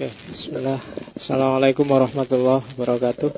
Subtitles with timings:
[0.00, 0.80] Oke, bismillah.
[1.12, 3.36] Assalamualaikum warahmatullahi wabarakatuh.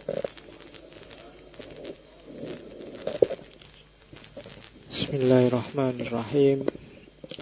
[4.87, 6.62] Bismillahirrahmanirrahim.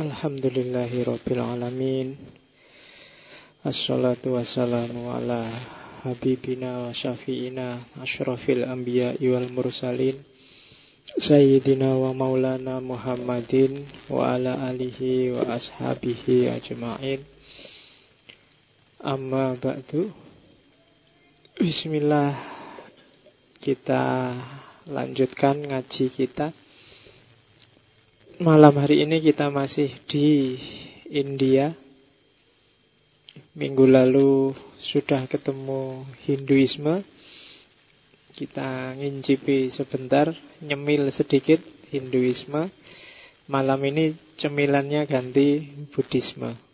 [0.01, 2.17] Alhamdulillahi rabbil alamin.
[3.61, 5.53] Assalatu wassalamu ala
[6.01, 10.17] habibina wa syafi'ina asyrafil anbiya wal mursalin
[11.21, 17.21] Sayyidina wa maulana Muhammadin wa ala alihi wa ashabihi ajma'in
[19.01, 20.13] Amma ba'du.
[21.57, 22.37] Bismillah.
[23.57, 24.05] Kita
[24.93, 26.53] lanjutkan ngaji kita.
[28.45, 30.61] Malam hari ini kita masih di
[31.09, 31.73] India.
[33.57, 34.53] Minggu lalu
[34.93, 37.01] sudah ketemu Hinduisme.
[38.37, 40.29] Kita ngincipi sebentar
[40.61, 42.69] Nyemil sedikit Hinduisme.
[43.49, 46.70] Malam ini cemilannya ganti Buddhisme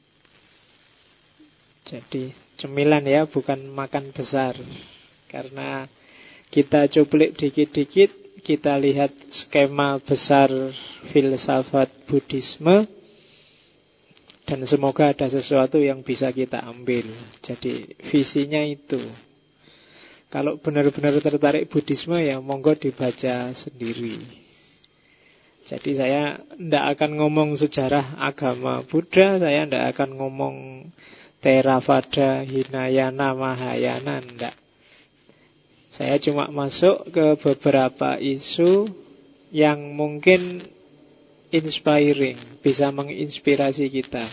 [1.86, 4.58] jadi cemilan ya, bukan makan besar.
[5.30, 5.86] Karena
[6.50, 10.50] kita cuplik dikit-dikit, kita lihat skema besar
[11.14, 12.86] filsafat Buddhisme
[14.46, 17.11] dan semoga ada sesuatu yang bisa kita ambil.
[17.42, 19.02] Jadi visinya itu.
[20.30, 24.46] Kalau benar-benar tertarik Buddhisme ya monggo dibaca sendiri.
[25.66, 30.55] Jadi saya tidak akan ngomong sejarah agama Buddha, saya tidak akan ngomong
[31.47, 34.58] Theravada, Hinayana, Mahayana enggak.
[35.94, 38.91] Saya cuma masuk ke beberapa isu
[39.55, 40.67] yang mungkin
[41.55, 44.27] inspiring, bisa menginspirasi kita.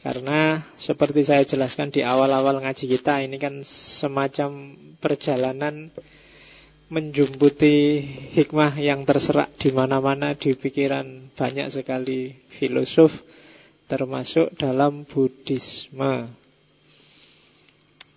[0.00, 3.60] Karena seperti saya jelaskan di awal-awal ngaji kita, ini kan
[4.00, 5.92] semacam perjalanan
[6.88, 8.00] menjumputi
[8.32, 13.12] hikmah yang terserak di mana-mana di pikiran banyak sekali filosof
[13.88, 16.32] termasuk dalam Buddhisme.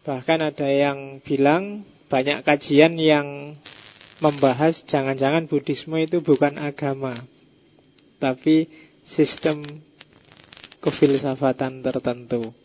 [0.08, 3.60] Bahkan ada yang bilang banyak kajian yang
[4.24, 7.28] membahas jangan-jangan Buddhisme itu bukan agama,
[8.18, 8.72] tapi
[9.04, 9.84] sistem
[10.80, 12.56] kefilsafatan tertentu.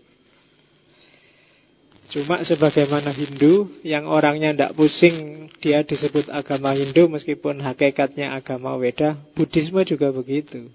[2.13, 9.17] Cuma sebagaimana Hindu yang orangnya tidak pusing dia disebut agama Hindu meskipun hakikatnya agama Weda,
[9.33, 10.69] Buddhisme juga begitu.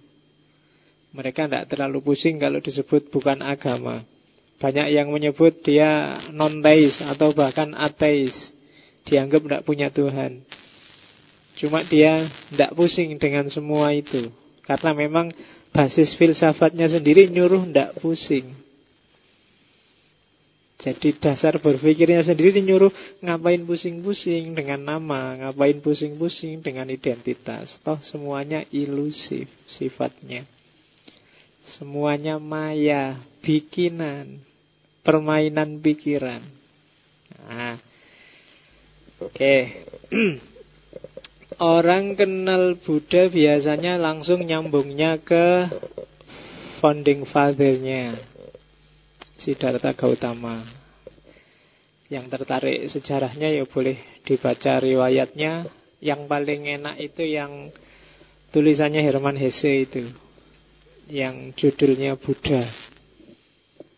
[1.16, 4.04] Mereka tidak terlalu pusing kalau disebut bukan agama.
[4.58, 8.34] Banyak yang menyebut dia non-teis atau bahkan ateis.
[9.06, 10.44] Dianggap tidak punya Tuhan.
[11.58, 14.30] Cuma dia tidak pusing dengan semua itu.
[14.66, 15.32] Karena memang
[15.72, 18.68] basis filsafatnya sendiri nyuruh tidak pusing.
[20.78, 22.94] Jadi dasar berpikirnya sendiri nyuruh
[23.26, 27.82] ngapain pusing-pusing dengan nama, ngapain pusing-pusing dengan identitas.
[27.82, 30.57] Toh semuanya ilusif sifatnya.
[31.76, 34.40] Semuanya maya, bikinan,
[35.04, 36.40] permainan pikiran.
[37.44, 37.76] Nah,
[39.20, 39.36] oke.
[39.36, 39.60] Okay.
[41.58, 45.66] Orang kenal Buddha biasanya langsung nyambungnya ke
[46.80, 48.16] founding father-nya
[49.42, 50.64] Siddhartha Gautama.
[52.08, 55.68] Yang tertarik sejarahnya ya boleh dibaca riwayatnya.
[55.98, 57.74] Yang paling enak itu yang
[58.54, 60.27] tulisannya Herman Hesse itu
[61.08, 62.68] yang judulnya Buddha.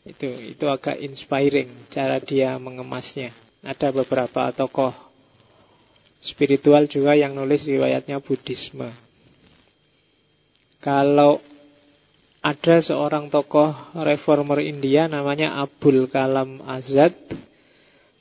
[0.05, 3.33] Itu itu agak inspiring cara dia mengemasnya.
[3.61, 4.93] Ada beberapa tokoh
[6.23, 8.89] spiritual juga yang nulis riwayatnya Buddhisme.
[10.79, 11.43] Kalau
[12.39, 17.11] ada seorang tokoh reformer India namanya Abul Kalam Azad.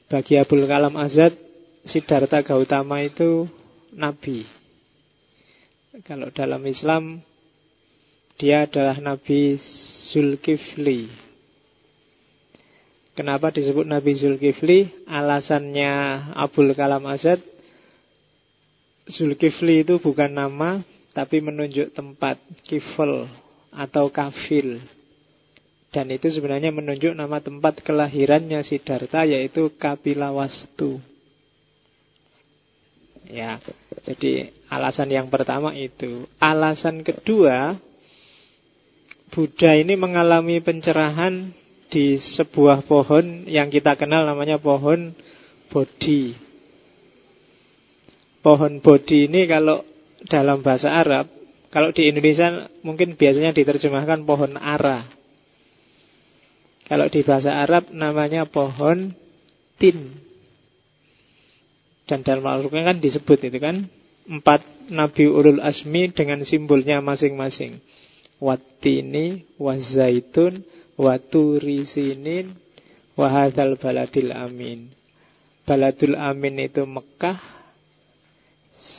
[0.09, 1.37] Bagi Abul Kalam Azad,
[1.87, 3.47] Siddhartha Gautama itu
[3.95, 4.43] nabi.
[6.03, 7.23] Kalau dalam Islam
[8.39, 9.59] dia adalah Nabi
[10.15, 11.11] Zulkifli.
[13.19, 15.11] Kenapa disebut Nabi Zulkifli?
[15.11, 15.91] Alasannya
[16.39, 17.43] Abul Kalam Azad
[19.11, 23.27] Zulkifli itu bukan nama Tapi menunjuk tempat Kifl
[23.75, 24.79] atau kafil
[25.91, 31.03] Dan itu sebenarnya menunjuk nama tempat kelahirannya Siddhartha Yaitu Kapilawastu
[33.27, 33.59] Ya,
[34.07, 37.88] jadi alasan yang pertama itu Alasan kedua
[39.29, 41.53] Buddha ini mengalami pencerahan
[41.89, 45.13] di sebuah pohon yang kita kenal namanya pohon
[45.69, 46.33] Bodhi.
[48.41, 49.85] Pohon Bodhi ini kalau
[50.25, 51.29] dalam bahasa Arab,
[51.69, 55.05] kalau di Indonesia mungkin biasanya diterjemahkan pohon ara.
[56.89, 59.13] Kalau di bahasa Arab namanya pohon
[59.77, 60.25] tin.
[62.09, 63.85] Dan dalam Al-Quran kan disebut itu kan
[64.25, 67.77] empat Nabi Ulul Asmi dengan simbolnya masing-masing
[68.39, 70.63] watini, wazaitun,
[70.99, 72.57] waturi sinin,
[73.19, 74.95] Wahadal baladil amin.
[75.67, 77.35] Baladul amin itu Mekah,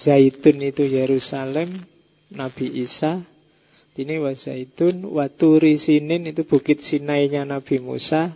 [0.04, 1.88] Zaitun itu Yerusalem,
[2.36, 3.24] Nabi Isa.
[4.00, 8.32] Ini wa Zaitun, Waturi Sinin itu bukit Sinainya Nabi Musa.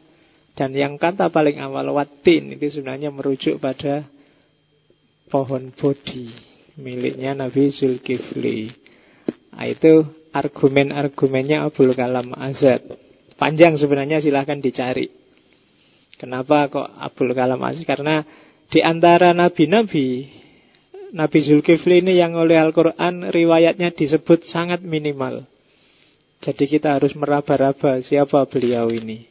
[0.60, 4.04] Dan yang kata paling awal Watin itu sebenarnya merujuk pada
[5.32, 6.36] pohon bodi
[6.76, 8.76] miliknya Nabi Zulkifli.
[9.56, 10.04] Nah, itu
[10.34, 12.82] argumen-argumennya Abdul Kalam Azad.
[13.38, 15.08] Panjang sebenarnya silahkan dicari.
[16.18, 17.86] Kenapa kok Abdul Kalam Aziz?
[17.86, 18.26] Karena
[18.68, 20.26] di antara nabi-nabi,
[21.14, 25.46] Nabi Zulkifli ini yang oleh Al-Quran riwayatnya disebut sangat minimal.
[26.42, 29.30] Jadi kita harus meraba-raba siapa beliau ini.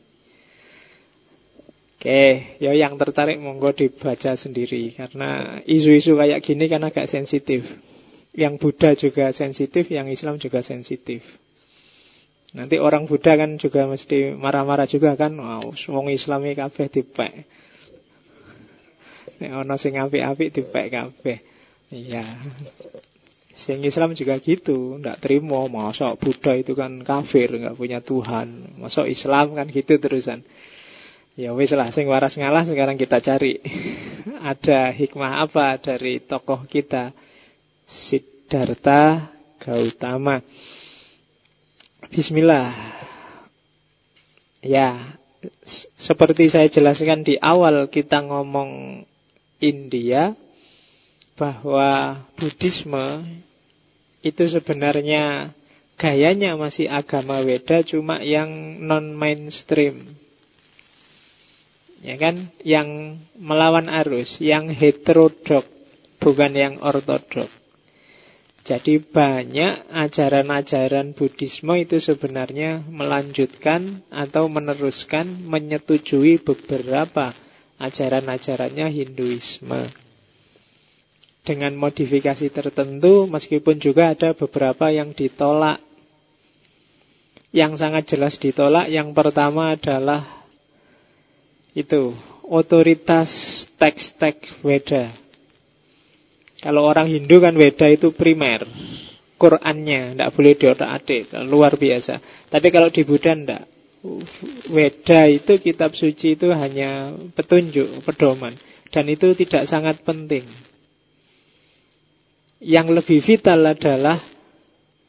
[1.99, 7.63] Oke, ya yang tertarik monggo dibaca sendiri karena isu-isu kayak gini kan agak sensitif.
[8.33, 11.21] Yang Buddha juga sensitif, yang Islam juga sensitif.
[12.53, 15.33] Nanti orang Buddha kan juga mesti marah-marah juga kan.
[15.37, 17.33] Wow, wong Islami kabeh dipek.
[19.41, 21.39] Nek ana sing apik-apik dipek kabeh.
[21.93, 22.25] Iya.
[23.53, 28.81] Sing Islam juga gitu, ndak terima masa Buddha itu kan kafir, nggak punya Tuhan.
[28.81, 30.41] Masa Islam kan gitu terusan.
[31.37, 33.61] Ya wis lah, sing waras ngalah sekarang kita cari.
[34.53, 37.13] Ada hikmah apa dari tokoh kita
[37.93, 39.29] Siddhartha
[39.61, 40.41] Gautama.
[42.09, 42.73] Bismillah.
[44.63, 45.19] Ya,
[45.99, 49.03] seperti saya jelaskan di awal kita ngomong
[49.59, 50.35] India
[51.35, 53.27] bahwa Buddhisme
[54.23, 55.51] itu sebenarnya
[55.99, 60.15] gayanya masih agama Weda cuma yang non mainstream.
[62.03, 62.51] Ya kan?
[62.67, 65.63] Yang melawan arus, yang heterodok,
[66.19, 67.62] bukan yang ortodok.
[68.63, 77.35] Jadi banyak ajaran-ajaran Buddhisme itu sebenarnya melanjutkan atau meneruskan menyetujui beberapa
[77.83, 79.91] ajaran-ajarannya Hinduisme.
[81.43, 85.83] Dengan modifikasi tertentu meskipun juga ada beberapa yang ditolak.
[87.51, 90.47] Yang sangat jelas ditolak yang pertama adalah
[91.75, 92.15] itu
[92.47, 93.29] otoritas
[93.75, 95.22] teks-teks Weda
[96.63, 98.63] kalau orang Hindu kan Weda itu primer.
[99.35, 102.47] Qurannya tidak boleh diotak-atik, luar biasa.
[102.47, 103.67] Tapi kalau di Buddha tidak.
[104.71, 108.55] Weda itu kitab suci itu hanya petunjuk, pedoman.
[108.95, 110.47] Dan itu tidak sangat penting.
[112.63, 114.23] Yang lebih vital adalah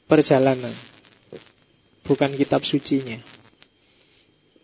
[0.09, 0.73] perjalanan.
[2.01, 3.21] Bukan kitab sucinya.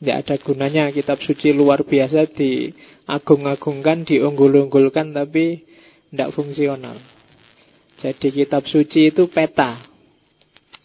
[0.02, 5.70] Tidak ada gunanya kitab suci luar biasa diagung-agungkan, diunggul-unggulkan, tapi
[6.10, 6.98] tidak fungsional.
[8.00, 9.86] Jadi kitab suci itu peta.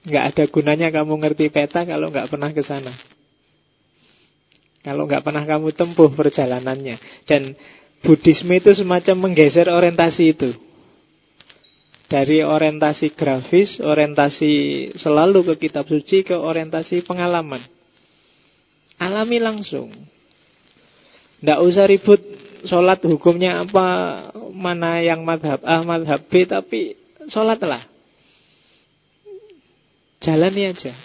[0.05, 2.93] Nggak ada gunanya kamu ngerti peta kalau nggak pernah ke sana.
[4.85, 7.25] Kalau nggak pernah kamu tempuh perjalanannya.
[7.25, 7.57] Dan
[8.05, 10.53] Buddhisme itu semacam menggeser orientasi itu.
[12.05, 14.53] Dari orientasi grafis, orientasi
[15.01, 17.65] selalu ke kitab suci, ke orientasi pengalaman.
[19.01, 19.89] Alami langsung.
[21.41, 22.21] Tidak usah ribut
[22.65, 23.87] sholat hukumnya apa,
[24.53, 26.97] mana yang madhab A, madhab B, tapi
[27.29, 27.85] sholatlah.
[30.25, 30.97] Jalani aja.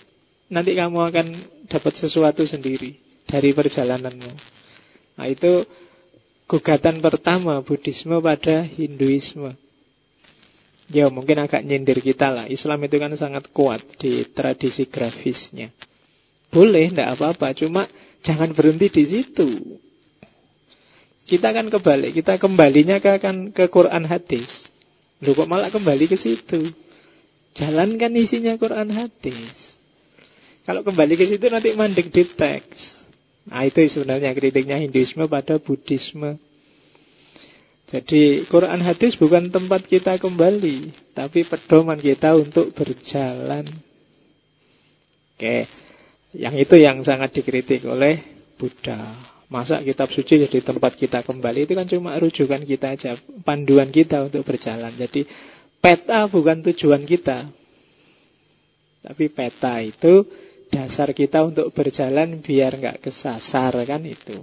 [0.50, 1.28] Nanti kamu akan
[1.70, 2.98] dapat sesuatu sendiri
[3.30, 4.32] dari perjalananmu.
[5.20, 5.68] Nah itu
[6.50, 9.54] gugatan pertama Buddhisme pada Hinduisme.
[10.90, 12.45] Ya mungkin agak nyindir kita lah.
[12.50, 15.69] Islam itu kan sangat kuat di tradisi grafisnya.
[16.50, 17.54] Boleh, tidak apa-apa.
[17.54, 17.86] Cuma
[18.26, 19.78] jangan berhenti di situ.
[21.30, 24.50] Kita kan kebalik, kita kembalinya ke kan ke Quran hadis.
[25.21, 26.74] Lu kok malah kembali ke situ?
[27.54, 29.54] Jalankan isinya Quran hadis.
[30.66, 32.78] Kalau kembali ke situ nanti mandek di teks.
[33.50, 36.42] Nah itu sebenarnya kritiknya Hinduisme pada Buddhisme.
[37.90, 43.66] Jadi Quran hadis bukan tempat kita kembali, tapi pedoman kita untuk berjalan.
[45.33, 45.66] Oke,
[46.38, 48.21] yang itu yang sangat dikritik oleh
[48.62, 49.29] Buddha.
[49.50, 51.66] Masa kitab suci jadi tempat kita kembali?
[51.66, 54.94] Itu kan cuma rujukan kita aja Panduan kita untuk berjalan.
[54.94, 55.26] Jadi
[55.82, 57.50] peta bukan tujuan kita.
[59.02, 60.22] Tapi peta itu
[60.70, 64.38] Dasar kita untuk berjalan Biar nggak kesasar kan itu.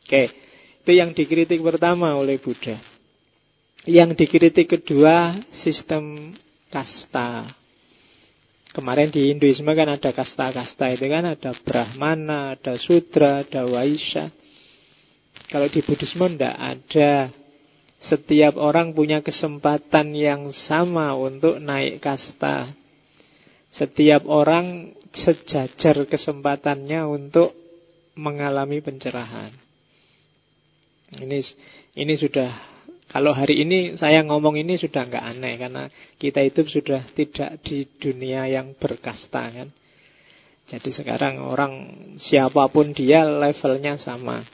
[0.00, 0.32] Oke
[0.80, 2.80] Itu yang dikritik pertama oleh Buddha.
[3.84, 6.32] Yang dikritik kedua Sistem
[6.72, 7.52] kasta.
[8.72, 14.28] Kemarin di Hinduisme kan ada kasta-kasta itu kan ada Brahmana, ada Sudra, ada Waisya.
[15.48, 17.12] Kalau di Buddhisme tidak ada.
[17.98, 22.70] Setiap orang punya kesempatan yang sama untuk naik kasta.
[23.74, 27.58] Setiap orang sejajar kesempatannya untuk
[28.14, 29.50] mengalami pencerahan.
[31.18, 31.38] Ini
[31.98, 32.50] ini sudah
[33.08, 35.84] kalau hari ini saya ngomong ini sudah nggak aneh karena
[36.20, 39.68] kita itu sudah tidak di dunia yang berkasta kan.
[40.68, 41.72] Jadi sekarang orang
[42.20, 44.44] siapa pun dia levelnya sama.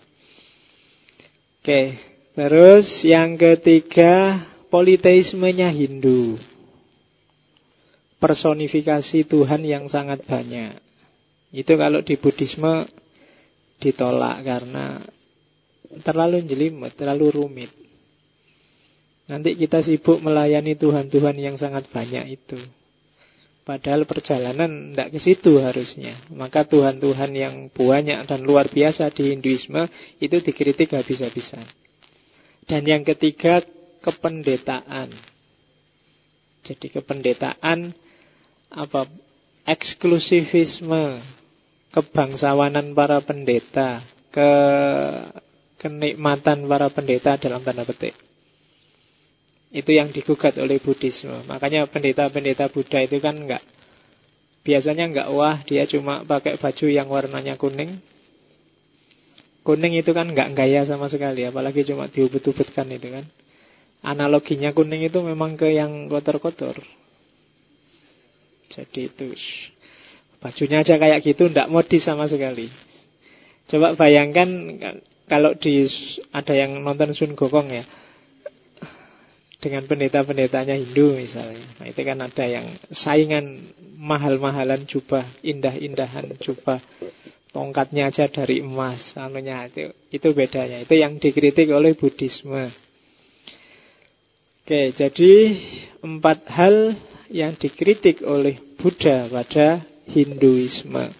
[1.64, 1.96] Oke,
[2.36, 6.36] terus yang ketiga politeismenya Hindu.
[8.20, 10.76] Personifikasi Tuhan yang sangat banyak.
[11.56, 12.84] Itu kalau di Buddhisme
[13.80, 15.08] ditolak karena
[16.04, 17.72] terlalu jelimet, terlalu rumit.
[19.32, 22.60] Nanti kita sibuk melayani Tuhan-Tuhan yang sangat banyak itu.
[23.64, 26.20] Padahal perjalanan tidak ke situ harusnya.
[26.28, 29.88] Maka Tuhan-Tuhan yang banyak dan luar biasa di Hinduisme
[30.20, 31.64] itu dikritik habis-habisan.
[32.68, 33.64] Dan yang ketiga,
[34.04, 35.08] kependetaan.
[36.60, 37.92] Jadi kependetaan
[38.68, 39.08] apa
[39.64, 41.24] eksklusivisme
[41.88, 44.04] kebangsawanan para pendeta,
[44.34, 44.50] ke
[45.78, 48.18] kenikmatan para pendeta dalam tanda petik.
[49.74, 51.50] Itu yang digugat oleh Buddhisme.
[51.50, 53.62] Makanya pendeta-pendeta Buddha itu kan enggak
[54.64, 58.00] biasanya enggak wah dia cuma pakai baju yang warnanya kuning.
[59.66, 63.26] Kuning itu kan enggak gaya sama sekali, apalagi cuma diubut-ubutkan itu kan.
[64.04, 66.80] Analoginya kuning itu memang ke yang kotor-kotor.
[68.72, 69.34] Jadi itu
[70.38, 72.70] bajunya aja kayak gitu enggak modis sama sekali.
[73.66, 74.48] Coba bayangkan
[75.26, 75.88] kalau di
[76.30, 77.84] ada yang nonton Sun Gokong ya
[79.64, 81.64] dengan pendeta-pendetanya Hindu misalnya.
[81.80, 86.84] Nah, itu kan ada yang saingan mahal-mahalan jubah, indah-indahan jubah.
[87.48, 90.84] Tongkatnya aja dari emas, anunya itu itu bedanya.
[90.84, 92.68] Itu yang dikritik oleh Buddhisme.
[94.64, 95.32] Oke, jadi
[96.04, 96.98] empat hal
[97.32, 99.80] yang dikritik oleh Buddha pada
[100.12, 101.14] Hinduisme.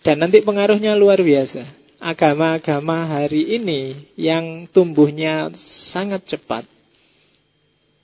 [0.00, 1.78] Dan nanti pengaruhnya luar biasa.
[2.00, 5.52] Agama-agama hari ini yang tumbuhnya
[5.92, 6.64] sangat cepat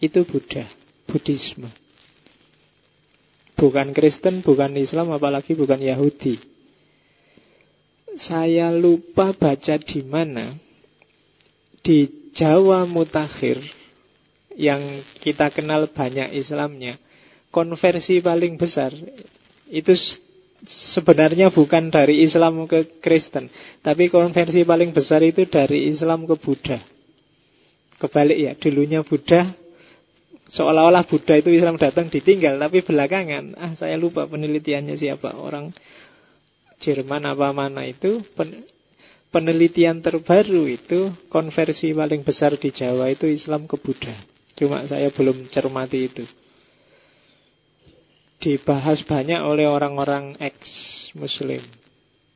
[0.01, 0.69] itu Buddha,
[1.09, 1.71] Buddhisme.
[3.57, 6.37] Bukan Kristen, bukan Islam, apalagi bukan Yahudi.
[8.21, 10.57] Saya lupa baca di mana
[11.81, 13.61] di Jawa Mutakhir
[14.57, 17.01] yang kita kenal banyak Islamnya,
[17.49, 18.93] konversi paling besar
[19.69, 19.93] itu
[20.97, 23.49] sebenarnya bukan dari Islam ke Kristen,
[23.81, 26.81] tapi konversi paling besar itu dari Islam ke Buddha.
[27.97, 29.57] Kebalik ya, dulunya Buddha,
[30.47, 35.35] Seolah-olah Buddha itu Islam datang ditinggal Tapi belakangan Ah saya lupa penelitiannya siapa.
[35.35, 35.75] Orang
[36.79, 38.63] Jerman apa mana itu pen,
[39.35, 44.15] Penelitian terbaru itu Konversi paling besar di Jawa itu Islam ke Buddha.
[44.55, 46.25] Cuma saya belum cermati itu.
[48.39, 51.65] Dibahas banyak oleh orang-orang ex-muslim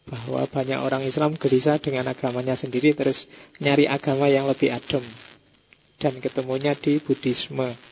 [0.09, 3.21] Bahwa banyak orang Islam gelisah dengan agamanya sendiri Terus
[3.61, 5.05] nyari agama yang lebih adem
[6.00, 7.89] Dan ketemunya di Buddhisme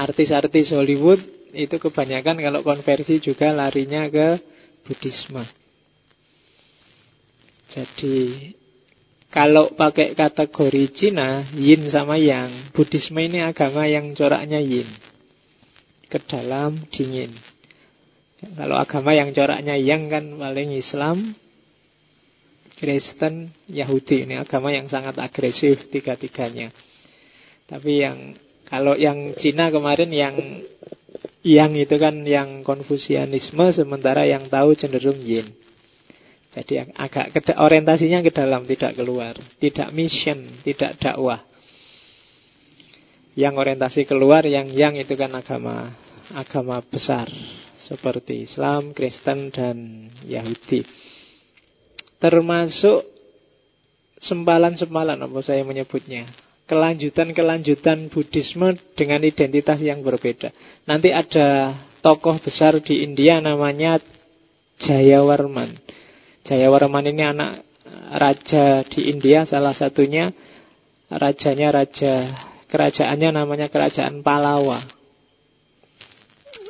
[0.00, 1.20] artis-artis Hollywood
[1.52, 4.38] itu kebanyakan kalau konversi juga larinya ke
[4.86, 5.44] Buddhisme.
[7.70, 8.50] Jadi
[9.30, 14.90] kalau pakai kategori Cina, yin sama yang, Buddhisme ini agama yang coraknya yin.
[16.10, 17.30] Ke dalam, dingin.
[18.42, 21.38] Kalau agama yang coraknya yang kan paling Islam,
[22.74, 24.26] Kristen, Yahudi.
[24.26, 26.74] Ini agama yang sangat agresif tiga-tiganya.
[27.70, 28.34] Tapi yang
[28.70, 30.34] kalau yang Cina kemarin yang
[31.42, 35.50] yang itu kan yang konfusianisme sementara yang tahu cenderung yin.
[36.50, 41.42] Jadi agak ke, orientasinya ke dalam tidak keluar, tidak mission, tidak dakwah.
[43.34, 45.94] Yang orientasi keluar yang yang itu kan agama
[46.34, 47.26] agama besar
[47.74, 50.86] seperti Islam, Kristen dan Yahudi.
[52.18, 53.06] Termasuk
[54.20, 56.28] sempalan-sempalan apa saya menyebutnya
[56.70, 60.54] kelanjutan-kelanjutan Buddhisme dengan identitas yang berbeda.
[60.86, 63.98] Nanti ada tokoh besar di India namanya
[64.78, 65.74] Jayawarman.
[66.46, 67.66] Jayawarman ini anak
[68.14, 70.30] raja di India salah satunya
[71.10, 72.14] rajanya raja
[72.70, 74.86] kerajaannya namanya kerajaan Palawa.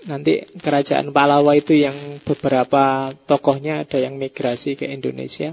[0.08, 5.52] Nanti kerajaan Palawa itu yang beberapa tokohnya ada yang migrasi ke Indonesia.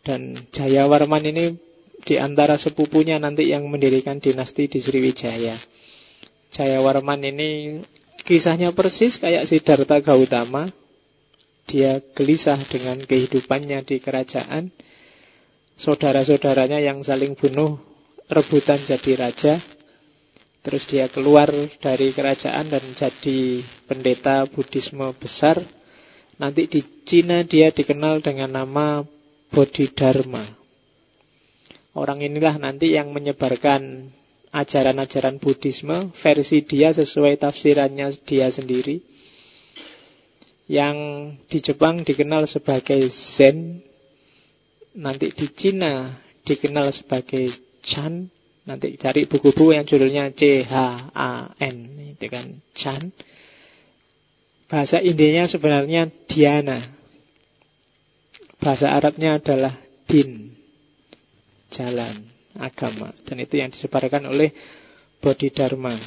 [0.00, 1.73] Dan Jayawarman ini
[2.04, 5.56] di antara sepupunya nanti yang mendirikan dinasti di Sriwijaya.
[6.52, 7.50] Jayawarman ini
[8.28, 10.68] kisahnya persis kayak Siddhartha Gautama.
[11.64, 14.68] Dia gelisah dengan kehidupannya di kerajaan.
[15.80, 17.80] Saudara-saudaranya yang saling bunuh
[18.28, 19.54] rebutan jadi raja.
[20.60, 21.48] Terus dia keluar
[21.80, 25.56] dari kerajaan dan jadi pendeta Buddhisme besar.
[26.36, 29.00] Nanti di Cina dia dikenal dengan nama
[29.48, 30.63] Bodhidharma
[31.94, 34.10] Orang inilah nanti yang menyebarkan
[34.50, 38.98] ajaran-ajaran Buddhisme versi dia sesuai tafsirannya dia sendiri.
[40.66, 40.96] Yang
[41.46, 43.06] di Jepang dikenal sebagai
[43.38, 43.78] Zen,
[44.98, 48.26] nanti di Cina dikenal sebagai Chan,
[48.66, 50.74] nanti cari buku-buku yang judulnya C H
[51.14, 51.76] A N,
[52.16, 53.14] itu kan Chan.
[54.66, 56.90] Bahasa Indianya sebenarnya Diana.
[58.58, 60.43] Bahasa Arabnya adalah Din
[61.74, 62.22] jalan
[62.54, 64.54] agama dan itu yang disebarkan oleh
[65.18, 65.98] Bodhidharma.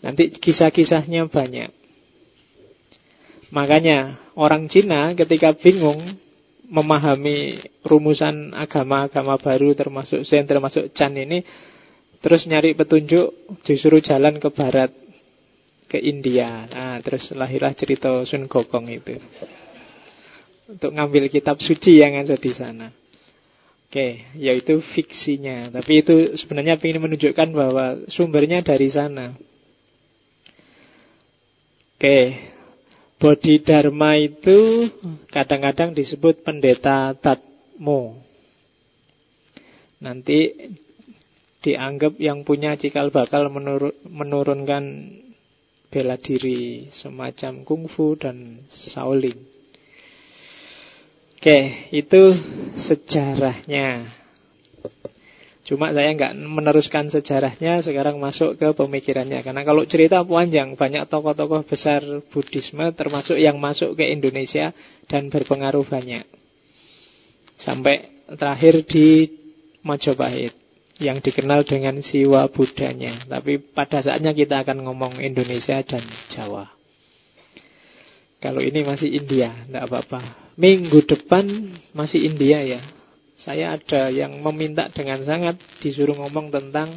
[0.00, 1.70] Nanti kisah-kisahnya banyak.
[3.50, 6.00] Makanya orang Cina ketika bingung
[6.68, 11.40] memahami rumusan agama-agama baru termasuk Zen, termasuk Chan ini
[12.20, 14.92] terus nyari petunjuk disuruh jalan ke barat
[15.88, 16.68] ke India.
[16.68, 19.16] Nah, terus lahirlah cerita Sun Gokong itu.
[20.68, 22.92] Untuk ngambil kitab suci yang ada di sana.
[23.88, 25.72] Oke, yaitu fiksinya.
[25.72, 29.32] Tapi itu sebenarnya ingin menunjukkan bahwa sumbernya dari sana.
[31.96, 32.36] Oke,
[33.16, 34.92] Bodhidharma itu
[35.32, 38.20] kadang-kadang disebut pendeta Tatmo.
[40.04, 40.52] Nanti
[41.64, 44.84] dianggap yang punya cikal bakal menurun, menurunkan
[45.88, 49.57] bela diri semacam kungfu dan Shaolin.
[51.38, 52.22] Oke, itu
[52.82, 54.10] sejarahnya.
[55.70, 59.46] Cuma saya nggak meneruskan sejarahnya, sekarang masuk ke pemikirannya.
[59.46, 62.02] Karena kalau cerita panjang, banyak tokoh-tokoh besar
[62.34, 64.74] Buddhisme, termasuk yang masuk ke Indonesia
[65.06, 66.26] dan berpengaruh banyak.
[67.62, 69.30] Sampai terakhir di
[69.86, 70.58] Majapahit,
[70.98, 73.14] yang dikenal dengan Siwa Budanya.
[73.30, 76.02] Tapi pada saatnya kita akan ngomong Indonesia dan
[76.34, 76.77] Jawa.
[78.38, 80.54] Kalau ini masih India, tidak apa-apa.
[80.54, 82.80] Minggu depan masih India ya.
[83.38, 86.94] Saya ada yang meminta dengan sangat disuruh ngomong tentang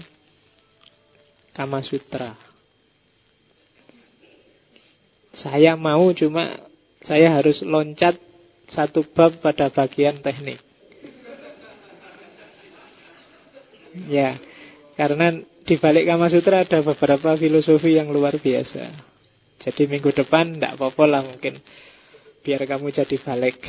[1.54, 2.34] Kama Sutra.
[5.34, 6.62] Saya mau cuma
[7.01, 8.17] saya harus loncat
[8.69, 10.62] satu bab pada bagian teknik.
[14.08, 14.38] Ya,
[14.93, 19.11] karena di balik Kama Sutra ada beberapa filosofi yang luar biasa.
[19.62, 21.62] Jadi minggu depan tidak apa-apa lah mungkin
[22.41, 23.62] biar kamu jadi balik.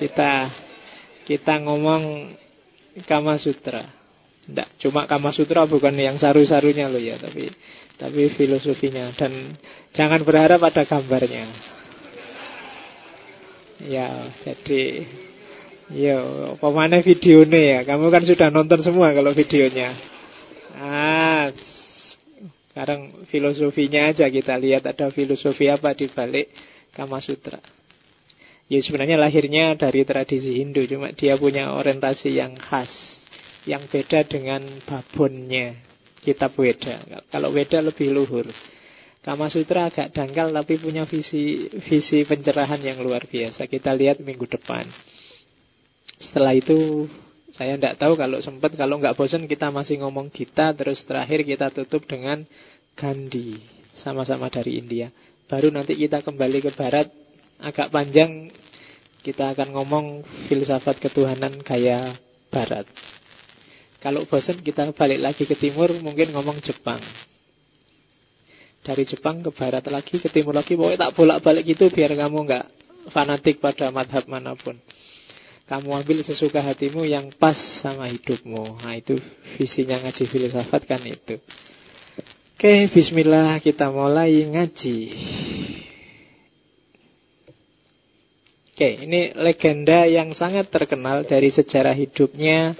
[0.00, 0.48] Kita
[1.28, 2.32] kita ngomong
[3.04, 3.84] Kama Sutra.
[4.46, 7.52] Tidak, cuma Kama Sutra bukan yang saru-sarunya loh ya, tapi
[8.00, 9.58] tapi filosofinya dan
[9.92, 11.44] jangan berharap ada gambarnya.
[13.84, 15.04] Ya, jadi
[15.92, 16.16] ya
[16.56, 17.80] pemana videonya ya.
[17.84, 19.92] Kamu kan sudah nonton semua kalau videonya.
[20.76, 21.52] Ah,
[22.76, 26.52] sekarang filosofinya aja kita lihat ada filosofi apa di balik
[26.92, 27.56] Kama Sutra.
[28.68, 32.90] Ya sebenarnya lahirnya dari tradisi Hindu Cuma dia punya orientasi yang khas
[33.62, 35.78] Yang beda dengan babonnya
[36.18, 36.98] Kitab Weda
[37.30, 38.50] Kalau Weda lebih luhur
[39.22, 43.66] Kama Sutra agak dangkal tapi punya visi visi pencerahan yang luar biasa.
[43.66, 44.86] Kita lihat minggu depan.
[46.22, 47.10] Setelah itu
[47.56, 51.72] saya tidak tahu kalau sempat kalau nggak bosan kita masih ngomong kita terus terakhir kita
[51.72, 52.44] tutup dengan
[52.92, 53.56] Gandhi
[53.96, 55.08] sama-sama dari India.
[55.48, 57.08] Baru nanti kita kembali ke barat
[57.56, 58.52] agak panjang
[59.24, 60.06] kita akan ngomong
[60.52, 62.12] filsafat ketuhanan gaya
[62.52, 62.84] barat.
[64.04, 67.00] Kalau bosan kita balik lagi ke timur mungkin ngomong Jepang.
[68.84, 72.64] Dari Jepang ke barat lagi, ke timur lagi, pokoknya tak bolak-balik gitu biar kamu nggak
[73.10, 74.78] fanatik pada madhab mana pun.
[75.66, 78.78] Kamu ambil sesuka hatimu yang pas sama hidupmu.
[78.86, 79.18] Nah itu
[79.58, 81.42] visinya ngaji filsafat kan itu.
[82.54, 84.98] Oke, bismillah kita mulai ngaji.
[88.76, 92.78] Oke, ini legenda yang sangat terkenal dari sejarah hidupnya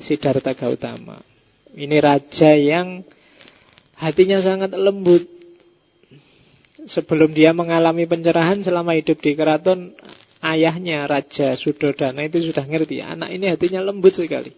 [0.00, 1.20] Siddhartha Gautama.
[1.76, 3.04] Ini raja yang
[4.00, 5.28] hatinya sangat lembut.
[6.86, 9.90] Sebelum dia mengalami pencerahan selama hidup di keraton,
[10.42, 13.00] ayahnya Raja Sudodana itu sudah ngerti.
[13.00, 14.52] Anak ini hatinya lembut sekali.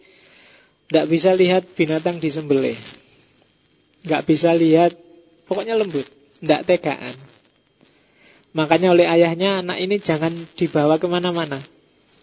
[0.88, 2.78] Tidak bisa lihat binatang disembelih.
[4.08, 4.96] Nggak bisa lihat,
[5.44, 6.08] pokoknya lembut.
[6.40, 7.16] Tidak tegaan.
[8.56, 11.60] Makanya oleh ayahnya anak ini jangan dibawa ke mana-mana.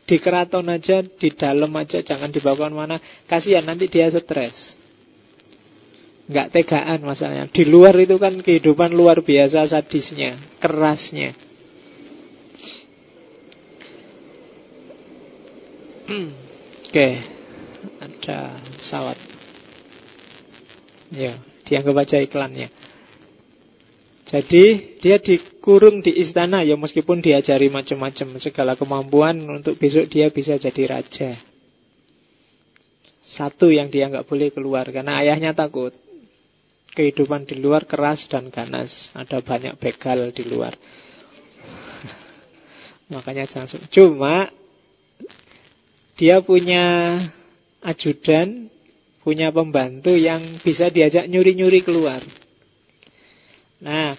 [0.06, 2.98] Di keraton aja, di dalam aja, jangan dibawa ke mana-mana.
[3.30, 4.78] Kasihan nanti dia stres.
[6.26, 7.46] Nggak tegaan masalahnya.
[7.54, 11.45] Di luar itu kan kehidupan luar biasa sadisnya, kerasnya.
[16.06, 17.10] Oke,
[17.98, 19.18] ada pesawat.
[21.10, 22.70] Ya, dianggap aja iklannya.
[24.26, 30.58] Jadi dia dikurung di istana ya meskipun diajari macam-macam segala kemampuan untuk besok dia bisa
[30.58, 31.38] jadi raja.
[33.22, 35.94] Satu yang dia nggak boleh keluar karena ayahnya takut.
[36.96, 39.12] Kehidupan di luar keras dan ganas.
[39.12, 40.74] Ada banyak begal di luar.
[43.14, 44.48] Makanya jangan Cuma
[46.16, 47.20] dia punya
[47.84, 48.72] ajudan,
[49.22, 52.24] punya pembantu yang bisa diajak nyuri-nyuri keluar.
[53.84, 54.16] Nah,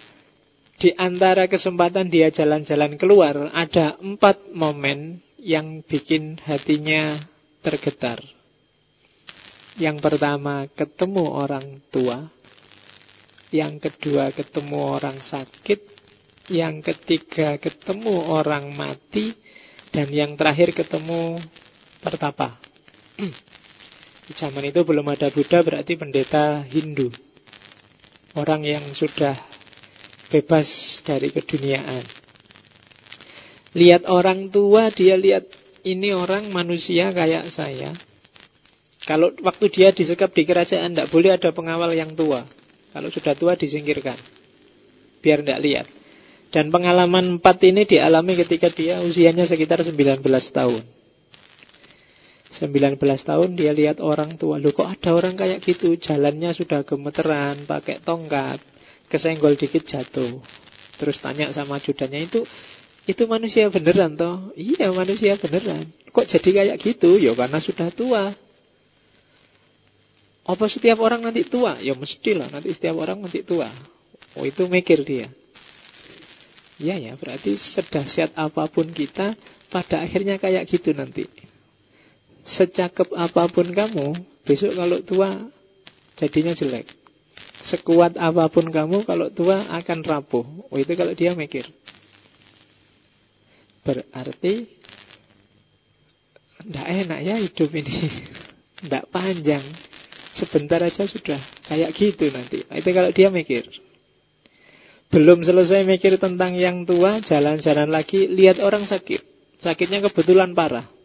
[0.77, 7.17] di antara kesempatan dia jalan-jalan keluar, ada empat momen yang bikin hatinya
[7.65, 8.21] tergetar.
[9.81, 12.29] Yang pertama, ketemu orang tua.
[13.53, 15.81] Yang kedua, ketemu orang sakit.
[16.53, 19.37] Yang ketiga, ketemu orang mati.
[19.93, 21.41] Dan yang terakhir, ketemu
[22.01, 22.61] pertapa.
[24.27, 27.09] Di zaman itu belum ada Buddha, berarti pendeta Hindu.
[28.37, 29.37] Orang yang sudah
[30.29, 30.69] bebas
[31.07, 32.05] dari keduniaan.
[33.77, 35.49] Lihat orang tua, dia lihat
[35.85, 37.93] ini orang manusia kayak saya.
[39.07, 42.43] Kalau waktu dia disekap di kerajaan, tidak boleh ada pengawal yang tua.
[42.91, 44.19] Kalau sudah tua disingkirkan.
[45.23, 45.87] Biar tidak lihat.
[46.51, 50.96] Dan pengalaman empat ini dialami ketika dia usianya sekitar 19 tahun.
[52.55, 54.63] 19 tahun dia lihat orang tua.
[54.63, 55.99] Loh kok ada orang kayak gitu?
[55.99, 58.63] Jalannya sudah gemeteran, pakai tongkat
[59.11, 60.39] kesenggol dikit jatuh.
[60.97, 62.41] Terus tanya sama ajudannya itu
[63.07, 64.51] itu manusia beneran toh?
[64.59, 65.91] Iya manusia beneran.
[66.11, 67.19] Kok jadi kayak gitu?
[67.19, 68.35] Ya karena sudah tua.
[70.47, 71.79] Apa setiap orang nanti tua?
[71.83, 73.71] Ya mestilah nanti setiap orang nanti tua.
[74.39, 75.31] Oh itu mikir dia.
[76.77, 79.33] Iya ya, berarti sedahsyat apa pun kita
[79.73, 81.25] pada akhirnya kayak gitu nanti.
[82.47, 84.15] Secakep apa pun kamu,
[84.47, 85.51] besok kalau tua
[86.15, 86.87] jadinya jelek.
[87.67, 90.47] Sekuat apa pun kamu kalau tua akan rapuh.
[90.71, 91.67] Oh itu kalau dia mikir.
[93.83, 94.71] Berarti
[96.67, 97.95] tidak enak ya hidup ini.
[98.77, 99.65] Tidak panjang.
[100.37, 102.61] Sebentar aja sudah kayak gitu nanti.
[102.61, 103.65] Itu kalau dia mikir.
[105.09, 109.23] Belum selesai mikir tentang yang tua, jalan-jalan lagi, lihat orang sakit.
[109.63, 110.96] Sakitnya kebetulan parah.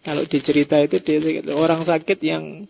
[0.00, 1.20] Kalau dicerita itu dia
[1.52, 2.64] orang sakit yang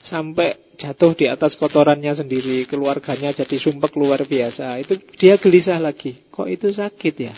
[0.00, 4.80] sampai jatuh di atas kotorannya sendiri, keluarganya jadi sumpek luar biasa.
[4.80, 6.24] Itu dia gelisah lagi.
[6.30, 7.34] Kok itu sakit ya?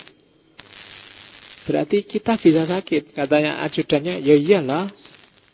[1.68, 3.12] Berarti kita bisa sakit.
[3.12, 4.88] Katanya ajudannya, ya iyalah.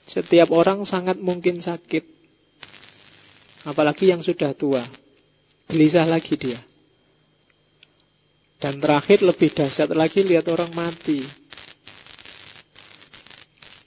[0.04, 2.04] Setiap orang sangat mungkin sakit.
[3.64, 4.84] Apalagi yang sudah tua.
[5.64, 6.60] Gelisah lagi dia.
[8.60, 11.24] Dan terakhir lebih dahsyat lagi lihat orang mati.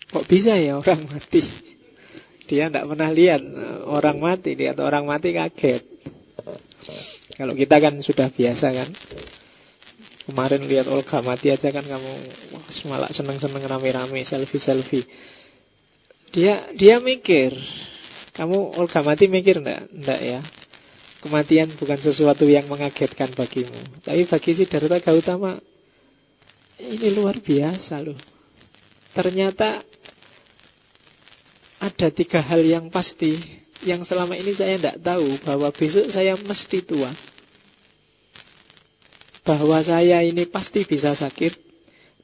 [0.08, 1.42] Kok bisa ya orang mati?
[2.48, 3.44] Dia tidak pernah lihat
[3.84, 5.84] orang mati, lihat orang mati kaget.
[7.36, 8.90] Kalau kita kan sudah biasa kan.
[10.28, 12.12] Kemarin lihat Olga mati aja kan kamu
[12.52, 15.08] wah, malah seneng-seneng rame-rame selfie-selfie.
[16.36, 17.56] Dia dia mikir,
[18.36, 19.88] kamu Olga mati mikir enggak?
[19.88, 20.40] Enggak ya.
[21.24, 24.04] Kematian bukan sesuatu yang mengagetkan bagimu.
[24.04, 25.56] Tapi bagi si Siddhartha Gautama
[26.78, 28.20] ini luar biasa loh.
[29.16, 29.82] Ternyata
[31.78, 33.38] ada tiga hal yang pasti
[33.86, 37.14] yang selama ini saya tidak tahu bahwa besok saya mesti tua.
[39.46, 41.54] Bahwa saya ini pasti bisa sakit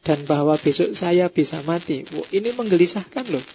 [0.03, 2.03] dan bahwa besok saya bisa mati.
[2.11, 3.45] Oh, ini menggelisahkan loh.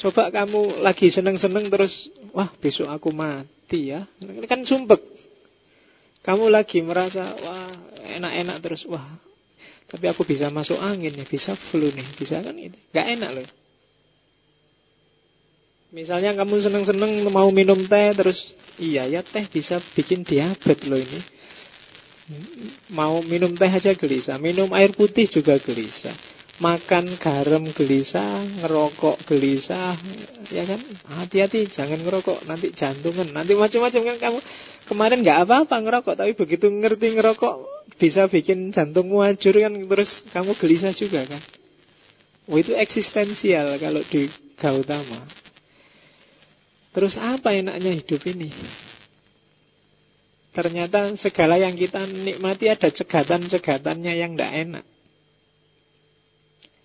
[0.00, 1.92] Coba kamu lagi seneng-seneng terus,
[2.32, 4.06] wah besok aku mati ya.
[4.22, 5.02] Ini kan sumpek.
[6.20, 7.72] Kamu lagi merasa, wah
[8.20, 9.18] enak-enak terus, wah
[9.90, 12.78] tapi aku bisa masuk angin nih, bisa flu nih, bisa kan ini.
[12.94, 13.46] Gak enak loh.
[15.90, 18.38] Misalnya kamu seneng-seneng mau minum teh terus
[18.78, 21.20] iya ya teh bisa bikin diabetes loh ini.
[22.94, 26.14] Mau minum teh aja gelisah, minum air putih juga gelisah.
[26.60, 29.96] Makan garam gelisah, ngerokok gelisah,
[30.52, 30.80] ya kan?
[31.08, 34.38] Hati-hati jangan ngerokok, nanti jantungan, nanti macam-macam kan kamu
[34.84, 37.54] kemarin nggak apa-apa ngerokok, tapi begitu ngerti ngerokok
[37.96, 41.42] bisa bikin jantungmu hancur kan, terus kamu gelisah juga kan?
[42.44, 44.28] Oh itu eksistensial kalau di
[44.60, 45.24] Gautama.
[46.90, 48.50] Terus apa enaknya hidup ini?
[50.50, 54.84] Ternyata segala yang kita nikmati ada cegatan-cegatannya yang tidak enak.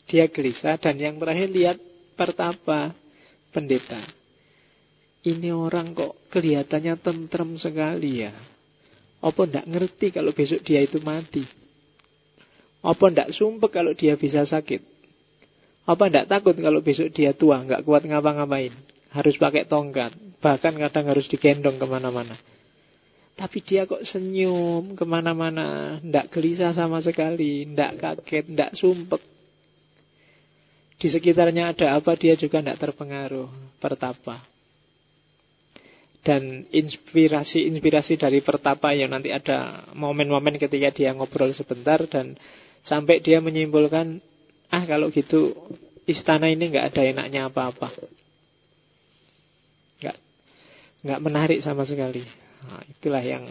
[0.06, 1.78] Dia gelisah dan yang terakhir lihat
[2.14, 2.94] pertapa
[3.50, 4.06] pendeta.
[5.26, 8.34] Ini orang kok kelihatannya tentrem sekali ya.
[9.26, 11.42] Apa ndak ngerti kalau besok dia itu mati?
[12.86, 14.86] Apa ndak sumpah kalau dia bisa sakit?
[15.90, 18.74] Apa ndak takut kalau besok dia tua, nggak kuat ngapa-ngapain?
[19.16, 20.12] Harus pakai tongkat,
[20.44, 22.36] bahkan kadang harus digendong ke mana-mana.
[23.36, 29.24] Tapi dia kok senyum ke mana-mana, ndak gelisah sama sekali, ndak kaget, ndak sumpek.
[30.96, 33.52] Di sekitarnya ada apa dia juga tidak terpengaruh.
[33.80, 34.40] Pertapa.
[36.24, 42.40] Dan inspirasi-inspirasi dari pertapa yang nanti ada momen-momen ketika dia ngobrol sebentar dan
[42.88, 44.24] sampai dia menyimpulkan,
[44.72, 45.54] ah kalau gitu
[46.08, 47.94] istana ini nggak ada enaknya apa-apa.
[51.06, 52.26] Nggak, menarik sama sekali.
[52.66, 53.46] Nah, itulah yang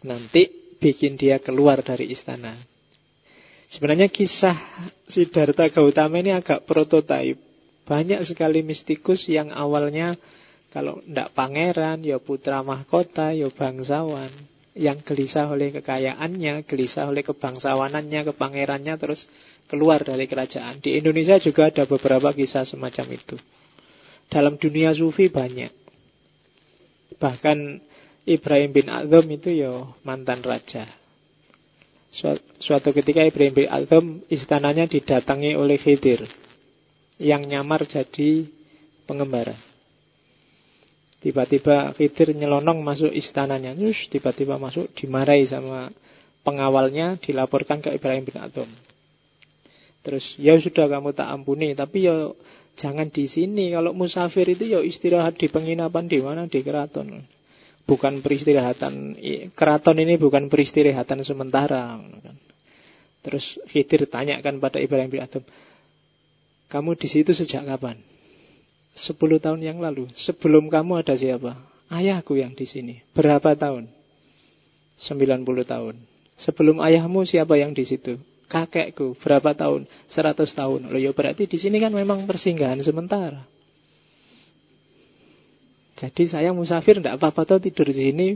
[0.00, 0.48] nanti
[0.80, 2.56] bikin dia keluar dari istana.
[3.68, 4.56] Sebenarnya kisah
[5.12, 7.36] Siddhartha Gautama ini agak prototipe.
[7.84, 10.16] Banyak sekali mistikus yang awalnya
[10.68, 14.28] kalau tidak pangeran, ya putra mahkota, ya bangsawan.
[14.76, 19.24] Yang gelisah oleh kekayaannya, gelisah oleh kebangsawanannya, kepangerannya, terus
[19.68, 20.80] keluar dari kerajaan.
[20.84, 23.36] Di Indonesia juga ada beberapa kisah semacam itu.
[24.28, 25.87] Dalam dunia sufi banyak.
[27.18, 27.82] Bahkan
[28.28, 30.86] Ibrahim bin Azam itu ya mantan raja.
[32.62, 36.24] Suatu ketika Ibrahim bin Azam istananya didatangi oleh Khidir
[37.18, 38.46] yang nyamar jadi
[39.04, 39.58] pengembara.
[41.18, 43.74] Tiba-tiba Khidir nyelonong masuk istananya.
[43.74, 45.90] Terus tiba-tiba masuk dimarahi sama
[46.46, 48.70] pengawalnya dilaporkan ke Ibrahim bin Adham.
[50.06, 52.30] Terus ya sudah kamu tak ampuni, tapi ya
[52.78, 53.74] jangan di sini.
[53.74, 57.26] Kalau musafir itu ya istirahat di penginapan di mana di keraton.
[57.88, 59.16] Bukan peristirahatan
[59.56, 61.98] keraton ini bukan peristirahatan sementara.
[63.24, 65.42] Terus Khidir tanyakan pada Ibrahim bin Adham,
[66.68, 67.96] kamu di situ sejak kapan?
[68.92, 70.06] Sepuluh tahun yang lalu.
[70.12, 71.56] Sebelum kamu ada siapa?
[71.88, 73.00] Ayahku yang di sini.
[73.16, 73.88] Berapa tahun?
[74.98, 75.94] 90 tahun.
[76.38, 78.20] Sebelum ayahmu siapa yang di situ?
[78.48, 79.14] Kakekku.
[79.20, 79.84] Berapa tahun?
[80.08, 80.80] 100 tahun.
[80.88, 83.44] Loh ya berarti di sini kan memang persinggahan sementara.
[85.98, 88.28] Jadi saya musafir tidak apa-apa tuh tidur di sini.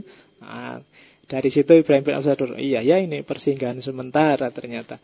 [0.43, 0.83] Nah,
[1.25, 4.99] dari situ Ibrahim bin Asadur, iya ya ini persinggahan sementara ternyata.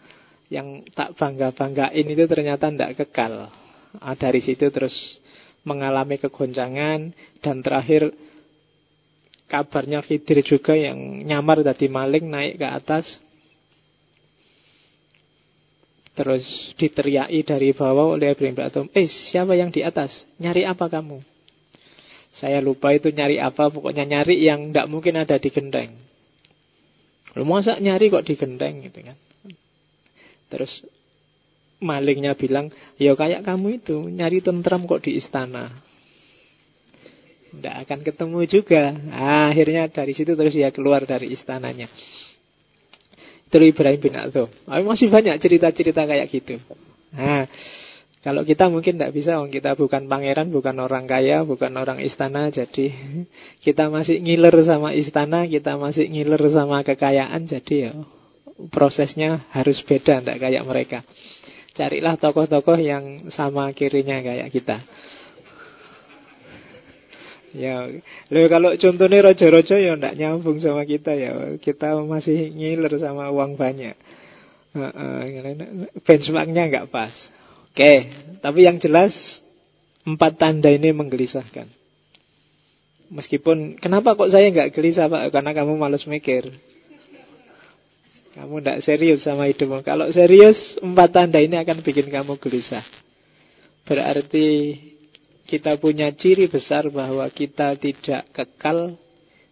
[0.52, 3.48] Yang tak bangga-banggain itu ternyata tidak kekal.
[3.96, 4.94] Nah, dari situ terus
[5.64, 8.12] mengalami kegoncangan dan terakhir
[9.50, 13.06] kabarnya Khidir juga yang nyamar tadi maling naik ke atas
[16.20, 16.44] terus
[16.76, 21.24] diteriaki dari bawah oleh Ibrahim Atom eh siapa yang di atas nyari apa kamu
[22.36, 25.96] saya lupa itu nyari apa pokoknya nyari yang tidak mungkin ada di gendeng
[27.40, 29.16] lu masa nyari kok di gendeng gitu kan
[30.52, 30.84] terus
[31.80, 35.72] malingnya bilang, ya kayak kamu itu nyari tentram kok di istana.
[37.50, 38.94] Tidak akan ketemu juga.
[38.94, 41.90] Nah, akhirnya dari situ terus dia keluar dari istananya.
[43.50, 44.46] Itu Ibrahim bin Adham.
[44.70, 46.62] Masih banyak cerita-cerita kayak gitu.
[47.18, 47.50] Nah,
[48.22, 52.94] kalau kita mungkin tidak bisa, kita bukan pangeran, bukan orang kaya, bukan orang istana, jadi
[53.66, 57.92] kita masih ngiler sama istana, kita masih ngiler sama kekayaan, jadi ya
[58.70, 61.00] prosesnya harus beda, tidak kayak mereka.
[61.74, 64.84] Carilah tokoh-tokoh yang sama kirinya kayak kita.
[67.50, 67.90] Ya,
[68.30, 71.58] lo kalau contohnya rojo-rojo ya ndak nyambung sama kita ya.
[71.58, 73.98] Kita masih ngiler sama uang banyak.
[74.70, 75.22] Uh, uh,
[76.06, 77.14] benchmarknya nggak pas.
[77.74, 77.94] Oke,
[78.46, 79.14] tapi yang jelas
[80.06, 81.66] empat tanda ini menggelisahkan.
[83.10, 85.34] Meskipun kenapa kok saya nggak gelisah pak?
[85.34, 86.54] Karena kamu males mikir.
[88.38, 89.82] Kamu tidak serius sama hidupmu.
[89.82, 92.86] Kalau serius, empat tanda ini akan bikin kamu gelisah.
[93.90, 94.78] Berarti
[95.50, 98.94] kita punya ciri besar bahwa kita tidak kekal,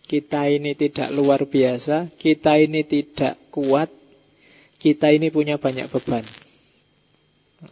[0.06, 3.90] kita ini tidak luar biasa, kita ini tidak kuat,
[4.78, 6.22] kita ini punya banyak beban.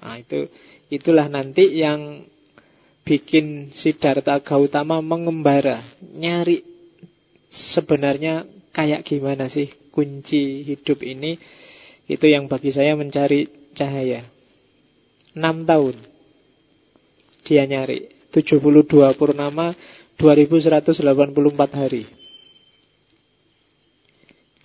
[0.01, 0.49] Nah, itu
[0.89, 2.25] itulah nanti yang
[3.05, 6.65] bikin Siddhartha Gautama mengembara, nyari
[7.77, 11.37] sebenarnya kayak gimana sih kunci hidup ini
[12.09, 14.25] itu yang bagi saya mencari cahaya.
[15.37, 15.95] 6 tahun
[17.45, 19.71] dia nyari 72 purnama
[20.19, 20.91] 2184
[21.71, 22.03] hari.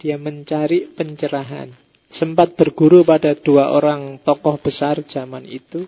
[0.03, 1.71] Dia mencari pencerahan.
[2.11, 5.87] Sempat berguru pada dua orang tokoh besar zaman itu.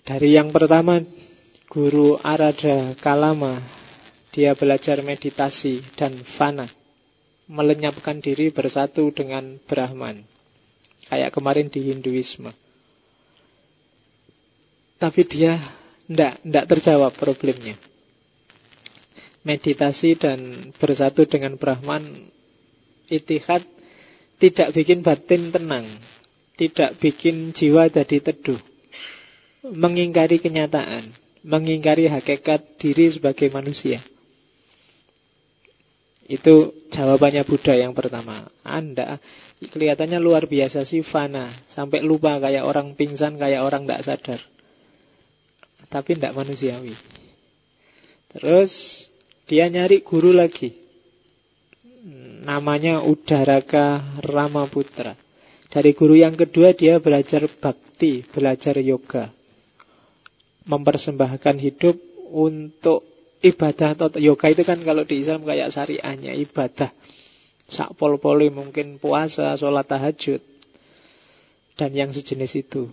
[0.00, 1.04] Dari yang pertama,
[1.68, 3.60] guru Arada Kalama.
[4.32, 6.68] Dia belajar meditasi dan fana
[7.46, 10.24] melenyapkan diri bersatu dengan Brahman.
[11.06, 12.65] Kayak kemarin di Hinduisme.
[14.96, 15.76] Tapi dia
[16.08, 17.76] ndak ndak terjawab problemnya.
[19.46, 22.32] Meditasi dan bersatu dengan Brahman
[23.06, 23.62] itihad
[24.42, 25.86] tidak bikin batin tenang,
[26.58, 28.58] tidak bikin jiwa jadi teduh.
[29.66, 31.14] Mengingkari kenyataan,
[31.46, 34.02] mengingkari hakikat diri sebagai manusia.
[36.26, 38.50] Itu jawabannya Buddha yang pertama.
[38.66, 39.22] Anda
[39.62, 41.54] kelihatannya luar biasa sih fana.
[41.70, 44.40] Sampai lupa kayak orang pingsan, kayak orang tidak sadar.
[45.86, 46.94] Tapi tidak manusiawi.
[48.36, 48.72] Terus
[49.46, 50.74] dia nyari guru lagi.
[52.46, 55.18] Namanya Udaraka Ramaputra.
[55.66, 59.34] Dari guru yang kedua dia belajar bakti, belajar yoga.
[60.66, 61.96] Mempersembahkan hidup
[62.30, 63.06] untuk
[63.42, 66.90] ibadah atau yoga itu kan kalau di Islam kayak syariahnya ibadah.
[67.66, 70.38] Sakpol poli mungkin puasa, sholat tahajud.
[71.74, 72.88] Dan yang sejenis itu.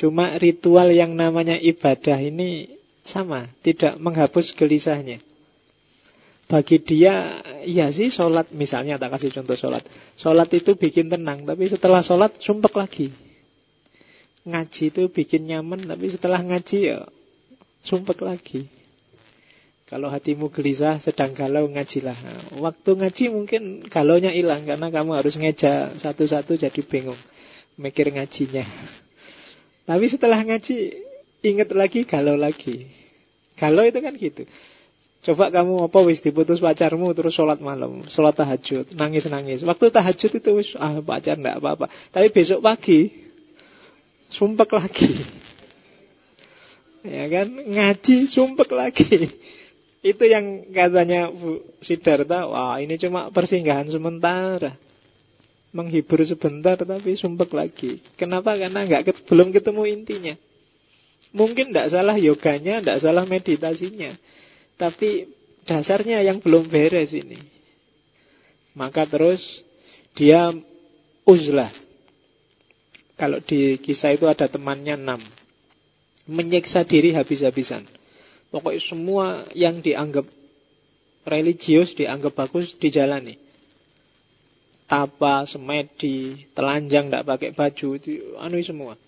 [0.00, 2.72] Cuma ritual yang namanya ibadah ini
[3.04, 5.20] sama, tidak menghapus gelisahnya.
[6.48, 9.84] Bagi dia, iya sih sholat misalnya, tak kasih contoh sholat.
[10.16, 13.12] Sholat itu bikin tenang, tapi setelah sholat sumpek lagi.
[14.48, 17.04] Ngaji itu bikin nyaman, tapi setelah ngaji ya
[17.84, 18.72] sumpek lagi.
[19.84, 22.18] Kalau hatimu gelisah, sedang galau, ngajilah.
[22.56, 27.18] Waktu ngaji mungkin galaunya hilang, karena kamu harus ngeja satu-satu jadi bingung.
[27.76, 28.64] Mikir ngajinya.
[29.90, 30.76] Tapi setelah ngaji,
[31.42, 32.86] ingat lagi, galau lagi.
[33.58, 34.46] Galau itu kan gitu.
[35.20, 39.66] Coba kamu apa wis diputus pacarmu terus sholat malam, sholat tahajud, nangis-nangis.
[39.66, 41.90] Waktu tahajud itu wis ah pacar enggak apa-apa.
[42.14, 43.10] Tapi besok pagi
[44.30, 45.10] sumpek lagi.
[47.04, 49.28] Ya kan ngaji sumpek lagi.
[50.00, 54.72] Itu yang katanya Bu Sidarta, wah ini cuma persinggahan sementara.
[55.70, 58.02] Menghibur sebentar tapi sumpek lagi.
[58.18, 58.58] Kenapa?
[58.58, 60.34] Karena nggak belum ketemu intinya.
[61.30, 64.18] Mungkin tidak salah yoganya, tidak salah meditasinya.
[64.74, 65.30] Tapi
[65.62, 67.38] dasarnya yang belum beres ini.
[68.74, 69.42] Maka terus
[70.18, 70.50] dia
[71.22, 71.70] uzlah.
[73.14, 75.20] Kalau di kisah itu ada temannya enam.
[76.26, 77.84] Menyiksa diri habis-habisan.
[78.50, 80.26] Pokoknya semua yang dianggap
[81.28, 83.38] religius, dianggap bagus, dijalani.
[84.90, 88.98] Tapa, semedi, telanjang, tidak pakai baju, itu anu semua.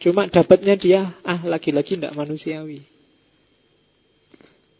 [0.00, 2.80] Cuma dapatnya dia, ah lagi-lagi tidak manusiawi.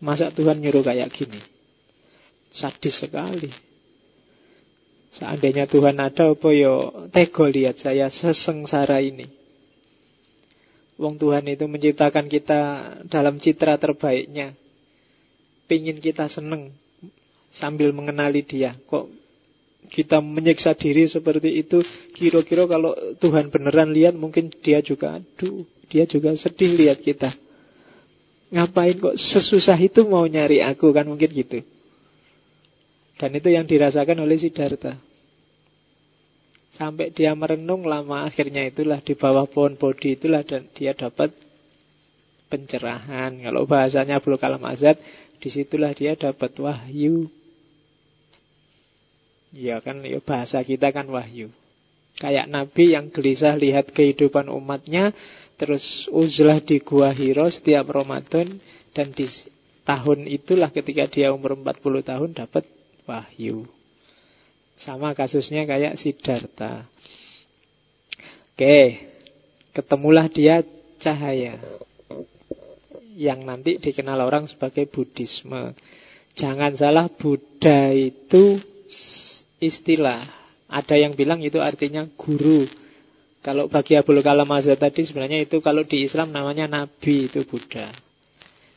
[0.00, 1.44] Masa Tuhan nyuruh kayak gini?
[2.56, 3.52] Sadis sekali.
[5.12, 9.28] Seandainya Tuhan ada apa yo tego lihat saya sesengsara ini.
[10.96, 12.60] Wong Tuhan itu menciptakan kita
[13.12, 14.56] dalam citra terbaiknya.
[15.68, 16.72] Pingin kita seneng
[17.56, 18.76] sambil mengenali dia.
[18.88, 19.08] Kok
[19.92, 21.84] kita menyiksa diri seperti itu,
[22.16, 27.36] kira-kira kalau Tuhan beneran lihat mungkin dia juga aduh, dia juga sedih lihat kita.
[28.52, 31.64] Ngapain kok sesusah itu mau nyari aku kan mungkin gitu.
[33.16, 34.96] Dan itu yang dirasakan oleh Siddhartha.
[36.72, 41.32] Sampai dia merenung lama akhirnya itulah di bawah pohon bodhi itulah dan dia dapat
[42.48, 43.36] pencerahan.
[43.44, 44.96] Kalau bahasanya Abdul Kalam Azad,
[45.36, 47.28] di situlah dia dapat wahyu.
[49.52, 51.52] Ya kan ya bahasa kita kan wahyu.
[52.16, 55.16] Kayak Nabi yang gelisah lihat kehidupan umatnya
[55.62, 58.58] Terus uzlah di Gua Hiro setiap Ramadan
[58.90, 59.30] dan di
[59.86, 62.66] tahun itulah ketika dia umur 40 tahun dapat
[63.06, 63.70] wahyu.
[64.74, 66.90] Sama kasusnya kayak Siddhartha.
[68.50, 69.06] Oke,
[69.70, 70.66] ketemulah dia
[70.98, 71.62] cahaya
[73.14, 75.78] yang nanti dikenal orang sebagai Buddhisme.
[76.34, 78.58] Jangan salah, Buddha itu
[79.62, 80.26] istilah.
[80.66, 82.66] Ada yang bilang itu artinya guru.
[83.42, 87.90] Kalau bagi Abdul Kalam Azhar tadi sebenarnya itu kalau di Islam namanya Nabi itu Buddha.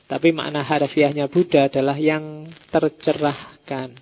[0.06, 3.94] Tapi makna harfiahnya Buddha adalah yang tercerahkan.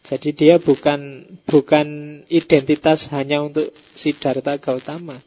[0.00, 1.86] Jadi dia bukan bukan
[2.32, 5.20] identitas hanya untuk Siddhartha Gautama.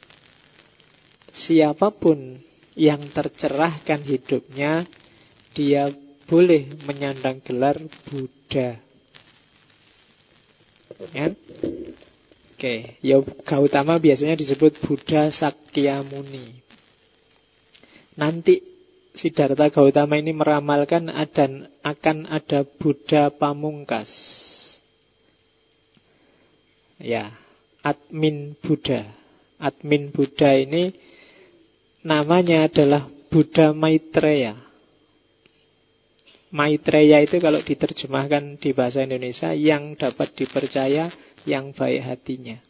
[1.33, 2.41] Siapa pun
[2.73, 4.86] yang tercerahkan hidupnya,
[5.53, 5.93] dia
[6.25, 7.77] boleh menyandang gelar
[8.09, 8.81] Buddha.
[11.13, 11.34] Ya?
[12.53, 16.63] Oke, ya Gautama biasanya disebut Buddha Sakyamuni.
[18.15, 18.63] Nanti
[19.13, 24.09] Siddhartha Gautama ini meramalkan ada, akan ada Buddha Pamungkas.
[26.97, 27.36] Ya,
[27.84, 29.05] admin Buddha.
[29.61, 30.95] Admin Buddha ini
[32.01, 34.72] namanya adalah Buddha Maitreya.
[36.54, 41.10] Maitreya itu kalau diterjemahkan di bahasa Indonesia yang dapat dipercaya
[41.49, 42.62] yang baik hatinya.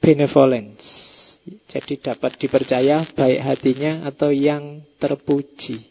[0.00, 0.84] Benevolence.
[1.68, 5.84] Jadi dapat dipercaya baik hatinya atau yang terpuji.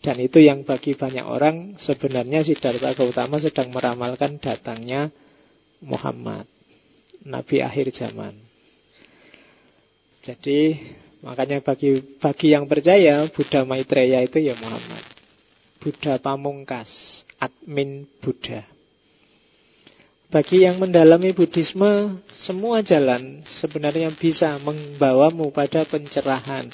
[0.00, 5.12] Dan itu yang bagi banyak orang sebenarnya Siddhartha Gautama sedang meramalkan datangnya
[5.84, 6.48] Muhammad,
[7.28, 8.34] Nabi akhir zaman.
[10.24, 10.80] Jadi
[11.22, 15.06] Makanya bagi bagi yang percaya Buddha Maitreya itu ya Muhammad.
[15.78, 16.90] Buddha Pamungkas,
[17.38, 18.66] admin Buddha.
[20.32, 26.72] Bagi yang mendalami Buddhisme, semua jalan sebenarnya bisa membawamu pada pencerahan.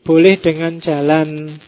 [0.00, 1.60] Boleh dengan jalan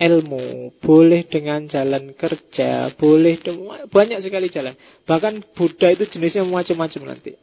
[0.00, 3.44] ilmu, boleh dengan jalan kerja, boleh
[3.92, 4.72] banyak sekali jalan.
[5.04, 7.36] Bahkan Buddha itu jenisnya macam-macam nanti.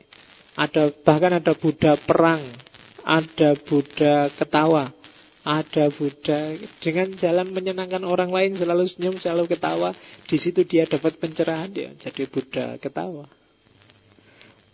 [0.51, 2.43] Ada bahkan ada Buddha perang,
[3.07, 4.91] ada Buddha ketawa,
[5.41, 9.95] ada Buddha dengan jalan menyenangkan orang lain selalu senyum, selalu ketawa.
[10.27, 13.25] Di situ dia dapat pencerahan dia jadi Buddha ketawa.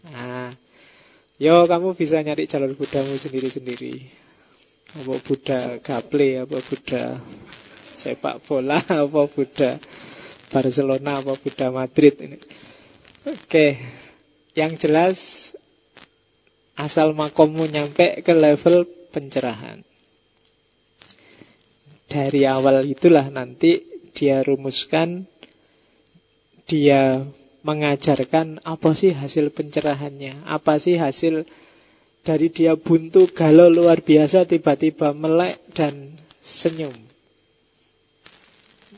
[0.08, 0.52] Nah,
[1.38, 4.26] yo kamu bisa nyari jalur Buddhamu sendiri-sendiri.
[4.98, 7.04] Apa Buddha gaple, apa Buddha
[8.02, 9.78] sepak bola, apa Buddha
[10.50, 12.38] Barcelona, apa Buddha Madrid ini.
[13.28, 13.76] Oke,
[14.56, 15.20] yang jelas
[16.78, 19.82] asal makommu nyampe ke level pencerahan.
[22.08, 23.84] Dari awal itulah nanti
[24.16, 25.28] dia rumuskan,
[26.70, 27.26] dia
[27.66, 31.44] mengajarkan apa sih hasil pencerahannya, apa sih hasil
[32.24, 36.16] dari dia buntu galau luar biasa tiba-tiba melek dan
[36.64, 36.96] senyum.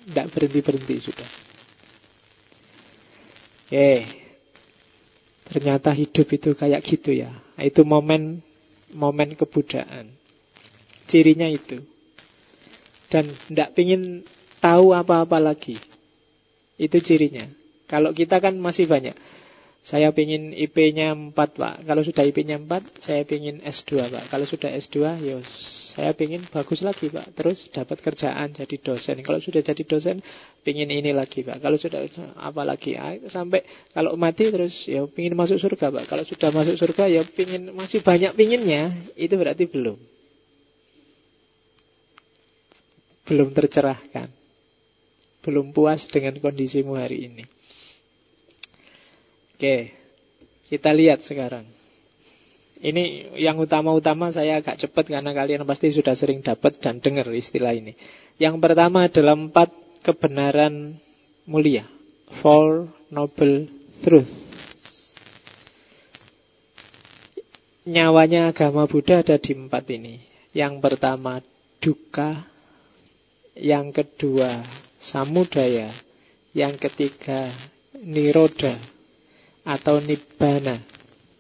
[0.09, 1.30] Tidak berhenti-berhenti sudah.
[3.69, 4.18] Oke.
[5.49, 7.33] Ternyata hidup itu kayak gitu ya.
[7.57, 8.41] Itu momen
[8.93, 10.13] momen kebudayaan.
[11.09, 11.81] Cirinya itu
[13.09, 14.21] dan tidak ingin
[14.61, 15.81] tahu apa-apa lagi.
[16.77, 17.49] Itu cirinya.
[17.89, 19.17] Kalau kita kan masih banyak.
[19.80, 21.88] Saya ingin IP-nya 4 Pak.
[21.88, 24.23] Kalau sudah IP-nya 4, saya ingin S2 Pak.
[24.27, 25.39] Kalau sudah S2, ya
[25.95, 27.34] saya ingin bagus lagi Pak.
[27.34, 29.23] Terus dapat kerjaan jadi dosen.
[29.23, 30.19] Kalau sudah jadi dosen,
[30.67, 31.63] ingin ini lagi Pak.
[31.63, 32.05] Kalau sudah
[32.38, 32.99] apa lagi?
[32.99, 33.63] Ah, sampai
[33.95, 36.05] kalau mati terus ya ingin masuk surga Pak.
[36.11, 38.93] Kalau sudah masuk surga ya ingin masih banyak pinginnya.
[39.15, 40.19] Itu berarti belum.
[43.30, 44.34] belum tercerahkan.
[45.45, 47.45] Belum puas dengan kondisimu hari ini.
[49.60, 49.91] Oke,
[50.72, 51.68] kita lihat sekarang.
[52.80, 57.76] Ini yang utama-utama saya agak cepat karena kalian pasti sudah sering dapat dan dengar istilah
[57.76, 57.91] ini.
[58.39, 59.68] Yang pertama adalah empat
[59.99, 60.95] kebenaran
[61.43, 61.84] mulia.
[62.39, 63.68] Four Noble
[63.99, 64.32] Truth.
[67.84, 70.24] Nyawanya agama Buddha ada di empat ini.
[70.55, 71.43] Yang pertama
[71.84, 72.47] duka,
[73.60, 74.64] yang kedua
[75.03, 75.91] samudaya,
[76.55, 77.51] yang ketiga
[77.99, 78.98] niroda
[79.64, 80.82] atau nibbana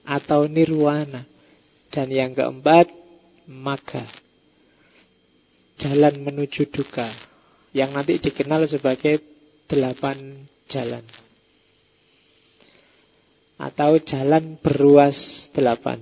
[0.09, 1.25] atau nirwana.
[1.89, 2.89] Dan yang keempat
[3.49, 4.05] maga.
[5.79, 7.09] Jalan menuju duka
[7.73, 9.21] yang nanti dikenal sebagai
[9.65, 11.05] delapan jalan.
[13.57, 15.17] Atau jalan beruas
[15.51, 15.99] delapan.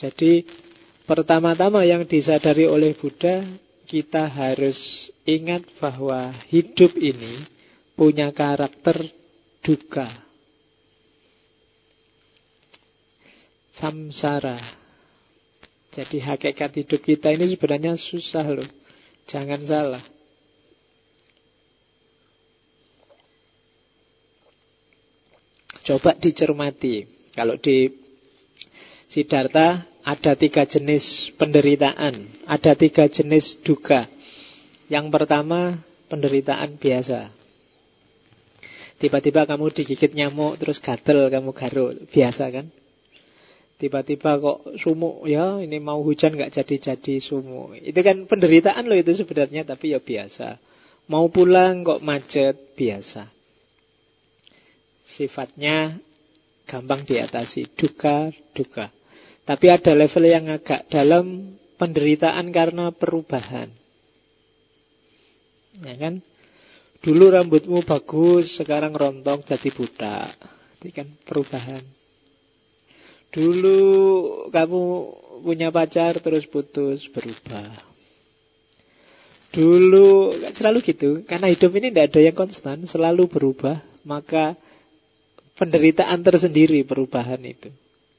[0.00, 0.44] Jadi
[1.04, 3.44] pertama-tama yang disadari oleh Buddha
[3.84, 4.78] kita harus
[5.26, 7.44] ingat bahwa hidup ini
[7.98, 9.02] punya karakter
[9.60, 10.29] duka.
[13.80, 14.60] Samsara.
[15.90, 18.68] Jadi hakikat hidup kita ini sebenarnya susah loh.
[19.26, 20.04] Jangan salah.
[25.82, 27.08] Coba dicermati.
[27.34, 27.90] Kalau di
[29.10, 34.06] Siddhartha ada tiga jenis penderitaan, ada tiga jenis duka.
[34.86, 37.30] Yang pertama, penderitaan biasa.
[39.00, 41.90] Tiba-tiba kamu digigit nyamuk, terus gatel, kamu garuk.
[42.12, 42.66] Biasa kan?
[43.80, 47.80] Tiba-tiba kok sumuk, ya ini mau hujan nggak jadi-jadi sumuk.
[47.80, 50.60] Itu kan penderitaan loh itu sebenarnya, tapi ya biasa.
[51.08, 53.32] Mau pulang kok macet, biasa.
[55.16, 55.96] Sifatnya
[56.68, 58.92] gampang diatasi, duka-duka.
[59.48, 63.72] Tapi ada level yang agak dalam penderitaan karena perubahan.
[65.80, 66.20] Ya kan?
[67.00, 70.36] Dulu rambutmu bagus, sekarang rontok jadi buta.
[70.76, 71.99] Itu kan perubahan.
[73.30, 73.78] Dulu
[74.50, 74.82] kamu
[75.46, 77.86] punya pacar terus putus, berubah.
[79.50, 84.54] Dulu selalu gitu, karena hidup ini tidak ada yang konstan, selalu berubah, maka
[85.58, 87.70] penderitaan tersendiri perubahan itu.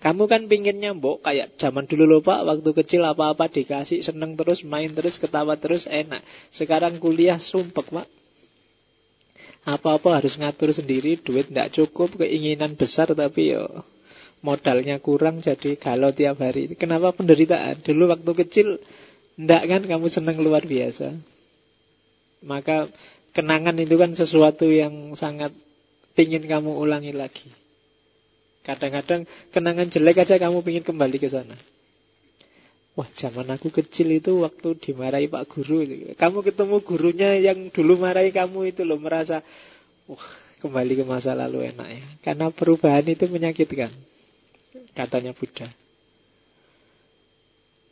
[0.02, 2.42] Kamu kan pingin nyambok kayak zaman dulu loh pak.
[2.42, 6.26] Waktu kecil apa-apa dikasih Seneng terus, main terus, ketawa terus, enak.
[6.58, 8.10] Sekarang kuliah sumpek pak.
[9.62, 13.86] Apa-apa harus ngatur sendiri Duit tidak cukup, keinginan besar Tapi yo
[14.42, 17.82] modalnya kurang Jadi galau tiap hari Kenapa penderitaan?
[17.82, 18.68] Dulu waktu kecil
[19.38, 21.16] Tidak kan kamu seneng luar biasa
[22.46, 22.90] Maka
[23.32, 25.54] kenangan itu kan sesuatu yang sangat
[26.18, 27.50] Pingin kamu ulangi lagi
[28.62, 31.58] Kadang-kadang kenangan jelek aja kamu ingin kembali ke sana.
[32.94, 35.82] Wah, zaman aku kecil itu waktu dimarahi Pak Guru.
[36.14, 39.42] Kamu ketemu gurunya yang dulu marahi kamu itu loh merasa,
[40.06, 40.28] wah,
[40.62, 42.02] kembali ke masa lalu enak ya.
[42.22, 43.90] Karena perubahan itu menyakitkan,
[44.96, 45.70] katanya Buddha.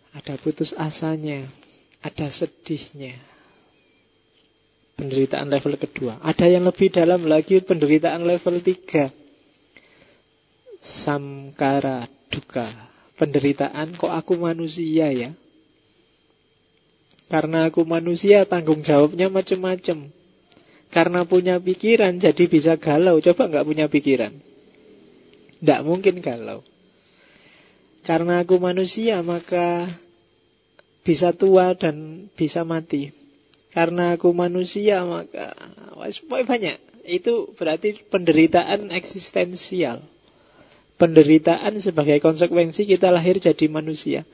[0.10, 1.46] Ada putus asanya,
[2.02, 3.20] ada sedihnya.
[4.98, 6.20] Penderitaan level kedua.
[6.20, 9.08] Ada yang lebih dalam lagi penderitaan level tiga.
[11.08, 12.90] Samkara duka.
[13.16, 15.32] Penderitaan kok aku manusia ya.
[17.30, 20.10] Karena aku manusia tanggung jawabnya macam-macam.
[20.90, 23.22] Karena punya pikiran jadi bisa galau.
[23.22, 24.49] Coba nggak punya pikiran.
[25.60, 26.64] Tidak mungkin galau.
[28.08, 29.92] Karena aku manusia maka
[31.04, 33.12] bisa tua dan bisa mati.
[33.70, 35.54] Karena aku manusia maka
[36.48, 37.06] banyak.
[37.06, 40.02] Itu berarti penderitaan eksistensial.
[41.00, 44.28] Penderitaan sebagai konsekuensi kita lahir jadi manusia.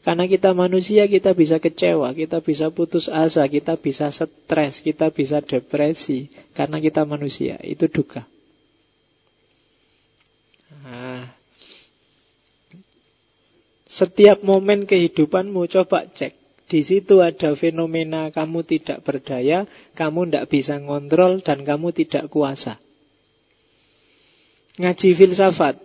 [0.00, 5.44] Karena kita manusia kita bisa kecewa, kita bisa putus asa, kita bisa stres, kita bisa
[5.44, 6.32] depresi.
[6.56, 8.24] Karena kita manusia, itu duka.
[10.80, 11.28] Nah,
[13.90, 16.38] setiap momen kehidupanmu coba cek.
[16.70, 19.66] Di situ ada fenomena kamu tidak berdaya,
[19.98, 22.78] kamu tidak bisa ngontrol, dan kamu tidak kuasa.
[24.78, 25.82] Ngaji filsafat,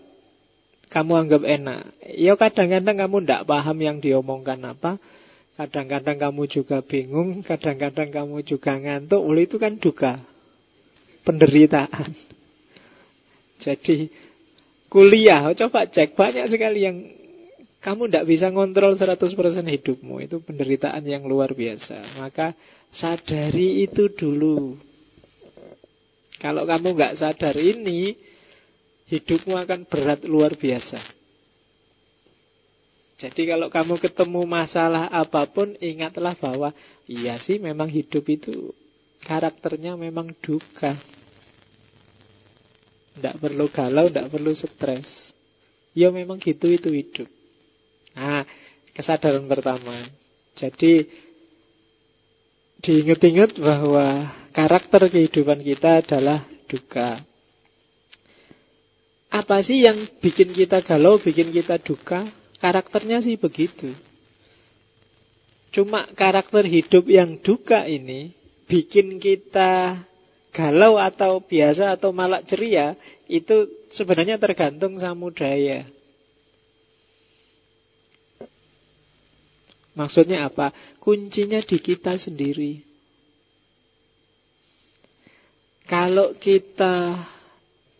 [0.93, 1.81] kamu anggap enak.
[2.13, 5.01] Ya kadang-kadang kamu tidak paham yang diomongkan apa.
[5.57, 9.25] Kadang-kadang kamu juga bingung, kadang-kadang kamu juga ngantuk.
[9.25, 10.21] Oleh itu kan duka.
[11.25, 12.13] Penderitaan.
[13.65, 14.13] Jadi
[14.95, 16.97] kuliah, coba cek banyak sekali yang
[17.83, 19.35] kamu tidak bisa ngontrol 100%
[19.67, 20.23] hidupmu.
[20.23, 22.15] Itu penderitaan yang luar biasa.
[22.15, 22.55] Maka
[22.95, 24.79] sadari itu dulu.
[26.39, 28.15] Kalau kamu nggak sadar ini,
[29.11, 31.03] hidupmu akan berat luar biasa.
[33.15, 36.71] Jadi kalau kamu ketemu masalah apa pun, ingatlah bahwa
[37.07, 38.71] iya sih memang hidup itu
[39.27, 40.99] karakternya memang duka.
[43.15, 45.07] Tidak perlu galau, tidak perlu stres.
[45.95, 47.29] Ya memang gitu itu hidup.
[48.15, 48.43] Nah,
[48.91, 50.07] kesadaran pertama.
[50.55, 51.07] Jadi
[52.83, 57.23] diingat-ingat bahwa karakter kehidupan kita adalah duka.
[59.31, 62.27] Apa sih yang bikin kita galau, bikin kita duka?
[62.59, 63.91] Karakternya sih begitu.
[65.75, 68.31] Cuma karakter hidup yang duka ini
[68.63, 69.99] bikin kita
[70.55, 72.95] galau atau biasa atau malah ceria
[73.27, 75.83] itu sebenarnya tergantung samudaya.
[79.95, 80.71] Maksudnya apa?
[81.03, 82.83] Kuncinya di kita sendiri.
[85.87, 87.23] Kalau kita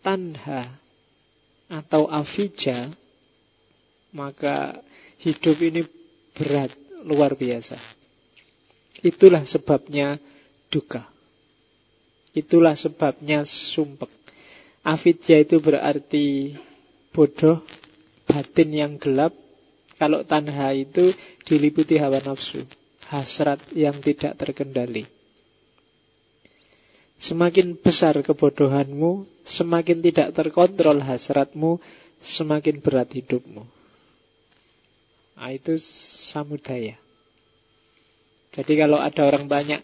[0.00, 0.76] tanha
[1.68, 2.92] atau afija,
[4.12, 4.80] maka
[5.20, 5.84] hidup ini
[6.36, 6.72] berat,
[7.04, 7.78] luar biasa.
[9.00, 10.20] Itulah sebabnya
[10.68, 11.15] duka.
[12.36, 14.12] Itulah sebabnya sumpek.
[14.84, 16.52] Afidja itu berarti
[17.16, 17.64] bodoh,
[18.28, 19.32] batin yang gelap,
[19.96, 21.16] kalau tanha itu
[21.48, 22.68] diliputi hawa nafsu,
[23.08, 25.08] hasrat yang tidak terkendali.
[27.16, 31.80] Semakin besar kebodohanmu, semakin tidak terkontrol hasratmu,
[32.36, 33.64] semakin berat hidupmu.
[35.36, 35.80] Nah, itu
[36.28, 37.00] samudaya.
[38.52, 39.80] Jadi kalau ada orang banyak,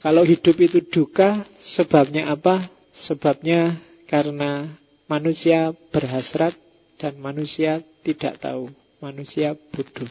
[0.00, 1.44] kalau hidup itu duka,
[1.76, 2.72] sebabnya apa?
[3.04, 3.76] Sebabnya
[4.08, 4.72] karena
[5.04, 6.56] manusia berhasrat
[6.96, 8.72] dan manusia tidak tahu.
[9.00, 10.08] Manusia bodoh.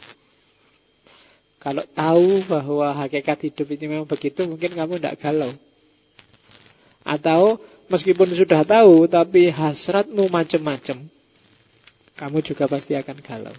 [1.60, 5.52] Kalau tahu bahwa hakikat hidup ini memang begitu, mungkin kamu tidak galau.
[7.02, 7.58] Atau
[7.90, 11.04] meskipun sudah tahu, tapi hasratmu macam-macam,
[12.14, 13.56] kamu juga pasti akan galau.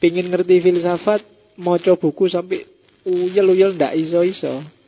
[0.00, 1.20] Pingin ngerti filsafat,
[1.60, 2.64] mau coba buku sampai
[3.04, 4.79] uyel-uyel ndak iso-iso.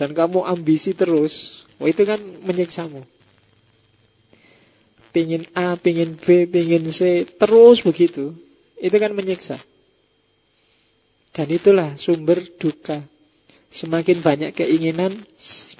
[0.00, 1.32] Dan kamu ambisi terus,
[1.76, 3.04] wah itu kan menyiksamu
[5.10, 8.34] pingin A, pingin B, pingin C, terus begitu.
[8.80, 9.60] Itu kan menyiksa.
[11.30, 13.04] Dan itulah sumber duka.
[13.70, 15.22] Semakin banyak keinginan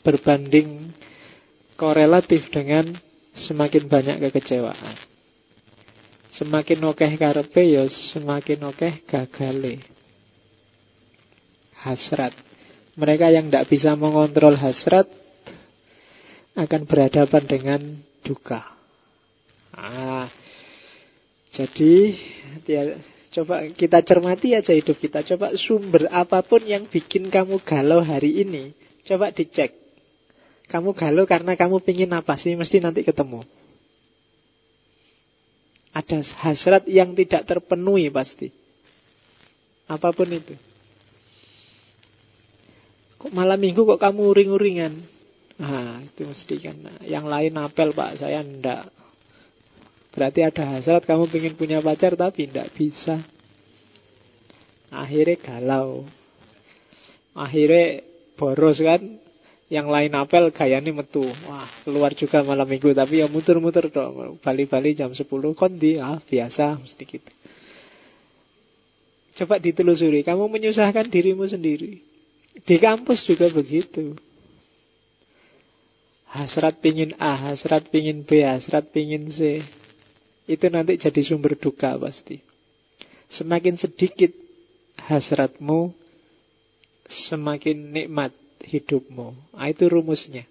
[0.07, 0.95] berbanding
[1.75, 2.95] korelatif dengan
[3.35, 4.95] semakin banyak kekecewaan.
[6.31, 9.83] Semakin okeh karpe ya semakin okeh gagale.
[11.83, 12.50] Hasrat.
[13.01, 15.09] Mereka yang tidak bisa mengontrol hasrat
[16.53, 17.81] akan berhadapan dengan
[18.21, 18.61] duka.
[19.73, 20.29] Ah,
[21.49, 22.13] jadi
[22.69, 23.01] ya,
[23.33, 25.25] coba kita cermati aja hidup kita.
[25.25, 28.77] Coba sumber apa pun yang bikin kamu galau hari ini,
[29.09, 29.73] coba dicek.
[30.69, 32.53] Kamu galau karena kamu pingin apa sih?
[32.53, 33.43] Mesti nanti ketemu.
[35.91, 38.53] Ada hasrat yang tidak terpenuhi pasti.
[39.91, 40.55] Apa pun itu.
[43.21, 44.93] Kok malam minggu kok kamu uring-uringan?
[45.61, 46.77] Nah, itu mesti kan.
[47.05, 48.89] Yang lain apel pak, saya ndak.
[50.17, 53.21] Berarti ada hasrat kamu ingin punya pacar tapi ndak bisa.
[54.89, 56.09] Akhirnya galau.
[57.37, 58.01] Akhirnya
[58.41, 59.21] boros kan.
[59.69, 61.29] Yang lain apel gayanya metu.
[61.45, 64.41] Wah, keluar juga malam minggu tapi ya muter-muter dong.
[64.41, 66.01] Bali-bali jam 10 kondi.
[66.01, 67.31] Ah, biasa mesti gitu.
[69.45, 72.10] Coba ditelusuri, kamu menyusahkan dirimu sendiri.
[72.55, 74.19] Di kampus juga begitu.
[76.31, 79.63] Hasrat pingin A, hasrat pingin B, hasrat pingin C.
[80.47, 82.39] Itu nanti jadi sumber duka pasti.
[83.31, 84.35] Semakin sedikit
[84.99, 85.95] hasratmu,
[87.31, 89.55] semakin nikmat hidupmu.
[89.55, 90.47] Nah, itu rumusnya.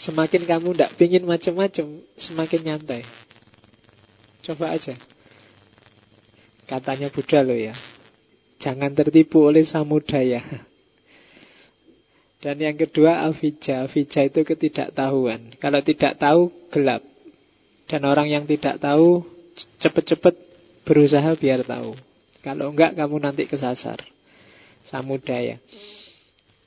[0.00, 1.86] Semakin kamu tidak pingin macam-macam,
[2.20, 3.04] semakin nyantai.
[4.44, 4.92] Coba aja.
[6.68, 7.72] Katanya Buddha loh ya.
[8.64, 10.40] Jangan tertipu oleh samudaya.
[12.40, 13.84] Dan yang kedua avija.
[13.84, 15.60] Avija itu ketidaktahuan.
[15.60, 17.04] Kalau tidak tahu, gelap.
[17.84, 19.20] Dan orang yang tidak tahu,
[19.84, 20.32] cepat-cepat
[20.88, 21.92] berusaha biar tahu.
[22.40, 24.00] Kalau enggak, kamu nanti kesasar.
[24.88, 25.60] Samudaya.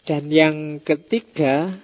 [0.06, 1.82] Dan yang ketiga,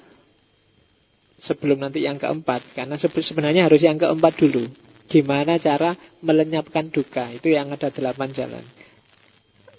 [1.41, 2.78] sebelum nanti yang keempat.
[2.78, 4.70] Karena sebenarnya harus yang keempat dulu.
[5.09, 8.64] Gimana cara melenyapkan duka Itu yang ada delapan jalan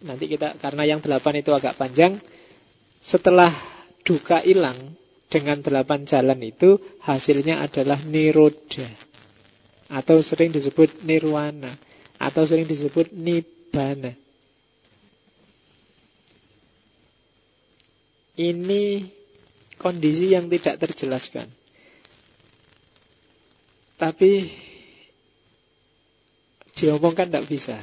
[0.03, 2.19] Nanti kita, karena yang delapan itu agak panjang
[3.05, 3.53] Setelah
[4.03, 4.99] duka hilang
[5.31, 6.75] Dengan delapan jalan itu
[7.05, 8.91] Hasilnya adalah niroda.
[9.93, 11.77] Atau sering disebut nirwana.
[12.19, 14.17] Atau sering disebut nibbana.
[18.35, 19.07] Ini
[19.79, 21.47] kondisi yang tidak terjelaskan.
[23.95, 24.51] Tapi
[26.75, 27.79] diomongkan tidak bisa.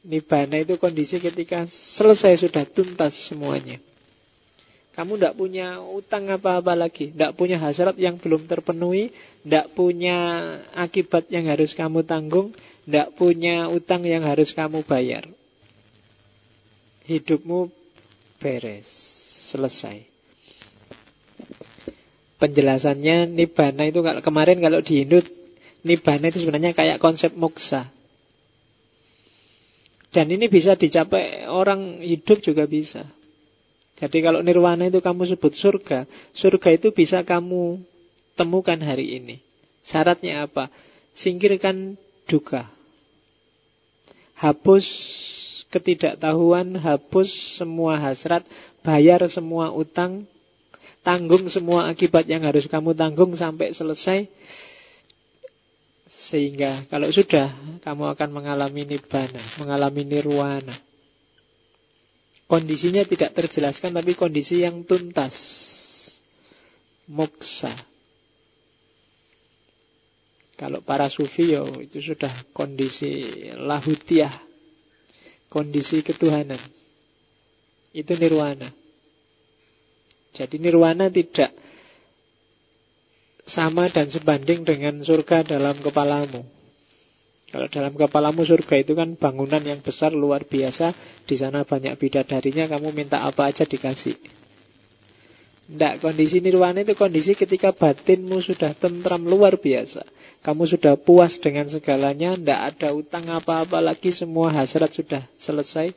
[0.00, 3.76] Nibana itu kondisi ketika selesai sudah tuntas semuanya.
[4.90, 10.16] Kamu tidak punya utang apa-apa lagi, tidak punya hasrat yang belum terpenuhi, tidak punya
[10.74, 12.50] akibat yang harus kamu tanggung,
[12.88, 15.30] tidak punya utang yang harus kamu bayar.
[17.06, 17.70] Hidupmu
[18.42, 18.88] beres,
[19.54, 20.10] selesai.
[22.40, 25.20] Penjelasannya Nibana itu kemarin kalau di Hindu
[25.84, 27.88] Nibana itu sebenarnya kayak konsep moksa.
[30.10, 33.06] Dan ini bisa dicapai orang hidup juga bisa.
[34.00, 37.78] Jadi kalau nirwana itu kamu sebut surga, surga itu bisa kamu
[38.34, 39.36] temukan hari ini.
[39.86, 40.72] Syaratnya apa?
[41.14, 41.94] Singkirkan
[42.26, 42.66] duka.
[44.40, 44.88] Hapus
[45.70, 47.28] ketidaktahuan, hapus
[47.60, 48.42] semua hasrat,
[48.82, 50.26] bayar semua utang,
[51.06, 54.26] tanggung semua akibat yang harus kamu tanggung sampai selesai.
[56.30, 60.78] Sehingga kalau sudah kamu akan mengalami nibbana, mengalami nirwana.
[62.46, 65.34] Kondisinya tidak terjelaskan tapi kondisi yang tuntas.
[67.10, 67.74] Moksa.
[70.54, 74.46] Kalau para sufi yo itu sudah kondisi lahutiah.
[75.50, 76.62] Kondisi ketuhanan.
[77.90, 78.70] Itu nirwana.
[80.30, 81.50] Jadi nirwana tidak
[83.48, 86.44] sama dan sebanding dengan surga dalam kepalamu.
[87.50, 90.94] Kalau dalam kepalamu surga itu kan bangunan yang besar luar biasa,
[91.26, 94.14] di sana banyak bidadarinya, kamu minta apa aja dikasih.
[95.70, 100.02] Tidak, kondisi nirwana itu kondisi ketika batinmu sudah tentram luar biasa.
[100.42, 105.94] Kamu sudah puas dengan segalanya, tidak ada utang apa-apa lagi, semua hasrat sudah selesai.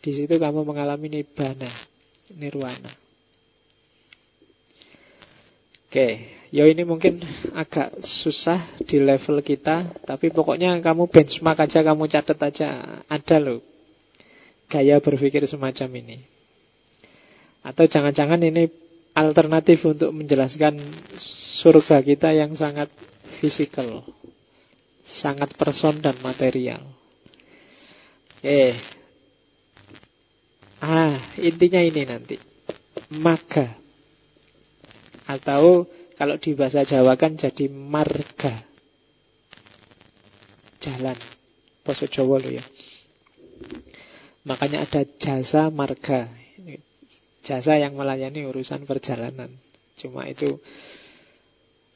[0.00, 1.68] Di situ kamu mengalami nibbana,
[2.32, 2.92] nirwana.
[5.88, 7.22] Oke, Ya ini mungkin
[7.54, 12.68] agak susah di level kita, tapi pokoknya kamu benchmark aja, kamu catat aja,
[13.06, 13.62] ada loh
[14.70, 16.18] gaya berpikir semacam ini.
[17.66, 18.70] Atau jangan-jangan ini
[19.12, 20.78] alternatif untuk menjelaskan
[21.60, 22.88] surga kita yang sangat
[23.42, 24.06] fisikal,
[25.22, 26.80] sangat person dan material.
[28.40, 28.78] Oke.
[30.80, 32.40] Ah, intinya ini nanti.
[33.12, 33.76] Maka
[35.28, 35.84] atau
[36.20, 38.60] kalau di bahasa Jawa kan jadi marga.
[40.76, 41.16] Jalan.
[41.80, 42.64] Bahasa Jawa loh ya.
[44.44, 46.28] Makanya ada jasa marga.
[47.40, 49.48] Jasa yang melayani urusan perjalanan.
[49.96, 50.60] Cuma itu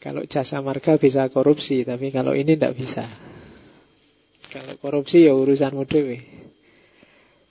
[0.00, 3.04] kalau jasa marga bisa korupsi, tapi kalau ini tidak bisa.
[4.48, 6.24] Kalau korupsi ya urusan dewe.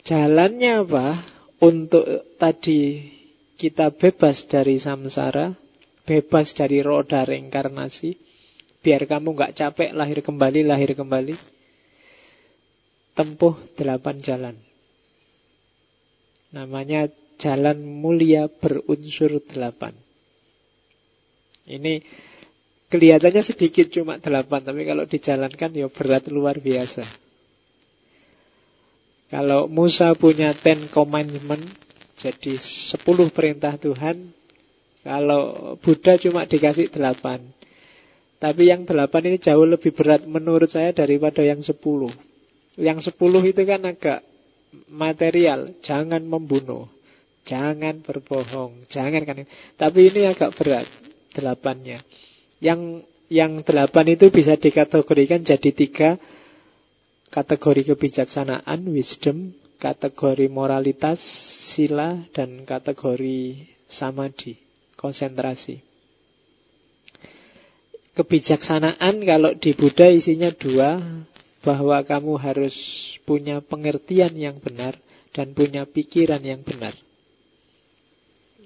[0.09, 1.05] Jalannya apa?
[1.61, 3.13] Untuk tadi
[3.61, 5.62] kita bebas dari samsara,
[6.03, 8.33] bebas dari roda reinkarnasi,
[8.83, 11.39] Biar kamu nggak capek lahir kembali, lahir kembali.
[13.15, 14.55] Tempuh delapan jalan.
[16.51, 17.07] Namanya
[17.39, 19.95] jalan mulia berunsur delapan.
[21.63, 22.03] Ini
[22.91, 27.07] kelihatannya sedikit cuma delapan, tapi kalau dijalankan ya berat luar biasa.
[29.31, 31.71] Kalau Musa punya ten commandment,
[32.19, 32.59] jadi
[32.91, 34.29] sepuluh perintah Tuhan,
[35.03, 37.43] kalau Buddha cuma dikasih delapan.
[38.39, 42.11] Tapi yang delapan ini jauh lebih berat menurut saya daripada yang sepuluh.
[42.75, 44.19] Yang sepuluh itu kan agak
[44.91, 46.89] material, jangan membunuh,
[47.47, 49.43] jangan berbohong, jangan kan.
[49.79, 50.87] Tapi ini agak berat
[51.35, 52.03] delapannya.
[52.59, 56.19] Yang yang delapan itu bisa dikategorikan jadi tiga
[57.33, 61.17] kategori kebijaksanaan, wisdom, kategori moralitas,
[61.73, 64.62] sila, dan kategori samadhi,
[65.03, 65.83] konsentrasi.
[68.15, 71.01] Kebijaksanaan kalau di Buddha isinya dua,
[71.63, 72.75] bahwa kamu harus
[73.27, 74.95] punya pengertian yang benar
[75.35, 76.93] dan punya pikiran yang benar.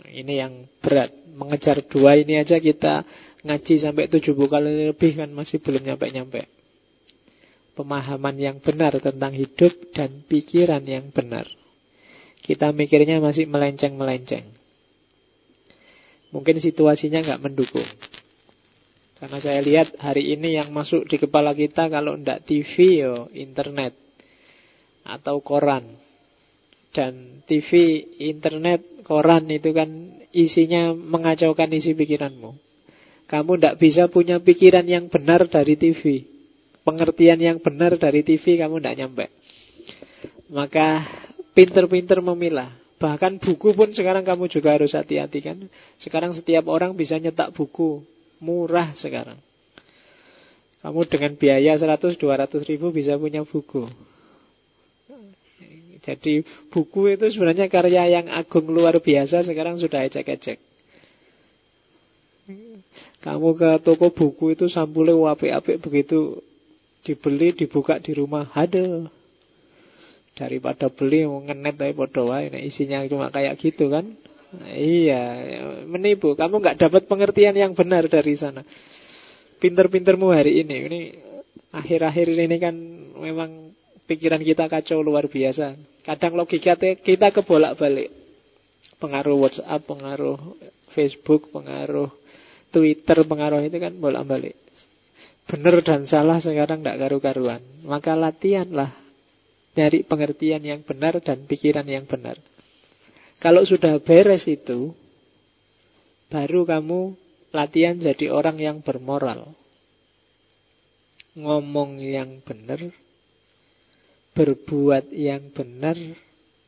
[0.09, 1.13] Ini yang berat.
[1.37, 3.05] Mengejar dua ini aja kita
[3.45, 6.49] ngaji sampai tujuh kali lebih kan masih belum nyampe-nyampe.
[7.77, 11.45] Pemahaman yang benar tentang hidup dan pikiran yang benar.
[12.41, 14.56] Kita mikirnya masih melenceng-melenceng.
[16.35, 17.87] Mungkin situasinya nggak mendukung.
[19.17, 23.97] Karena saya lihat hari ini yang masuk di kepala kita kalau ndak TV yo internet
[25.07, 25.87] atau koran.
[26.91, 29.89] Dan TV, internet, koran itu kan
[30.33, 32.57] isinya mengacaukan isi pikiranmu.
[33.27, 36.25] Kamu tidak bisa punya pikiran yang benar dari TV.
[36.81, 39.25] Pengertian yang benar dari TV kamu tidak nyampe.
[40.47, 41.03] Maka
[41.51, 42.71] pinter-pinter memilah.
[42.97, 45.57] Bahkan buku pun sekarang kamu juga harus hati-hati kan.
[46.01, 48.01] Sekarang setiap orang bisa nyetak buku.
[48.41, 49.37] Murah sekarang.
[50.81, 52.17] Kamu dengan biaya 100-200
[52.69, 53.85] ribu bisa punya buku.
[56.07, 56.39] Jadi
[56.71, 60.55] buku itu sebenarnya karya yang agung luar biasa sekarang sudah ecek-ecek.
[63.19, 66.39] Kamu ke toko buku itu sampulnya apik-apik begitu
[67.03, 69.11] dibeli dibuka di rumah ada
[70.37, 74.05] daripada beli ngenet tapi wae nah, isinya cuma kayak gitu kan
[74.53, 75.21] nah, iya
[75.89, 78.61] menipu kamu nggak dapat pengertian yang benar dari sana
[79.57, 80.99] pinter-pintermu hari ini ini
[81.73, 82.75] akhir-akhir ini kan
[83.17, 83.73] memang
[84.07, 85.75] pikiran kita kacau luar biasa.
[86.07, 88.09] Kadang logika kita kebolak-balik.
[88.97, 90.39] Pengaruh WhatsApp, pengaruh
[90.95, 92.09] Facebook, pengaruh
[92.73, 94.57] Twitter, pengaruh itu kan bolak-balik.
[95.45, 97.61] Benar dan salah sekarang tidak karu-karuan.
[97.85, 98.89] Maka latihanlah
[99.77, 102.41] nyari pengertian yang benar dan pikiran yang benar.
[103.37, 104.97] Kalau sudah beres itu,
[106.33, 107.13] baru kamu
[107.53, 109.53] latihan jadi orang yang bermoral.
[111.37, 112.81] Ngomong yang benar,
[114.33, 115.93] berbuat yang benar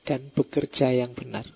[0.05, 1.49] dan bekerja yang benar.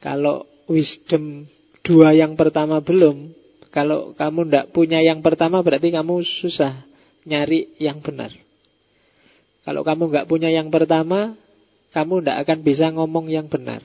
[0.00, 1.44] Kalau wisdom
[1.84, 3.36] dua yang pertama belum,
[3.68, 6.84] kalau kamu tidak punya yang pertama berarti kamu susah
[7.28, 8.32] nyari yang benar.
[9.62, 11.38] Kalau kamu nggak punya yang pertama,
[11.94, 13.82] kamu tidak akan bisa ngomong yang benar.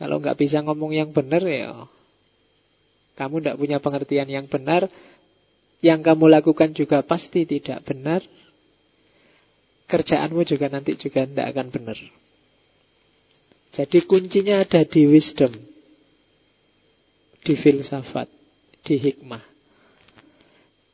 [0.00, 1.86] Kalau nggak bisa ngomong yang benar ya,
[3.14, 4.88] kamu tidak punya pengertian yang benar.
[5.82, 8.22] Yang kamu lakukan juga pasti tidak benar
[9.92, 11.98] kerjaanmu juga nanti juga tidak akan benar.
[13.76, 15.52] Jadi kuncinya ada di wisdom,
[17.44, 18.28] di filsafat,
[18.84, 19.44] di hikmah.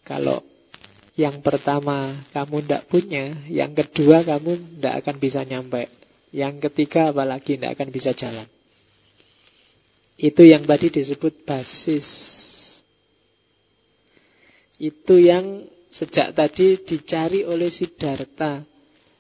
[0.03, 0.43] Kalau
[1.19, 5.91] yang pertama kamu tidak punya, yang kedua kamu tidak akan bisa nyampe,
[6.31, 8.47] yang ketiga apalagi tidak akan bisa jalan.
[10.15, 12.07] Itu yang tadi disebut basis.
[14.79, 18.63] Itu yang sejak tadi dicari oleh Siddhartha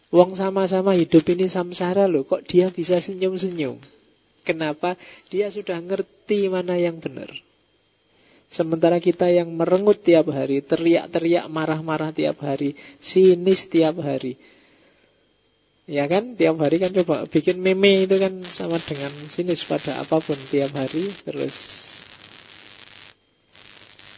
[0.09, 3.77] Wong sama-sama hidup ini samsara loh, kok dia bisa senyum-senyum?
[4.41, 4.97] Kenapa?
[5.29, 7.29] Dia sudah ngerti mana yang benar.
[8.49, 14.41] Sementara kita yang merengut tiap hari, teriak-teriak, marah-marah tiap hari, sinis tiap hari.
[15.85, 20.17] Ya kan, tiap hari kan coba bikin meme itu kan sama dengan sinis pada apa
[20.21, 21.53] pun tiap hari, terus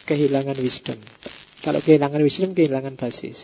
[0.07, 0.99] kehilangan wisdom.
[1.62, 3.39] Kalau kehilangan wisdom, kehilangan basis.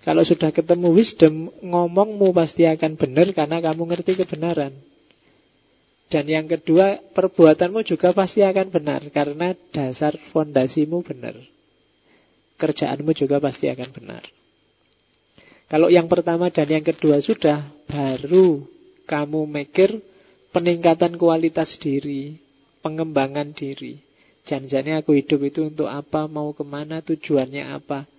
[0.00, 4.72] Kalau sudah ketemu wisdom, ngomongmu pasti akan benar karena kamu ngerti kebenaran.
[6.10, 11.38] Dan yang kedua, perbuatanmu juga pasti akan benar karena dasar fondasimu benar.
[12.58, 14.26] Kerjaanmu juga pasti akan benar.
[15.70, 18.66] Kalau yang pertama dan yang kedua sudah, baru
[19.06, 20.02] kamu mikir
[20.50, 22.42] peningkatan kualitas diri,
[22.82, 24.02] pengembangan diri.
[24.50, 28.10] Janjinya aku hidup itu untuk apa, mau ke mana, tujuannya apa.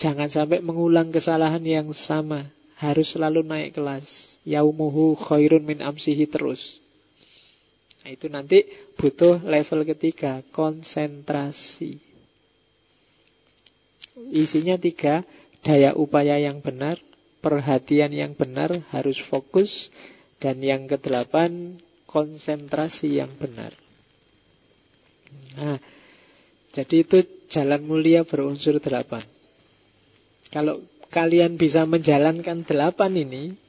[0.00, 2.48] Jangan sampai mengulang kesalahan yang sama.
[2.78, 4.06] Harus selalu naik kelas.
[4.48, 6.60] Yaumuhu khairun min amsihi terus.
[8.00, 8.64] Nah, itu nanti
[8.96, 12.00] butuh level ketiga, konsentrasi.
[14.32, 15.20] Isinya tiga,
[15.60, 16.96] daya upaya yang benar,
[17.44, 19.68] perhatian yang benar, harus fokus,
[20.40, 21.76] dan yang kedelapan,
[22.08, 23.76] konsentrasi yang benar.
[25.58, 25.76] Nah,
[26.72, 27.18] jadi itu
[27.52, 29.26] jalan mulia berunsur delapan.
[30.48, 30.80] Kalau
[31.12, 33.67] kalian bisa menjalankan delapan ini,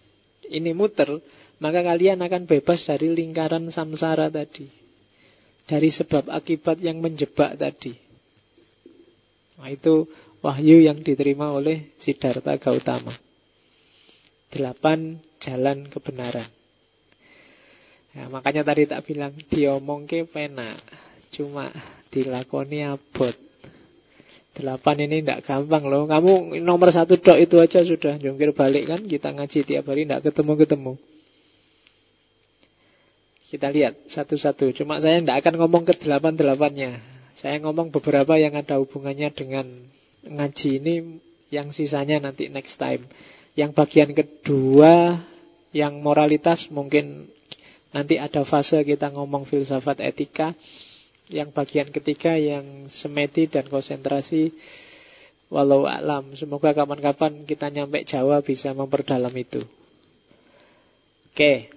[0.50, 1.22] ini muter,
[1.62, 4.68] maka kalian akan bebas dari lingkaran samsara tadi.
[5.70, 7.94] Dari sebab akibat yang menjebak tadi.
[9.60, 10.10] Nah, itu
[10.42, 13.14] wahyu yang diterima oleh Siddhartha Gautama.
[14.50, 16.50] Delapan jalan kebenaran.
[18.18, 20.74] Ya, makanya tadi tak bilang diomongke pena,
[21.30, 21.70] cuma
[22.10, 23.49] dilakoni abot.
[24.60, 26.04] Delapan ini tidak gampang loh.
[26.04, 29.00] Kamu nomor satu dok itu aja sudah jungkir balik kan.
[29.08, 31.00] Kita ngaji tiap hari tidak ketemu-ketemu.
[33.48, 34.76] Kita lihat satu-satu.
[34.76, 37.00] Cuma saya tidak akan ngomong ke delapan-delapannya.
[37.40, 39.66] Saya ngomong beberapa yang ada hubungannya dengan
[40.28, 40.96] ngaji ini.
[41.50, 43.08] Yang sisanya nanti next time.
[43.56, 45.24] Yang bagian kedua,
[45.74, 47.32] yang moralitas mungkin
[47.90, 50.54] Nanti ada fase kita ngomong filsafat etika.
[51.30, 54.50] Yang bagian ketiga yang semedi dan konsentrasi
[55.54, 56.34] walau alam.
[56.34, 59.62] Semoga kapan-kapan kita nyampe Jawa bisa memperdalam itu.
[61.30, 61.70] Oke.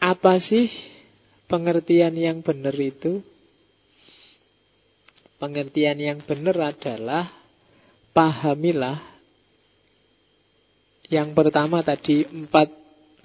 [0.00, 0.70] Apa sih
[1.50, 3.20] pengertian yang benar itu?
[5.36, 7.28] Pengertian yang benar adalah
[8.14, 9.10] pahamilah
[11.10, 12.70] yang pertama tadi empat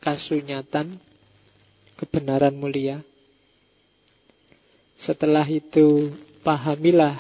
[0.02, 0.98] kasunyatan
[2.02, 3.06] kebenaran mulia.
[4.96, 6.16] Setelah itu
[6.46, 7.20] pahamilah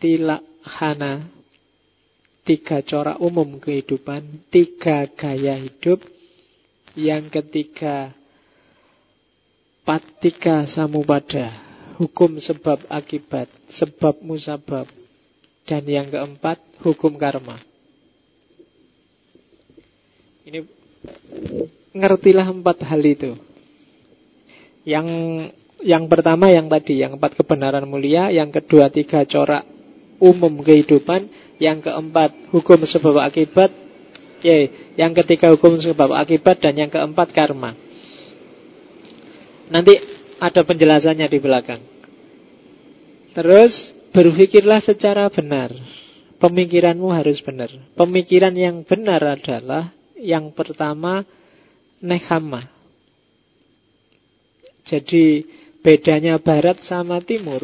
[0.00, 1.28] tilakhana
[2.44, 6.00] tiga corak umum kehidupan, tiga gaya hidup.
[6.94, 8.14] Yang ketiga
[9.82, 11.50] patika samupada,
[11.98, 14.86] hukum sebab akibat, sebab musabab.
[15.64, 17.56] Dan yang keempat hukum karma.
[20.44, 20.60] Ini
[21.96, 23.32] ngertilah empat hal itu.
[24.84, 25.08] Yang
[25.84, 29.68] yang pertama yang tadi, yang empat kebenaran mulia, yang kedua tiga corak
[30.16, 31.28] umum kehidupan,
[31.60, 33.68] yang keempat hukum sebab akibat,
[34.40, 34.64] ya,
[34.96, 37.76] yang ketiga hukum sebab akibat dan yang keempat karma.
[39.68, 39.92] Nanti
[40.40, 41.80] ada penjelasannya di belakang.
[43.36, 43.72] Terus
[44.14, 45.74] berpikirlah secara benar.
[46.38, 47.72] Pemikiranmu harus benar.
[47.96, 51.24] Pemikiran yang benar adalah yang pertama
[52.04, 52.68] nekama.
[54.84, 55.48] Jadi
[55.84, 57.60] bedanya barat sama timur,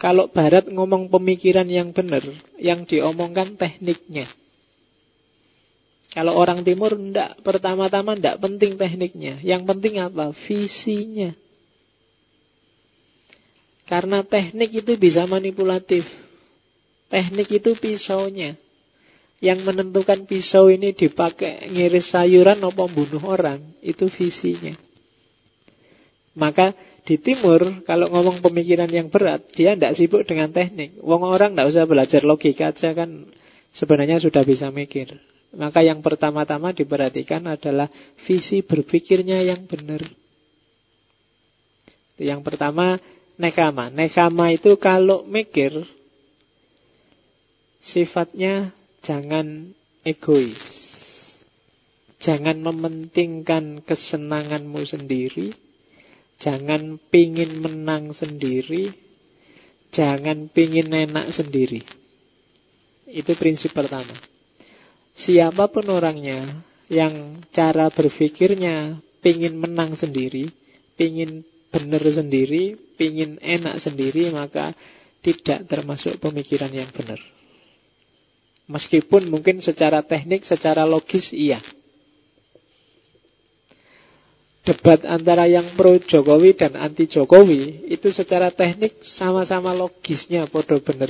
[0.00, 2.24] kalau barat ngomong pemikiran yang benar,
[2.56, 4.32] yang diomongkan tekniknya.
[6.10, 10.32] Kalau orang timur ndak pertama-tama ndak penting tekniknya, yang penting apa?
[10.48, 11.36] Visinya.
[13.84, 16.08] Karena teknik itu bisa manipulatif.
[17.12, 18.56] Teknik itu pisaunya.
[19.40, 24.76] Yang menentukan pisau ini dipakai ngiris sayuran atau bunuh orang, itu visinya.
[26.36, 26.72] Maka
[27.04, 31.00] di timur kalau ngomong pemikiran yang berat, dia tidak sibuk dengan teknik.
[31.00, 33.26] Wong orang tidak usah belajar logika aja kan
[33.72, 35.16] sebenarnya sudah bisa mikir.
[35.50, 37.90] Maka yang pertama-tama diperhatikan adalah
[38.22, 40.06] visi berpikirnya yang benar.
[42.20, 43.00] Yang pertama
[43.40, 43.90] nekama.
[43.90, 45.72] Nekama itu kalau mikir
[47.82, 48.70] sifatnya
[49.02, 49.72] jangan
[50.04, 50.60] egois.
[52.20, 55.56] Jangan mementingkan kesenanganmu sendiri,
[56.40, 58.88] Jangan pingin menang sendiri.
[59.92, 61.84] Jangan pingin enak sendiri.
[63.10, 64.14] Itu prinsip pertama.
[65.18, 70.46] Siapa pun orangnya Yang cara berpikirnya Pingin menang sendiri
[70.94, 71.42] Pingin
[71.74, 74.72] benar sendiri Pingin enak sendiri Maka
[75.20, 77.20] tidak termasuk pemikiran yang benar.
[78.70, 81.60] Meskipun mungkin secara teknik Secara logis iya
[84.64, 91.08] debat antara yang pro Jokowi dan anti Jokowi itu secara teknik sama-sama logisnya podo bener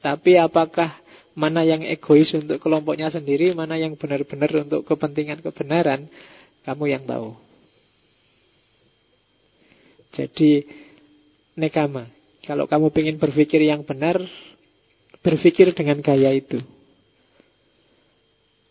[0.00, 0.96] Tapi apakah
[1.36, 6.08] mana yang egois untuk kelompoknya sendiri, mana yang benar-benar untuk kepentingan kebenaran,
[6.64, 7.36] kamu yang tahu.
[10.10, 10.66] Jadi
[11.54, 12.08] nekama.
[12.44, 14.18] Kalau kamu ingin berpikir yang benar,
[15.20, 16.58] berpikir dengan gaya itu.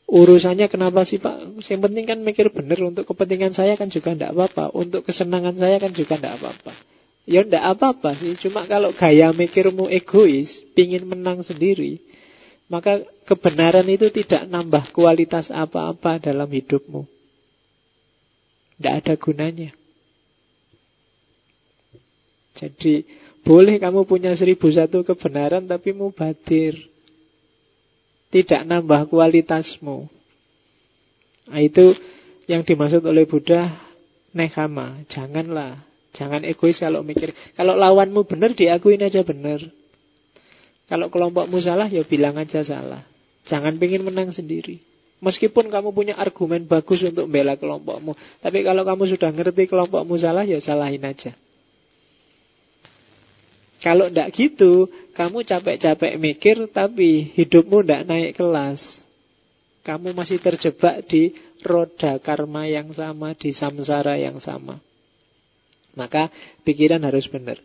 [0.09, 1.61] Urusannya kenapa sih Pak?
[1.61, 4.73] Yang penting kan mikir benar untuk kepentingan saya kan juga tidak apa-apa.
[4.73, 6.73] Untuk kesenangan saya kan juga tidak apa-apa.
[7.29, 12.01] Ya ndak apa-apa sih, cuma kalau gaya mikirmu egois, pingin menang sendiri,
[12.73, 17.05] maka kebenaran itu tidak nambah kualitas apa-apa dalam hidupmu.
[18.81, 19.69] Tidak ada gunanya.
[22.57, 23.05] Jadi
[23.45, 26.88] boleh kamu punya seribu satu kebenaran tapi mubadir.
[28.29, 30.05] Tidak nambah kualitasmu.
[31.49, 31.97] Nah, itu
[32.45, 33.73] yang dimaksud oleh Buddha
[34.37, 35.01] nekama.
[35.09, 37.29] Janganlah Jangan egois kalau mikir.
[37.53, 39.61] Kalau lawanmu benar, diakuin aja benar.
[40.89, 43.05] Kalau kelompokmu salah, ya bilang aja salah.
[43.45, 44.81] Jangan pengen menang sendiri.
[45.21, 48.15] Meskipun kamu punya argumen bagus untuk membela kelompokmu.
[48.41, 51.35] Tapi kalau kamu sudah ngerti kelompokmu salah, ya salahin aja.
[53.79, 58.83] Kalau tidak gitu, kamu capek-capek mikir, tapi hidupmu tidak naik kelas.
[59.87, 61.31] Kamu masih terjebak di
[61.63, 64.83] roda karma yang sama, di samsara yang sama.
[65.95, 66.27] Maka
[66.67, 67.55] pikiran harus benar.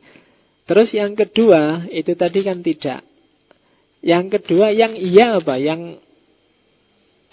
[0.64, 3.02] Terus yang kedua, itu tadi kan tidak.
[4.00, 5.58] Yang kedua, yang iya apa?
[5.58, 5.98] Yang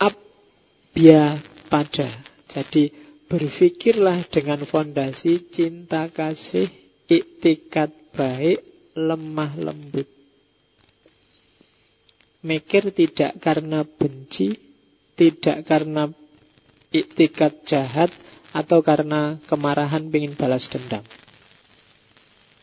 [0.02, 2.10] abya pada.
[2.52, 2.92] Jadi
[3.32, 6.68] berpikirlah dengan fondasi cinta kasih,
[7.08, 10.08] iktikat baik, lemah lembut.
[12.42, 14.58] Mikir tidak karena benci,
[15.14, 16.10] tidak karena
[16.90, 18.10] iktikat jahat,
[18.52, 21.06] atau karena kemarahan ingin balas dendam.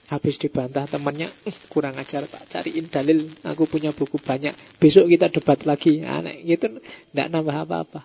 [0.08, 5.28] Habis dibantah temannya, eh, kurang ajar tak cariin dalil, aku punya buku banyak, besok kita
[5.28, 6.00] debat lagi.
[6.00, 6.80] Aneh gitu,
[7.12, 8.00] tidak nambah apa-apa.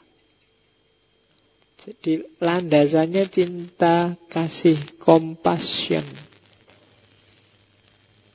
[1.84, 6.33] Jadi landasannya cinta, kasih, compassion.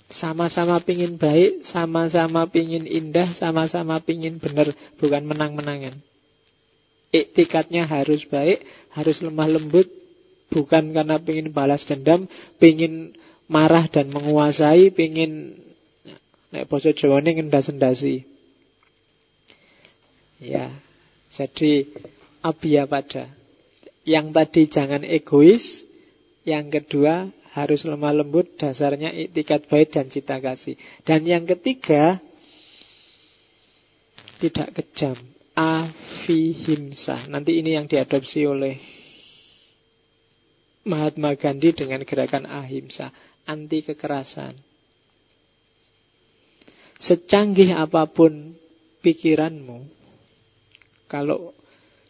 [0.09, 6.01] Sama-sama pingin baik, sama-sama pingin indah, sama-sama pingin benar, bukan menang-menangan.
[7.13, 8.65] Iktikatnya harus baik,
[8.97, 9.85] harus lemah lembut,
[10.49, 12.25] bukan karena ingin balas dendam,
[12.57, 13.13] ingin
[13.53, 15.61] marah dan menguasai, ingin
[16.57, 18.25] nek basa Jawa ini ngendas-endasi.
[20.41, 20.73] Ya,
[21.37, 21.85] jadi
[22.41, 23.29] abia pada.
[24.09, 25.65] Yang tadi jangan egois,
[26.49, 27.29] yang kedua
[27.65, 30.79] harus lemah lembut, dasarnya iktikat baik dan cita kasih.
[31.03, 32.21] Dan yang ketiga,
[34.39, 35.19] tidak kejam
[35.59, 37.27] avihimsa.
[37.27, 38.79] Nanti ini yang diadopsi oleh
[40.87, 43.11] Mahatma Gandhi dengan gerakan ahimsa,
[43.45, 44.57] anti kekerasan.
[46.99, 48.55] Secanggih apa pun
[49.03, 49.87] pikiranmu,
[51.07, 51.55] kalau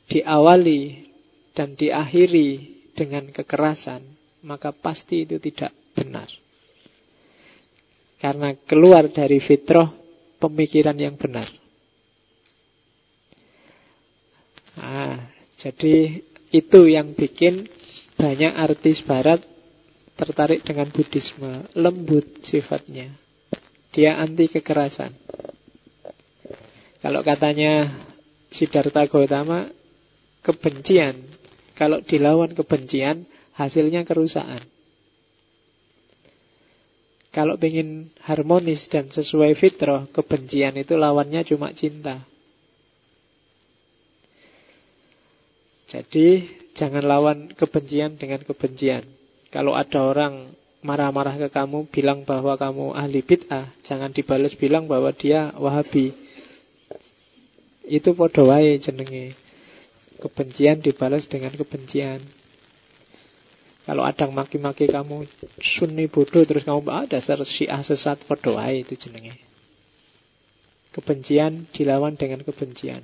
[0.09, 1.09] diawali
[1.53, 4.17] dan diakhiri dengan kekerasan,
[4.49, 6.24] maka pasti itu tidak benar.
[8.16, 9.92] Karena keluar dari fitrah
[10.40, 11.53] pemikiran yang benar.
[14.80, 15.28] Nah,
[15.61, 17.68] jadi itu yang bikin
[18.16, 19.44] banyak artis barat
[20.16, 21.68] tertarik dengan Buddhisme.
[21.76, 23.12] Lembut sifatnya.
[23.92, 25.12] Dia anti kekerasan.
[26.99, 28.03] Kalau katanya
[28.51, 29.70] Siddhartha Gautama,
[30.42, 31.22] kebencian.
[31.78, 33.22] Kalau dilawan kebencian,
[33.59, 34.62] hasilnya kerusakan.
[37.34, 42.24] Kalau ingin harmonis dan sesuai fitrah, kebencian itu lawannya cuma cinta.
[45.88, 49.04] Jadi jangan lawan kebencian dengan kebencian.
[49.52, 50.52] Kalau ada orang
[50.84, 56.12] marah-marah ke kamu bilang bahwa kamu ahli bid'ah, jangan dibalas bilang bahwa dia wahabi.
[57.88, 59.32] Itu podo wae jenenge.
[60.20, 62.38] Kebencian dibalas dengan kebencian.
[63.89, 65.24] Kalau ada maki-maki kamu
[65.64, 69.41] sunni bodoh terus kamu ah dasar syiah sesat wae itu jenenge.
[70.93, 73.01] Kebencian dilawan dengan kebencian.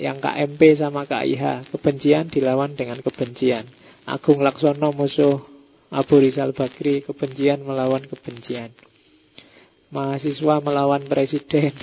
[0.00, 3.68] Yang KMP sama KIH Kebencian dilawan dengan kebencian
[4.08, 5.44] Agung Laksono musuh
[5.92, 8.72] Abu Rizal Bakri Kebencian melawan kebencian
[9.92, 11.76] Mahasiswa melawan presiden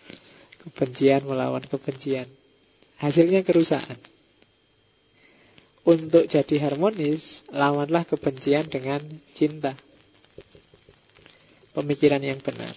[0.62, 2.30] Kebencian melawan kebencian
[3.02, 3.98] Hasilnya kerusakan
[5.86, 9.00] Untuk jadi harmonis Lawanlah kebencian dengan
[9.32, 9.78] cinta
[11.72, 12.74] Pemikiran yang benar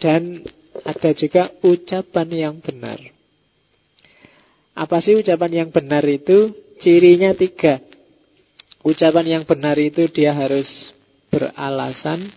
[0.00, 0.40] Dan
[0.82, 2.98] ada juga ucapan yang benar
[4.72, 6.52] apa sih ucapan yang benar itu?
[6.80, 7.78] Cirinya tiga.
[8.82, 10.66] Ucapan yang benar itu dia harus
[11.30, 12.32] beralasan,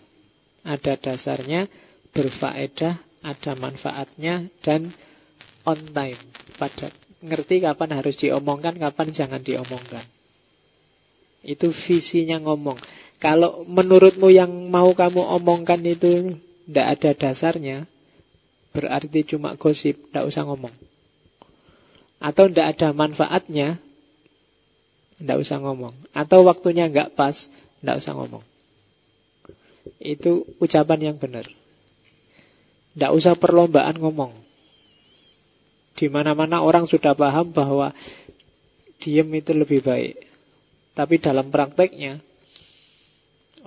[0.62, 1.66] ada dasarnya,
[2.14, 4.94] berfaedah, ada manfaatnya, dan
[5.66, 6.22] on time.
[6.60, 6.92] Pada
[7.26, 10.06] ngerti kapan harus diomongkan, kapan jangan diomongkan.
[11.46, 12.78] Itu visinya ngomong.
[13.22, 17.78] Kalau menurutmu yang mau kamu omongkan itu tidak ada dasarnya,
[18.74, 20.74] berarti cuma gosip, tidak usah ngomong
[22.26, 23.78] atau tidak ada manfaatnya,
[25.20, 25.94] tidak usah ngomong.
[26.16, 27.36] Atau waktunya nggak pas,
[27.86, 28.42] Tidak usah ngomong.
[30.02, 31.46] Itu ucapan yang benar.
[32.98, 34.34] Tidak usah perlombaan ngomong.
[35.96, 37.96] Di mana-mana orang sudah paham bahwa
[39.00, 40.16] diem itu lebih baik.
[40.96, 42.20] Tapi dalam prakteknya,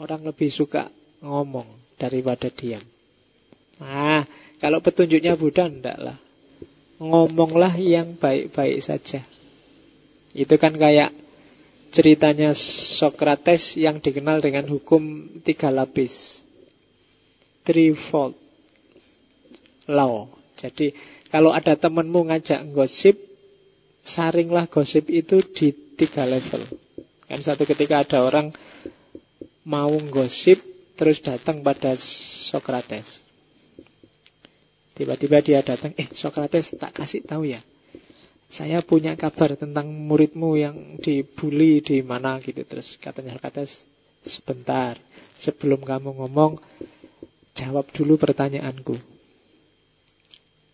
[0.01, 0.89] orang lebih suka
[1.25, 2.85] ngomong daripada diam.
[3.81, 4.25] Nah,
[4.59, 6.19] kalau petunjuknya Buddha, enggak lah.
[6.99, 9.23] Ngomonglah yang baik-baik saja.
[10.35, 11.15] Itu kan kayak
[11.95, 12.53] ceritanya
[12.99, 16.13] Socrates yang dikenal dengan hukum tiga lapis.
[17.63, 18.35] Threefold
[19.89, 20.29] law.
[20.59, 20.91] Jadi
[21.29, 23.17] kalau ada temanmu ngajak gosip,
[24.05, 26.65] saringlah gosip itu di tiga level.
[27.29, 28.49] Kan satu ketika ada orang
[29.69, 30.65] mau gosip
[30.97, 31.95] terus datang pada
[32.49, 33.07] Socrates.
[34.97, 37.63] Tiba-tiba dia datang, eh Socrates tak kasih tahu ya.
[38.49, 42.65] Saya punya kabar tentang muridmu yang dibully di mana gitu.
[42.65, 43.71] Terus katanya Socrates,
[44.25, 44.97] sebentar.
[45.39, 46.59] Sebelum kamu ngomong,
[47.55, 48.97] jawab dulu pertanyaanku.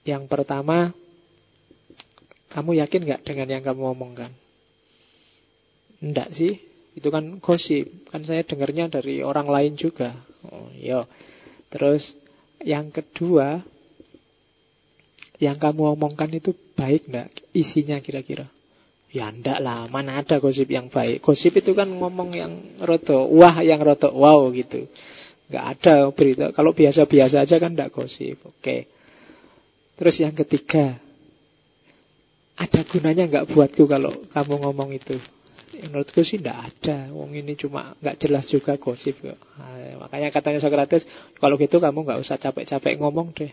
[0.05, 0.93] Yang pertama,
[2.53, 4.31] kamu yakin nggak dengan yang kamu omongkan?
[6.05, 6.61] Enggak sih,
[6.93, 8.07] itu kan gosip.
[8.13, 10.13] Kan saya dengarnya dari orang lain juga.
[10.45, 11.09] Oh, iya.
[11.73, 12.05] Terus
[12.61, 13.65] yang kedua,
[15.41, 18.47] yang kamu omongkan itu baik enggak isinya kira-kira?
[19.09, 21.25] Ya enggak lah, mana ada gosip yang baik.
[21.25, 22.53] Gosip itu kan ngomong yang
[22.85, 24.85] roto, wah yang roto, wow gitu.
[25.49, 26.53] Enggak ada berita.
[26.53, 28.45] Kalau biasa-biasa aja kan enggak gosip.
[28.45, 28.94] Oke.
[29.95, 30.99] Terus yang ketiga,
[32.55, 35.19] ada gunanya nggak buatku kalau kamu ngomong itu?
[35.75, 37.11] Menurutku sih tidak ada.
[37.11, 39.19] Wong ini cuma nggak jelas juga gosip
[39.99, 41.03] makanya katanya Socrates,
[41.43, 43.51] kalau gitu kamu nggak usah capek-capek ngomong deh.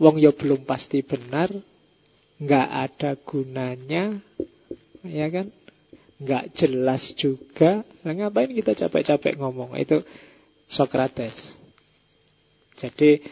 [0.00, 1.52] Wong yo ya belum pasti benar,
[2.40, 4.18] nggak ada gunanya,
[5.06, 5.46] ya kan?
[6.18, 7.84] Nggak jelas juga.
[8.02, 9.76] Nah, ngapain kita capek-capek ngomong?
[9.78, 10.02] Itu
[10.66, 11.36] Socrates.
[12.80, 13.22] Jadi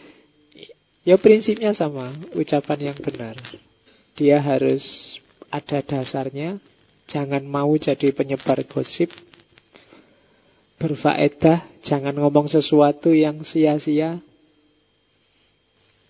[1.03, 3.35] Ya prinsipnya sama, ucapan yang benar.
[4.15, 4.83] Dia harus
[5.51, 6.63] ada dasarnya,
[7.11, 9.11] jangan mau jadi penyebar gosip,
[10.79, 14.23] berfaedah, jangan ngomong sesuatu yang sia-sia,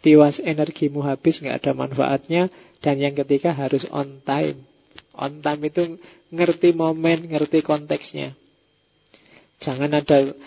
[0.05, 2.53] tiwas energimu habis, nggak ada manfaatnya,
[2.85, 4.61] dan yang ketiga harus on time.
[5.17, 5.97] On time itu
[6.29, 8.37] ngerti momen, ngerti konteksnya.
[9.57, 10.37] Jangan ada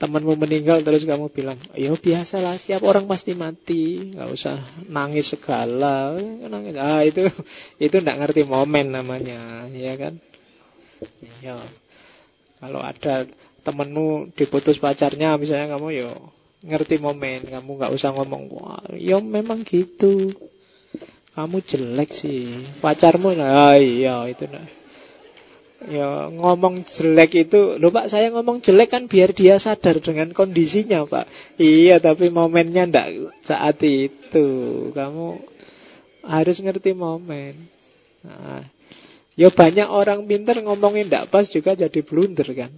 [0.00, 4.56] temanmu meninggal terus kamu bilang, ya biasalah setiap orang pasti mati, nggak usah
[4.88, 6.16] nangis segala,
[6.48, 6.74] nangis.
[6.80, 7.28] Ah itu
[7.84, 10.16] itu nggak ngerti momen namanya, ya kan?
[11.44, 11.60] Ya,
[12.64, 13.28] kalau ada
[13.60, 16.10] temenmu diputus pacarnya, misalnya kamu yo
[16.64, 20.32] ngerti momen, kamu nggak usah ngomong, wah, ya memang gitu.
[21.36, 24.79] Kamu jelek sih, pacarmu, nah iya itu nah
[25.80, 31.08] Ya ngomong jelek itu Loh pak saya ngomong jelek kan biar dia sadar dengan kondisinya
[31.08, 31.56] pak.
[31.56, 33.08] Iya tapi momennya ndak
[33.48, 34.48] saat itu.
[34.92, 35.40] Kamu
[36.28, 37.64] harus ngerti momen.
[38.20, 38.64] Nah,
[39.38, 42.72] Ya banyak orang pinter ngomongin ndak pas juga jadi blunder kan.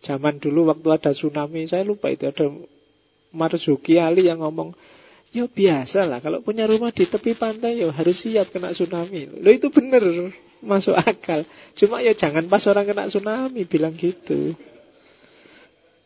[0.00, 2.46] Zaman dulu waktu ada tsunami Saya lupa itu ada
[3.34, 4.70] Marzuki Ali yang ngomong
[5.34, 9.26] Ya biasa lah Kalau punya rumah di tepi pantai Ya harus siap kena tsunami.
[9.42, 10.30] Lo itu bener
[10.64, 11.46] masuk akal.
[11.78, 14.54] Cuma ya jangan pas orang kena tsunami bilang gitu.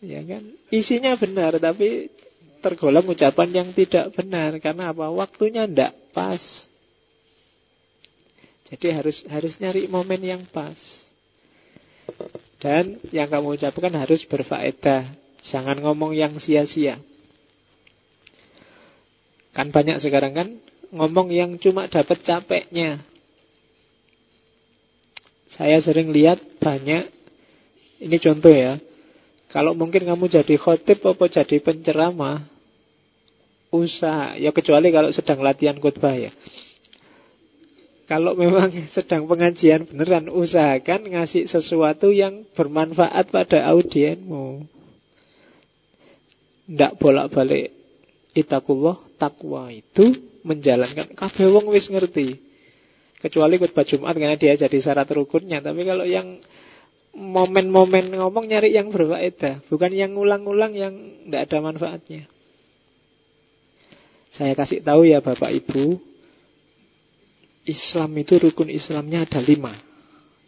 [0.03, 0.43] Ya kan?
[0.69, 2.11] Isinya benar tapi
[2.63, 5.11] tergolong ucapan yang tidak benar karena apa?
[5.11, 6.43] Waktunya ndak pas.
[8.73, 10.79] Jadi harus harus nyari momen yang pas.
[12.63, 15.13] Dan yang kamu ucapkan harus berfaedah.
[15.43, 17.03] Jangan ngomong yang sia-sia.
[19.53, 20.49] Kan banyak sekarang kan
[20.95, 23.03] ngomong yang cuma dapat capeknya.
[25.57, 27.09] Saya sering lihat banyak
[28.03, 28.81] Ini contoh ya
[29.53, 32.45] Kalau mungkin kamu jadi khotib Apa jadi penceramah
[33.73, 36.33] Usaha Ya kecuali kalau sedang latihan khotbah ya
[38.13, 44.69] kalau memang sedang pengajian beneran usahakan ngasih sesuatu yang bermanfaat pada audienmu.
[46.69, 47.73] Tidak bolak-balik
[48.37, 50.13] itakullah takwa itu
[50.45, 52.52] menjalankan kabeh wis ngerti.
[53.23, 55.63] Kecuali khutbah Jumat karena dia jadi syarat rukunnya.
[55.63, 56.43] Tapi kalau yang
[57.15, 60.95] momen-momen ngomong nyari yang berfaedah, bukan yang ngulang-ngulang yang
[61.29, 62.23] tidak ada manfaatnya.
[64.33, 66.01] Saya kasih tahu ya Bapak Ibu,
[67.69, 69.77] Islam itu rukun Islamnya ada lima.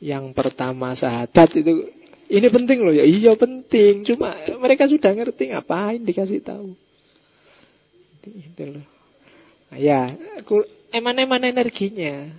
[0.02, 1.94] Yang pertama sahadat itu
[2.32, 4.02] ini penting loh ya, iya penting.
[4.08, 6.72] Cuma mereka sudah ngerti ngapain dikasih tahu.
[8.24, 8.86] Itu loh.
[9.68, 10.16] Nah, ya,
[10.90, 12.32] eman-eman energinya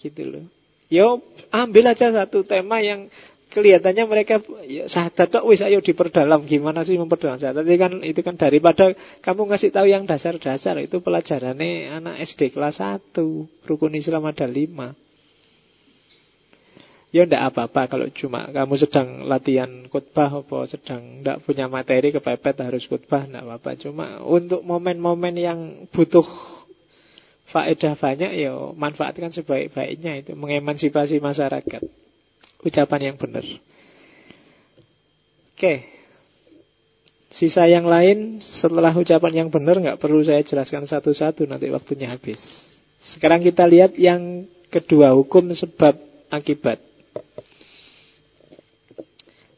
[0.00, 0.46] gitu loh.
[0.86, 1.18] Yo
[1.50, 3.10] ambil aja satu tema yang
[3.50, 8.20] kelihatannya mereka ya, sahadat kok wis ayo diperdalam gimana sih memperdalam sahadat itu kan itu
[8.22, 8.92] kan daripada
[9.22, 13.16] kamu ngasih tahu yang dasar-dasar itu pelajarannya anak SD kelas 1
[13.64, 15.06] rukun Islam ada 5
[17.16, 22.60] ya ndak apa-apa kalau cuma kamu sedang latihan khutbah apa sedang ndak punya materi kepepet
[22.60, 23.70] harus khutbah ndak apa-apa.
[23.80, 25.58] Cuma untuk momen-momen yang
[25.94, 26.26] butuh
[27.50, 31.82] faedah banyak ya manfaatkan sebaik-baiknya itu mengemansipasi masyarakat
[32.66, 33.44] ucapan yang benar.
[35.54, 35.74] Oke.
[37.30, 42.40] Sisa yang lain setelah ucapan yang benar nggak perlu saya jelaskan satu-satu nanti waktunya habis.
[43.14, 45.94] Sekarang kita lihat yang kedua hukum sebab
[46.32, 46.80] akibat.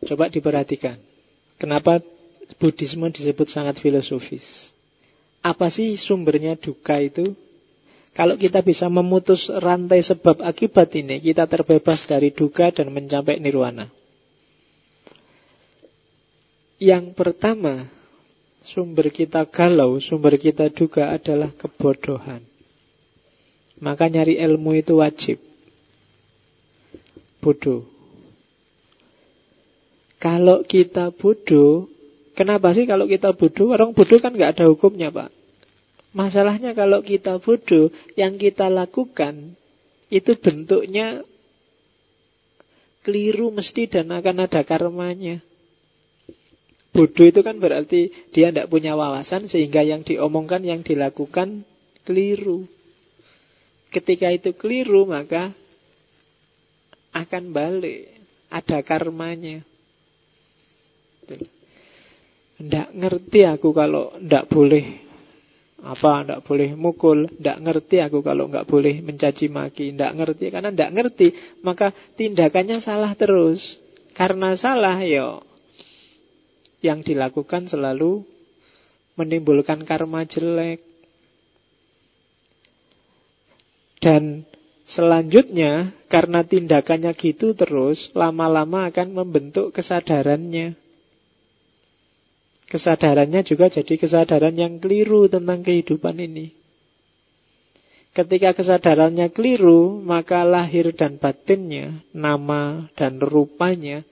[0.05, 0.97] Coba diperhatikan.
[1.59, 2.01] Kenapa
[2.57, 4.45] Buddhisme disebut sangat filosofis?
[5.43, 7.35] Apa sih sumbernya duka itu?
[8.19, 13.87] Kalau kita bisa memutus rantai sebab akibat ini, kita terbebas dari duka dan mencapai nirwana.
[16.83, 17.87] Yang pertama,
[18.75, 22.43] sumber kita galau, sumber kita duka adalah kebodohan.
[23.79, 25.39] Maka nyari ilmu itu wajib.
[27.39, 27.87] Bodoh.
[30.19, 31.87] Kalau kita bodoh,
[32.35, 33.71] kenapa sih kalau kita bodoh?
[33.71, 35.38] Orang bodoh kan nggak ada hukumnya, Pak.
[36.17, 39.57] Masalahnya kalau kita bodoh, yang kita lakukan
[40.09, 41.21] itu bentuknya
[43.05, 45.45] keliru mesti dan akan ada karmanya.
[46.97, 51.69] Bodoh itu kan berarti dia tidak punya wawasan sehingga yang diomongkan, yang dilakukan
[52.09, 52.65] keliru.
[53.93, 55.53] Ketika itu keliru maka
[57.13, 58.17] akan balik.
[58.49, 59.61] Ada karmanya.
[62.57, 65.08] Tidak ngerti aku kalau tidak boleh
[65.79, 70.75] apa ndak boleh mukul, ndak ngerti aku kalau nggak boleh mencaci maki, ndak ngerti karena
[70.75, 71.29] ndak ngerti,
[71.63, 73.63] maka tindakannya salah terus.
[74.11, 75.47] Karena salah yo
[76.83, 78.27] yang dilakukan selalu
[79.15, 80.83] menimbulkan karma jelek.
[83.99, 84.47] Dan
[84.87, 90.88] selanjutnya karena tindakannya gitu terus, lama-lama akan membentuk kesadarannya.
[92.69, 96.53] Kesadarannya juga jadi kesadaran yang keliru tentang kehidupan ini.
[98.13, 104.05] Ketika kesadarannya keliru, maka lahir dan batinnya, nama dan rupanya,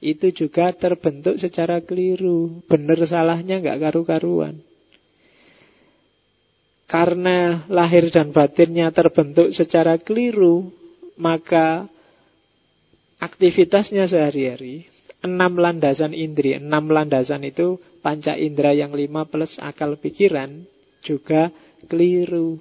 [0.00, 2.64] itu juga terbentuk secara keliru.
[2.64, 4.64] Benar salahnya nggak karu-karuan.
[6.88, 10.72] Karena lahir dan batinnya terbentuk secara keliru,
[11.20, 11.84] maka
[13.20, 14.88] aktivitasnya sehari-hari
[15.20, 16.56] enam landasan indri.
[16.56, 20.64] Enam landasan itu panca indera yang lima plus akal pikiran
[21.04, 21.52] juga
[21.88, 22.60] keliru.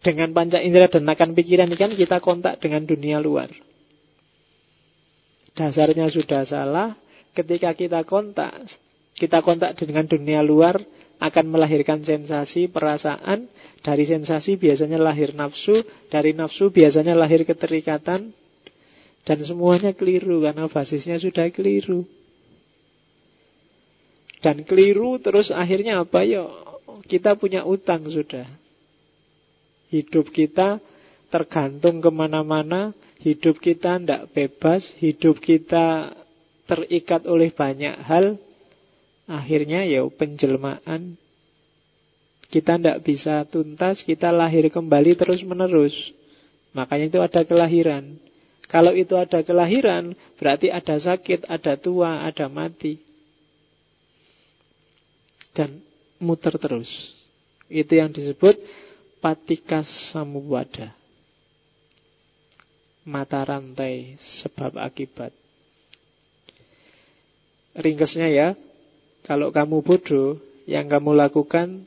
[0.00, 3.52] Dengan panca indera dan akal pikiran ini kan kita kontak dengan dunia luar.
[5.52, 6.96] Dasarnya sudah salah.
[7.30, 8.64] Ketika kita kontak,
[9.14, 10.80] kita kontak dengan dunia luar
[11.20, 13.46] akan melahirkan sensasi, perasaan.
[13.84, 18.32] Dari sensasi biasanya lahir nafsu, dari nafsu biasanya lahir keterikatan,
[19.24, 22.08] dan semuanya keliru karena basisnya sudah keliru.
[24.40, 26.48] Dan keliru terus akhirnya apa ya?
[27.04, 28.48] Kita punya utang sudah.
[29.92, 30.80] Hidup kita
[31.28, 32.96] tergantung ke mana-mana.
[33.20, 34.82] Hidup kita tidak bebas.
[34.96, 36.16] Hidup kita
[36.64, 38.40] terikat oleh banyak hal.
[39.28, 41.20] Akhirnya ya penjelmaan.
[42.48, 44.00] Kita tidak bisa tuntas.
[44.02, 45.94] Kita lahir kembali terus menerus.
[46.72, 48.16] Makanya itu ada kelahiran.
[48.70, 53.02] Kalau itu ada kelahiran, berarti ada sakit, ada tua, ada mati.
[55.56, 55.82] Dan
[56.20, 56.88] muter terus.
[57.70, 58.58] Itu yang disebut
[59.22, 60.92] patikas samubada.
[63.06, 65.32] Mata rantai sebab akibat.
[67.74, 68.48] Ringkesnya ya,
[69.24, 70.36] kalau kamu bodoh,
[70.68, 71.86] yang kamu lakukan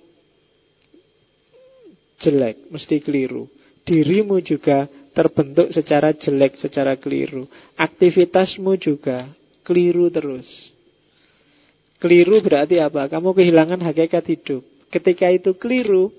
[2.24, 3.48] jelek, mesti keliru.
[3.84, 7.46] Dirimu juga terbentuk secara jelek, secara keliru.
[7.76, 9.28] Aktivitasmu juga
[9.68, 10.73] keliru terus.
[12.04, 13.08] Keliru berarti apa?
[13.08, 14.68] Kamu kehilangan hakikat hidup.
[14.92, 16.12] Ketika itu keliru,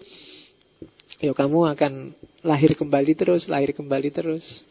[1.21, 4.65] ya kamu akan lahir kembali terus, lahir kembali terus.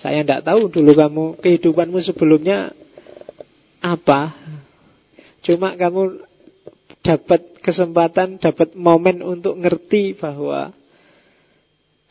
[0.00, 2.72] Saya tidak tahu dulu kamu kehidupanmu sebelumnya
[3.84, 4.32] apa.
[5.44, 6.24] Cuma kamu
[7.04, 10.72] dapat kesempatan, dapat momen untuk ngerti bahwa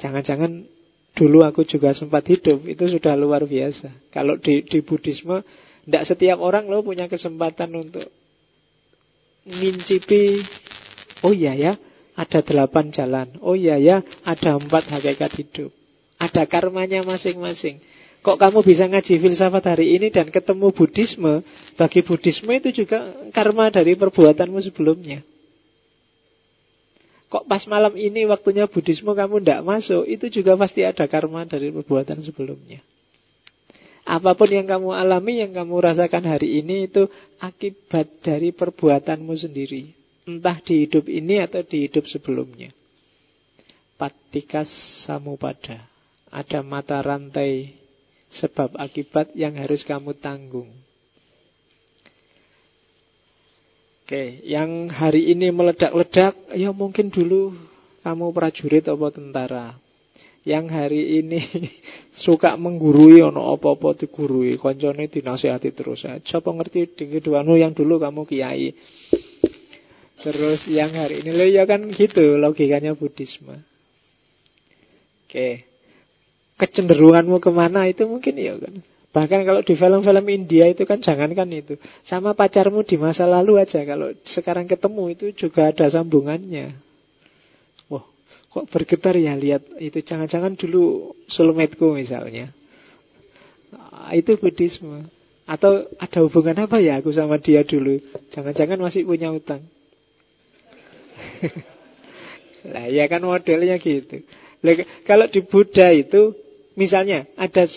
[0.01, 0.65] Jangan-jangan
[1.13, 4.09] dulu aku juga sempat hidup, itu sudah luar biasa.
[4.09, 5.45] Kalau di, di Buddhisme,
[5.85, 8.05] tidak setiap orang loh punya kesempatan untuk
[9.47, 10.45] ngincipi,
[11.25, 11.73] oh iya ya,
[12.13, 13.27] ada delapan jalan.
[13.41, 15.71] Oh iya ya, ada empat hakikat hidup.
[16.21, 17.81] Ada karmanya masing-masing.
[18.21, 21.41] Kok kamu bisa ngaji filsafat hari ini dan ketemu Buddhisme?
[21.73, 25.25] Bagi Buddhisme itu juga karma dari perbuatanmu sebelumnya.
[27.33, 30.05] Kok pas malam ini waktunya Buddhisme kamu tidak masuk?
[30.05, 32.85] Itu juga pasti ada karma dari perbuatan sebelumnya.
[34.11, 37.07] Apa pun yang kamu alami, yang kamu rasakan hari ini itu
[37.39, 39.87] akibat dari perbuatanmu sendiri.
[40.27, 42.75] Entah di hidup ini atau di hidup sebelumnya.
[43.95, 44.67] Patikas
[45.07, 45.87] samupada.
[46.27, 47.71] Ada mata rantai
[48.35, 50.67] sebab akibat yang harus kamu tanggung.
[54.03, 57.55] Oke, yang hari ini meledak-ledak, ya mungkin dulu
[58.03, 59.80] kamu prajurit atau tentara.
[60.41, 61.39] Yang hari ini
[62.25, 66.05] suka menggurui ono apa-apa digurui, koncone dinasihati terus.
[66.05, 68.73] Coba ngerti di keduamu yang dulu kamu kiai.
[70.21, 73.57] Terus yang hari ini lo ya kan gitu logikanya Buddhisme.
[75.25, 75.71] Oke
[76.61, 78.77] kecenderunganmu ke mana itu mungkin ya kan.
[79.11, 81.75] Bahkan kalau di film-film India itu kan jangankan itu.
[82.05, 83.81] Sama pacarmu di masa lalu aja.
[83.83, 86.90] Kalau sekarang ketemu itu juga ada sambungannya.
[88.51, 90.03] Kok bergetar ya lihat itu.
[90.03, 92.51] Jangan-jangan dulu soulmate-ku misalnya.
[93.71, 95.07] Nah, itu Buddhisme.
[95.47, 97.99] Atau ada hubungan apa ya aku sama dia dulu.
[98.35, 99.63] Jangan-jangan masih punya utang.
[102.71, 104.21] Lah ya kan modelnya gitu.
[105.07, 106.35] kalau di Buddha itu
[106.71, 107.67] Misalnya ada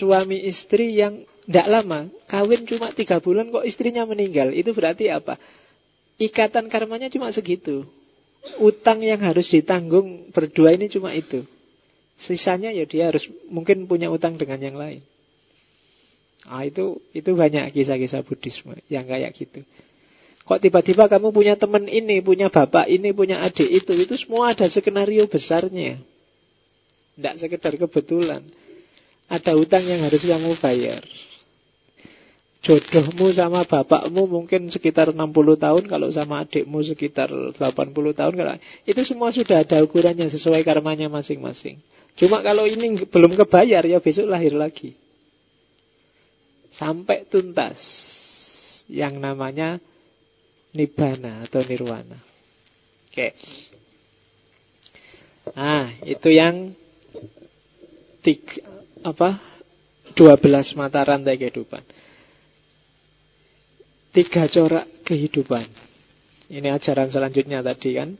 [0.00, 4.56] suami istri yang tidak lama, kawin cuma tiga bulan kok istrinya meninggal.
[4.56, 5.36] Itu berarti apa?
[6.16, 7.84] Ikatan karmanya cuma segitu.
[8.62, 11.44] Utang yang harus ditanggung berdua ini cuma itu.
[12.18, 15.02] Sisanya ya dia harus mungkin punya utang dengan yang lain.
[16.48, 19.62] Ah itu itu banyak kisah-kisah Buddhisme yang kayak gitu.
[20.48, 24.64] Kok tiba-tiba kamu punya teman ini, punya bapak ini, punya adik itu, itu semua ada
[24.72, 26.00] skenario besarnya.
[27.20, 28.40] Tidak sekedar kebetulan.
[29.28, 31.04] Ada utang yang harus kamu bayar.
[32.58, 35.22] Jodohmu sama bapakmu mungkin sekitar 60
[35.62, 38.34] tahun, kalau sama adikmu sekitar 80 tahun.
[38.82, 41.78] Itu semua sudah ada ukurannya sesuai karmanya masing-masing.
[42.18, 44.98] Cuma kalau ini belum kebayar, ya besok lahir lagi.
[46.74, 47.78] Sampai tuntas.
[48.90, 49.78] Yang namanya
[50.74, 52.18] Nibbana atau Nirwana.
[53.06, 53.38] Oke.
[55.54, 56.74] Nah, itu yang
[58.20, 58.66] tiga,
[59.06, 59.38] apa
[60.18, 61.86] 12 mata rantai kehidupan.
[64.18, 65.70] Tiga corak kehidupan.
[66.50, 68.18] Ini ajaran selanjutnya tadi kan.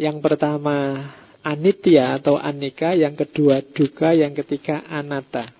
[0.00, 0.96] Yang pertama
[1.44, 5.52] anitya atau anika, yang kedua duka, yang ketiga anata.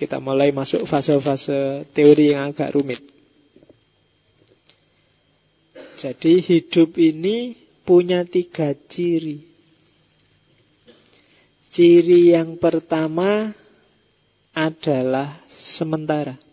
[0.00, 3.04] Kita mulai masuk fase-fase teori yang agak rumit.
[6.00, 7.52] Jadi hidup ini
[7.84, 9.44] punya tiga ciri.
[11.68, 13.52] Ciri yang pertama
[14.56, 15.44] adalah
[15.76, 16.49] sementara.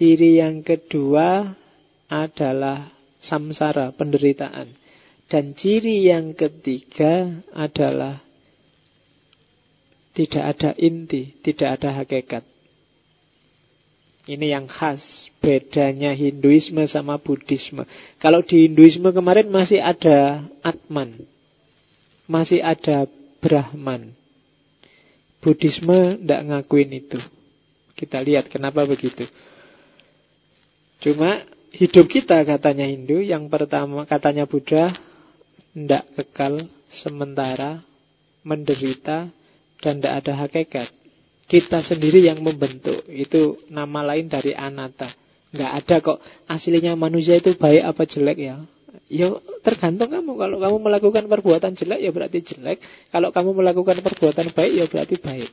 [0.00, 1.52] Ciri yang kedua
[2.08, 2.88] adalah
[3.20, 4.72] samsara, penderitaan.
[5.28, 8.24] Dan ciri yang ketiga adalah
[10.16, 12.48] tidak ada inti, tidak ada hakikat.
[14.24, 15.04] Ini yang khas
[15.44, 17.84] bedanya Hinduisme sama Buddhisme.
[18.24, 21.28] Kalau di Hinduisme kemarin masih ada Atman,
[22.24, 23.04] masih ada
[23.44, 24.16] Brahman.
[25.44, 27.20] Buddhisme tidak ngakuin itu.
[28.00, 29.28] Kita lihat kenapa begitu.
[31.00, 31.40] Cuma
[31.72, 34.92] hidup kita katanya Hindu, yang pertama katanya Buddha,
[35.72, 37.80] tidak kekal, sementara,
[38.44, 39.32] menderita,
[39.80, 40.88] dan tidak ada hakikat.
[41.50, 43.02] Kita sendiri yang membentuk.
[43.10, 45.10] Itu nama lain dari anata.
[45.50, 48.56] Nggak ada kok aslinya manusia itu baik apa jelek ya.
[49.10, 49.34] Ya
[49.66, 50.38] tergantung kamu.
[50.38, 52.78] Kalau kamu melakukan perbuatan jelek ya berarti jelek.
[53.10, 55.50] Kalau kamu melakukan perbuatan baik ya berarti baik.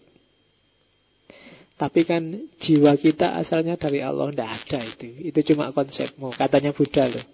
[1.78, 2.26] Tapi kan
[2.58, 4.34] jiwa kita asalnya dari Allah.
[4.34, 5.30] Tidak ada itu.
[5.30, 6.34] Itu cuma konsepmu.
[6.34, 7.26] Katanya Buddha loh.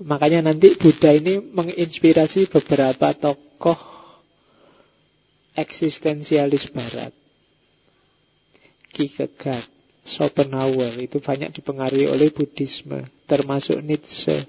[0.00, 3.76] Makanya nanti Buddha ini menginspirasi beberapa tokoh
[5.56, 7.12] eksistensialis barat.
[8.92, 9.68] Kierkegaard,
[10.04, 13.04] Schopenhauer itu banyak dipengaruhi oleh Buddhisme.
[13.28, 14.48] Termasuk Nietzsche.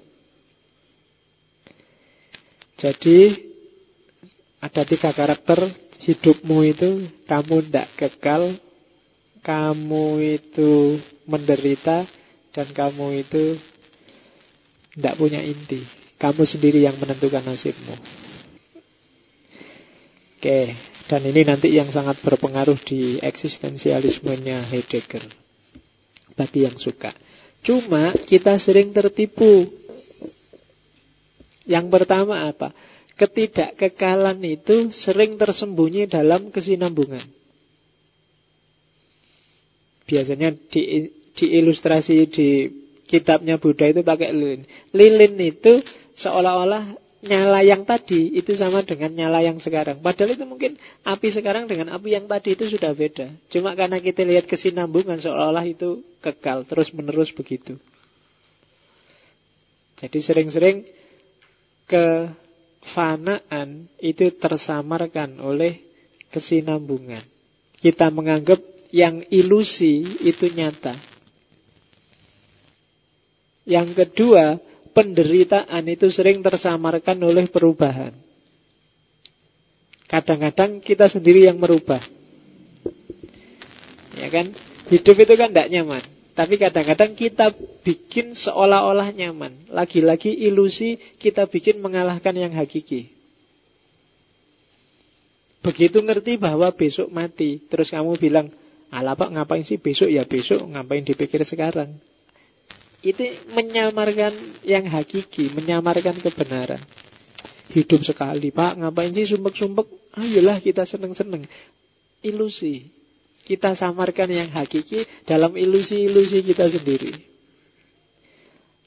[2.78, 3.18] Jadi
[4.64, 5.76] ada tiga karakter
[6.08, 8.54] hidupmu itu kamu tidak kekal,
[9.40, 10.06] kamu
[10.38, 12.06] itu menderita,
[12.52, 13.58] dan kamu itu
[14.98, 15.86] tidak punya inti.
[16.18, 17.94] Kamu sendiri yang menentukan nasibmu.
[20.38, 20.60] Oke,
[21.06, 25.26] dan ini nanti yang sangat berpengaruh di eksistensialismenya Heidegger.
[26.34, 27.10] Bagi yang suka.
[27.62, 29.66] Cuma kita sering tertipu
[31.68, 32.72] yang pertama apa?
[33.18, 37.37] Ketidakkekalan itu sering tersembunyi dalam kesinambungan.
[40.08, 42.48] Biasanya di, diilustrasi di
[43.04, 44.64] kitabnya Buddha itu pakai lilin.
[44.96, 45.84] Lilin itu
[46.16, 49.98] seolah-olah nyala yang tadi itu sama dengan nyala yang sekarang.
[50.00, 53.26] Padahal itu mungkin api sekarang dengan api yang tadi itu sudah beda.
[53.50, 57.74] Cuma karena kita lihat kesinambungan seolah-olah itu kekal terus menerus begitu.
[59.98, 60.86] Jadi sering-sering
[61.90, 65.82] kefanaan itu tersamarkan oleh
[66.30, 67.26] kesinambungan.
[67.82, 68.62] Kita menganggap
[68.92, 70.96] yang ilusi itu nyata.
[73.68, 74.56] Yang kedua,
[74.96, 78.16] penderitaan itu sering tersamarkan oleh perubahan.
[80.08, 82.00] Kadang-kadang kita sendiri yang merubah.
[84.16, 84.56] Ya kan?
[84.88, 86.04] Hidup itu kan tidak nyaman.
[86.32, 87.52] Tapi kadang-kadang kita
[87.84, 89.68] bikin seolah-olah nyaman.
[89.68, 93.12] Lagi-lagi ilusi kita bikin mengalahkan yang hakiki.
[95.60, 98.48] Begitu ngerti bahwa besok mati, terus kamu bilang,
[98.88, 101.96] ala pak ngapain sih besok ya besok, ngapain dipikir sekarang.
[102.98, 103.22] Itu
[103.54, 106.82] menyamarkan yang hakiki, menyamarkan kebenaran.
[107.70, 109.86] Hidup sekali pak, ngapain sih sumpek-sumpek,
[110.16, 111.44] ayolah kita seneng-seneng.
[112.24, 112.88] Ilusi,
[113.46, 117.12] kita samarkan yang hakiki dalam ilusi-ilusi kita sendiri.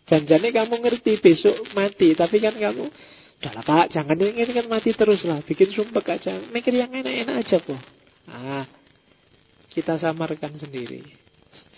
[0.09, 2.89] Janjane kamu ngerti besok mati, tapi kan kamu
[3.41, 7.57] Udah pak, jangan ini kan mati terus lah Bikin sumpah aja Mikir yang enak-enak aja
[7.57, 7.81] kok
[8.29, 8.69] Nah,
[9.71, 11.01] kita samarkan sendiri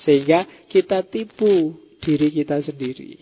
[0.01, 3.17] Sehingga kita tipu diri kita sendiri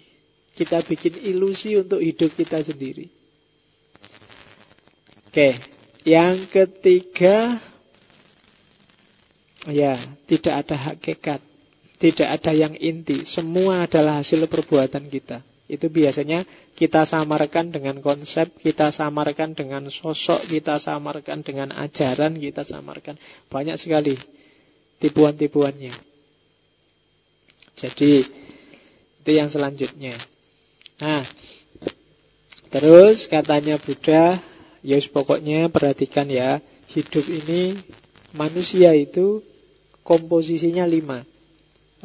[0.55, 3.07] Kita bikin ilusi untuk hidup kita sendiri
[5.27, 5.59] Oke
[6.07, 7.61] Yang ketiga
[9.69, 11.41] Ya, tidak ada hakikat.
[12.01, 13.29] Tidak ada yang inti.
[13.29, 15.45] Semua adalah hasil perbuatan kita.
[15.69, 16.43] Itu biasanya
[16.73, 23.15] kita samarkan dengan konsep, kita samarkan dengan sosok, kita samarkan dengan ajaran, kita samarkan.
[23.47, 24.17] Banyak sekali
[25.01, 25.97] tipuan-tipuannya.
[27.75, 28.11] Jadi,
[29.21, 30.21] itu yang selanjutnya.
[31.01, 31.25] Nah,
[32.69, 34.37] terus katanya Buddha,
[34.85, 36.61] ya pokoknya perhatikan ya,
[36.93, 37.81] hidup ini
[38.37, 39.41] manusia itu
[40.05, 41.25] komposisinya lima.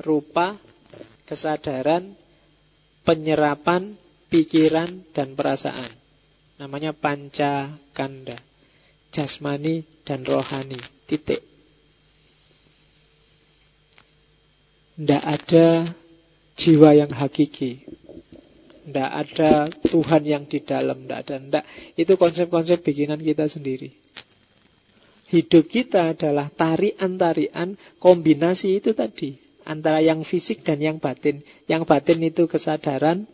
[0.00, 0.56] Rupa,
[1.24, 2.16] kesadaran,
[3.04, 3.96] penyerapan,
[4.28, 5.92] pikiran, dan perasaan.
[6.56, 8.36] Namanya panca kanda.
[9.12, 10.76] Jasmani dan rohani.
[11.08, 11.55] Titik.
[14.96, 15.92] Tidak ada
[16.56, 17.84] jiwa yang hakiki.
[18.88, 21.04] Tidak ada Tuhan yang di dalam.
[21.04, 21.36] Tidak ada.
[21.36, 21.64] Tidak.
[22.00, 23.92] Itu konsep-konsep bikinan kita sendiri.
[25.26, 29.36] Hidup kita adalah tarian-tarian kombinasi itu tadi.
[29.66, 31.42] Antara yang fisik dan yang batin.
[31.66, 33.26] Yang batin itu kesadaran,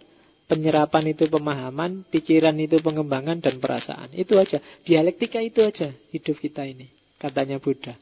[0.49, 4.11] penyerapan itu pemahaman, pikiran itu pengembangan dan perasaan.
[4.17, 4.59] Itu aja.
[4.83, 6.91] Dialektika itu aja hidup kita ini.
[7.21, 7.95] Katanya Buddha.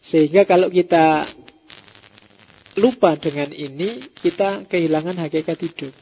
[0.00, 1.28] Sehingga kalau kita
[2.76, 5.94] lupa dengan ini, kita kehilangan hakikat hidup.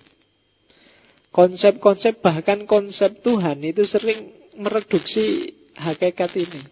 [1.34, 6.62] Konsep-konsep bahkan konsep Tuhan itu sering mereduksi hakikat ini.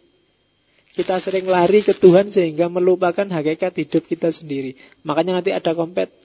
[0.93, 4.77] Kita sering lari ke Tuhan sehingga melupakan hakikat hidup kita sendiri.
[5.03, 5.73] Makanya nanti ada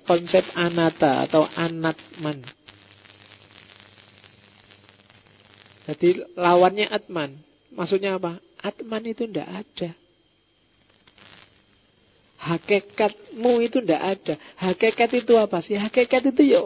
[0.04, 2.44] konsep anata atau anatman.
[5.88, 7.40] Jadi lawannya atman.
[7.72, 8.44] Maksudnya apa?
[8.60, 9.96] Atman itu tidak ada.
[12.48, 14.36] Hakikatmu itu tidak ada.
[14.56, 15.76] Hakikat itu apa sih?
[15.76, 16.64] Hakikat itu ya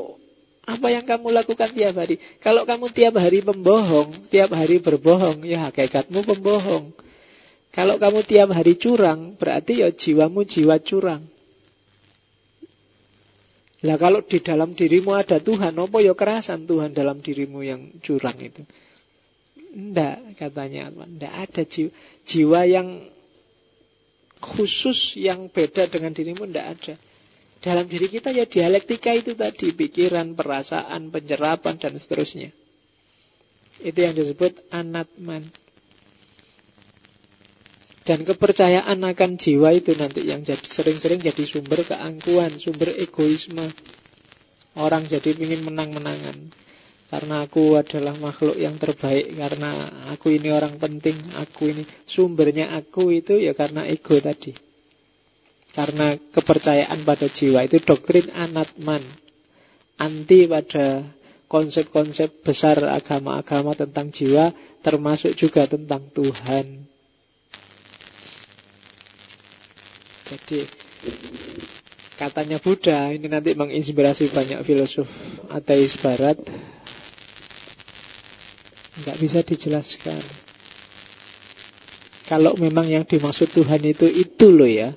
[0.61, 2.21] apa yang kamu lakukan tiap hari?
[2.37, 6.93] Kalau kamu tiap hari membohong, tiap hari berbohong, ya hakikatmu pembohong.
[7.73, 11.23] Kalau kamu tiap hari curang, berarti ya jiwamu jiwa curang.
[13.81, 18.37] Lah kalau di dalam dirimu ada Tuhan, apa ya kerasan Tuhan dalam dirimu yang curang
[18.37, 18.61] itu?
[19.71, 21.63] Tidak, katanya Tidak ada
[22.27, 22.87] jiwa yang
[24.41, 26.93] khusus yang beda dengan dirimu, tidak ada.
[27.61, 32.49] Dalam diri kita ya dialektika itu tadi, pikiran, perasaan, penyerapan, dan seterusnya.
[33.77, 35.45] Itu yang disebut anatman.
[38.01, 43.69] Dan kepercayaan akan jiwa itu nanti yang jadi sering-sering jadi sumber keangkuhan, sumber egoisme.
[44.73, 46.49] Orang jadi ingin menang-menangan.
[47.11, 49.71] Karena aku adalah makhluk yang terbaik, karena
[50.15, 54.55] aku ini orang penting, aku ini sumbernya aku itu ya karena ego tadi.
[55.75, 59.03] Karena kepercayaan pada jiwa itu doktrin anatman.
[59.99, 61.11] Anti pada
[61.51, 66.87] konsep-konsep besar agama-agama tentang jiwa, termasuk juga tentang Tuhan.
[70.31, 70.63] Jadi
[72.15, 75.11] katanya Buddha ini nanti menginspirasi banyak filosof
[75.51, 76.39] ateis barat.
[79.01, 80.23] Nggak bisa dijelaskan.
[82.29, 84.95] Kalau memang yang dimaksud Tuhan itu itu loh ya.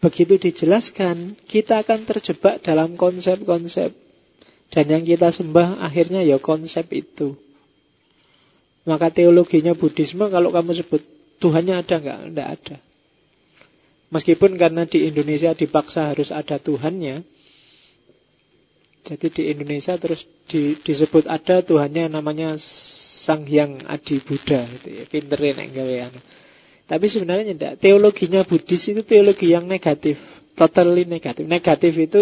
[0.00, 3.92] Begitu dijelaskan, kita akan terjebak dalam konsep-konsep.
[4.70, 7.36] Dan yang kita sembah akhirnya ya konsep itu.
[8.88, 11.02] Maka teologinya Buddhisme kalau kamu sebut
[11.40, 12.20] Tuhannya ada nggak?
[12.32, 12.76] Nggak ada.
[14.10, 17.22] Meskipun karena di Indonesia dipaksa harus ada Tuhannya,
[19.00, 22.56] jadi di Indonesia terus di, disebut ada Tuhannya namanya
[23.24, 25.04] Sang Hyang Adi Buddha gitu ya.
[25.08, 26.12] Pinterin yang
[26.88, 27.72] Tapi sebenarnya tidak.
[27.80, 30.16] Teologinya Buddhis itu teologi yang negatif.
[30.56, 31.44] Totally negatif.
[31.46, 32.20] Negatif itu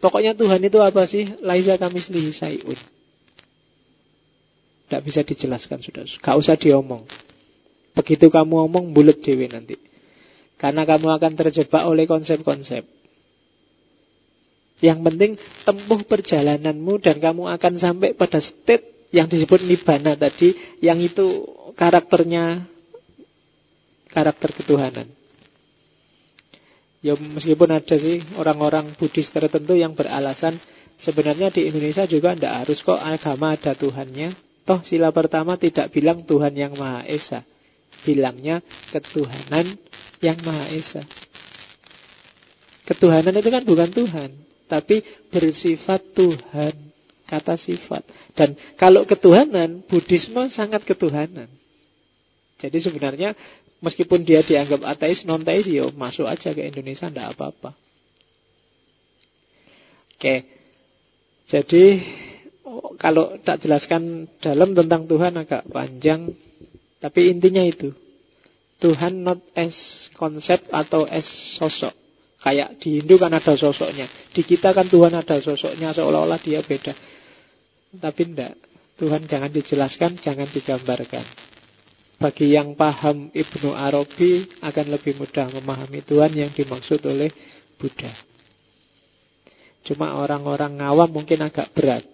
[0.00, 1.26] pokoknya Tuhan itu apa sih?
[1.42, 2.78] Laisa kami sendiri sayun.
[4.86, 6.06] Tidak bisa dijelaskan sudah.
[6.06, 7.02] Gak usah diomong.
[7.92, 9.74] Begitu kamu omong bulat dewi nanti.
[10.56, 12.86] Karena kamu akan terjebak oleh konsep-konsep.
[14.80, 15.32] Yang penting
[15.64, 20.52] tempuh perjalananmu dan kamu akan sampai pada state yang disebut nibbana tadi,
[20.84, 22.68] yang itu karakternya
[24.12, 25.08] karakter ketuhanan.
[27.00, 30.58] Ya meskipun ada sih orang-orang Buddhis tertentu yang beralasan
[31.00, 34.34] sebenarnya di Indonesia juga tidak harus kok agama ada Tuhannya.
[34.66, 37.46] Toh sila pertama tidak bilang Tuhan yang Maha Esa.
[38.02, 38.58] Bilangnya
[38.90, 39.78] ketuhanan
[40.18, 41.06] yang Maha Esa.
[42.84, 46.74] Ketuhanan itu kan bukan Tuhan tapi bersifat Tuhan,
[47.26, 48.02] kata sifat.
[48.34, 51.50] Dan kalau ketuhanan, Buddhisme sangat ketuhanan.
[52.56, 53.34] Jadi sebenarnya
[53.84, 57.76] meskipun dia dianggap ateis, non teis, yo ya masuk aja ke Indonesia, ndak apa-apa.
[60.16, 60.34] Oke,
[61.52, 61.84] jadi
[62.64, 66.32] oh, kalau tak jelaskan dalam tentang Tuhan agak panjang,
[66.98, 67.92] tapi intinya itu.
[68.76, 69.72] Tuhan not as
[70.16, 71.24] konsep atau as
[71.56, 71.92] sosok.
[72.36, 74.06] Kayak di Hindu kan ada sosoknya.
[74.32, 76.92] Di kita kan Tuhan ada sosoknya seolah-olah dia beda.
[77.96, 78.54] Tapi tidak.
[78.96, 81.24] Tuhan jangan dijelaskan, jangan digambarkan.
[82.16, 87.28] Bagi yang paham Ibnu Arabi akan lebih mudah memahami Tuhan yang dimaksud oleh
[87.76, 88.08] Buddha.
[89.84, 92.08] Cuma orang-orang ngawam mungkin agak berat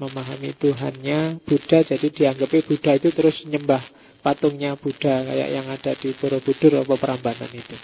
[0.00, 3.84] memahami Tuhannya Buddha jadi dianggapnya Buddha itu terus nyembah
[4.24, 7.76] patungnya Buddha kayak yang ada di Borobudur atau Prambanan itu.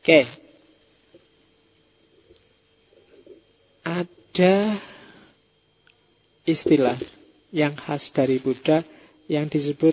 [0.00, 0.24] Oke.
[3.84, 4.80] Ada
[6.48, 6.96] istilah
[7.52, 8.80] yang khas dari Buddha
[9.28, 9.92] yang disebut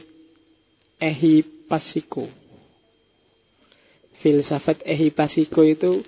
[0.95, 2.31] ehipasiko.
[4.23, 5.99] Filsafat ehipasiko itu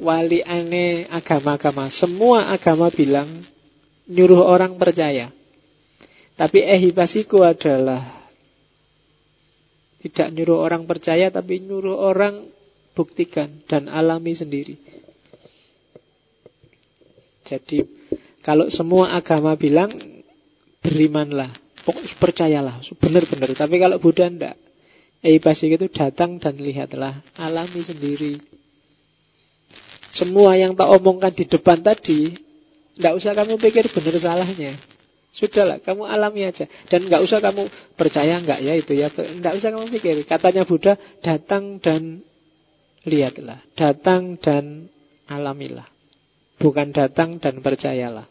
[0.00, 1.92] wali aneh agama-agama.
[1.92, 3.44] Semua agama bilang
[4.08, 5.28] nyuruh orang percaya.
[6.40, 8.32] Tapi ehipasiko adalah
[10.00, 12.61] tidak nyuruh orang percaya tapi nyuruh orang
[12.92, 14.76] buktikan dan alami sendiri.
[17.42, 17.84] Jadi
[18.42, 19.92] kalau semua agama bilang
[20.82, 21.50] berimanlah,
[22.18, 23.54] percayalah, benar-benar.
[23.54, 24.56] Tapi kalau Buddha ndak,
[25.42, 28.38] pasti itu datang dan lihatlah, alami sendiri.
[30.12, 32.34] Semua yang tak omongkan di depan tadi,
[32.98, 34.76] ndak usah kamu pikir benar salahnya.
[35.32, 36.68] Sudahlah, kamu alami aja.
[36.92, 37.64] Dan nggak usah kamu
[37.96, 39.08] percaya nggak ya itu ya.
[39.08, 40.14] Nggak usah kamu pikir.
[40.28, 42.20] Katanya Buddha, datang dan
[43.06, 44.88] lihatlah, datang dan
[45.26, 45.86] alamilah.
[46.58, 48.30] Bukan datang dan percayalah.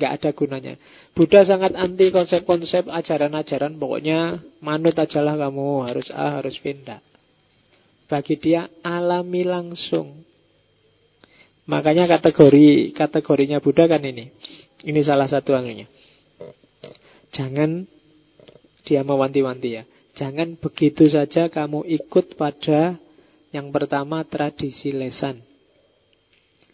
[0.00, 0.74] Gak ada gunanya.
[1.12, 3.76] Buddha sangat anti konsep-konsep ajaran-ajaran.
[3.76, 5.84] Pokoknya manut ajalah kamu.
[5.84, 6.72] Harus A, harus B.
[8.08, 10.24] Bagi dia alami langsung.
[11.68, 14.32] Makanya kategori kategorinya Buddha kan ini.
[14.82, 15.84] Ini salah satu anunya.
[17.32, 17.84] Jangan
[18.88, 19.84] dia mewanti-wanti ya.
[20.16, 22.96] Jangan begitu saja kamu ikut pada
[23.52, 25.44] yang pertama tradisi lesan.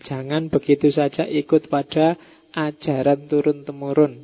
[0.07, 2.15] Jangan begitu saja ikut pada
[2.55, 4.23] ajaran turun-temurun.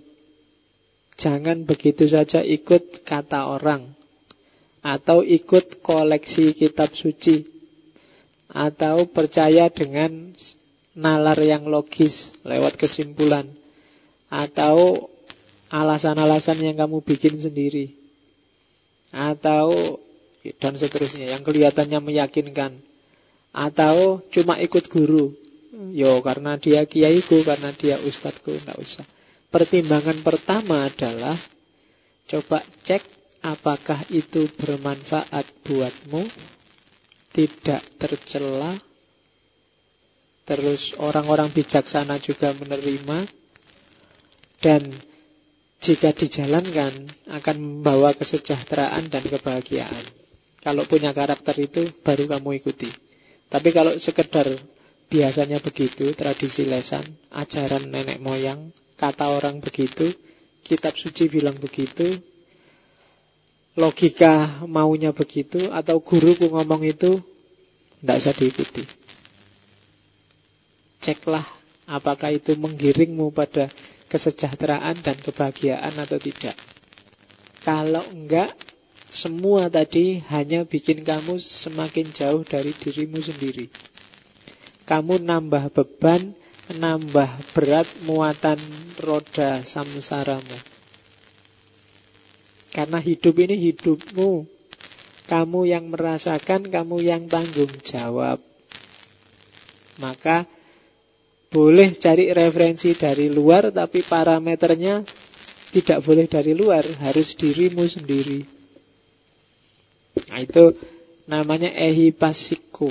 [1.18, 3.90] Jangan begitu saja ikut kata orang.
[4.86, 7.42] Atau ikut koleksi kitab suci.
[8.46, 10.30] Atau percaya dengan
[10.94, 12.14] nalar yang logis
[12.46, 13.50] lewat kesimpulan.
[14.30, 15.10] Atau
[15.74, 17.98] alasan-alasan yang kamu bikin sendiri.
[19.10, 19.98] Atau
[20.60, 21.32] dan seterusnya.
[21.32, 22.76] Yang kelihatannya meyakinkan.
[23.54, 25.32] Atau cuma ikut guru.
[25.94, 29.06] Yo karena dia kiaiku karena dia ustadku tidak usah.
[29.48, 31.38] Pertimbangan pertama adalah
[32.26, 33.02] coba cek
[33.42, 36.26] apakah itu bermanfaat buatmu.
[37.34, 38.78] Tidak tercela.
[40.44, 43.26] Terus orang-orang bijaksana juga menerima.
[44.62, 44.94] Dan
[45.84, 50.23] jika dijalankan akan membawa kesejahteraan dan kebahagiaan.
[50.64, 52.88] Kalau punya karakter itu baru kamu ikuti.
[53.52, 54.48] Tapi kalau sekedar
[55.12, 60.10] biasanya begitu, tradisi lesan, ajaran nenek moyang, kata orang begitu,
[60.64, 62.16] kitab suci bilang begitu,
[63.76, 67.20] logika maunya begitu, atau guruku ngomong itu,
[68.00, 68.84] tidak usah diikuti.
[71.04, 71.44] Ceklah
[71.84, 73.68] apakah itu menggiringmu pada
[74.08, 76.56] kesejahteraan dan kebahagiaan atau tidak.
[77.60, 78.56] Kalau enggak,
[79.14, 83.70] semua tadi hanya bikin kamu semakin jauh dari dirimu sendiri.
[84.84, 86.34] Kamu nambah beban,
[86.68, 88.58] nambah berat muatan
[88.98, 90.58] roda samsaramu.
[92.74, 94.50] Karena hidup ini hidupmu.
[95.24, 98.44] Kamu yang merasakan, kamu yang tanggung jawab.
[99.96, 100.44] Maka
[101.48, 105.00] boleh cari referensi dari luar, tapi parameternya
[105.72, 108.53] tidak boleh dari luar, harus dirimu sendiri.
[110.14, 110.74] Nah itu
[111.26, 112.90] namanya ehipasiko.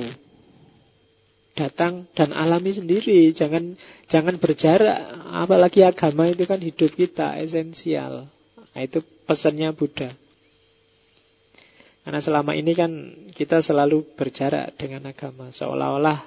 [1.54, 3.78] Datang dan alami sendiri jangan
[4.10, 4.98] jangan berjarak.
[5.30, 8.26] Apalagi agama itu kan hidup kita esensial.
[8.74, 10.10] Nah, itu pesannya Buddha.
[12.02, 12.90] Karena selama ini kan
[13.30, 15.54] kita selalu berjarak dengan agama.
[15.54, 16.26] Seolah-olah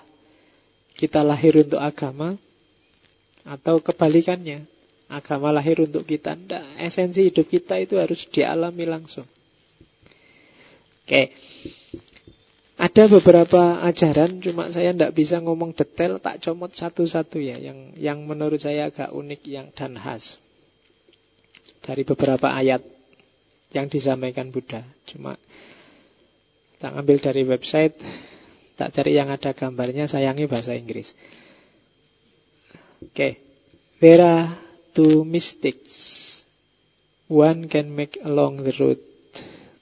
[0.95, 2.39] kita lahir untuk agama
[3.43, 4.63] atau kebalikannya.
[5.11, 6.39] Agama lahir untuk kita.
[6.39, 9.27] Nggak, esensi hidup kita itu harus dialami langsung
[11.07, 11.21] oke
[12.77, 18.21] ada beberapa ajaran, cuma saya tidak bisa ngomong detail, tak comot satu-satu ya, yang yang
[18.21, 20.37] menurut saya agak unik yang dan khas
[21.81, 22.85] dari beberapa ayat
[23.73, 24.85] yang disampaikan Buddha.
[25.09, 25.41] Cuma
[26.77, 27.97] tak ambil dari website,
[28.77, 31.09] tak cari yang ada gambarnya, sayangi bahasa Inggris.
[33.01, 33.31] Oke, okay.
[33.97, 34.53] there are
[34.93, 35.89] two mystics.
[37.25, 39.01] One can make along the road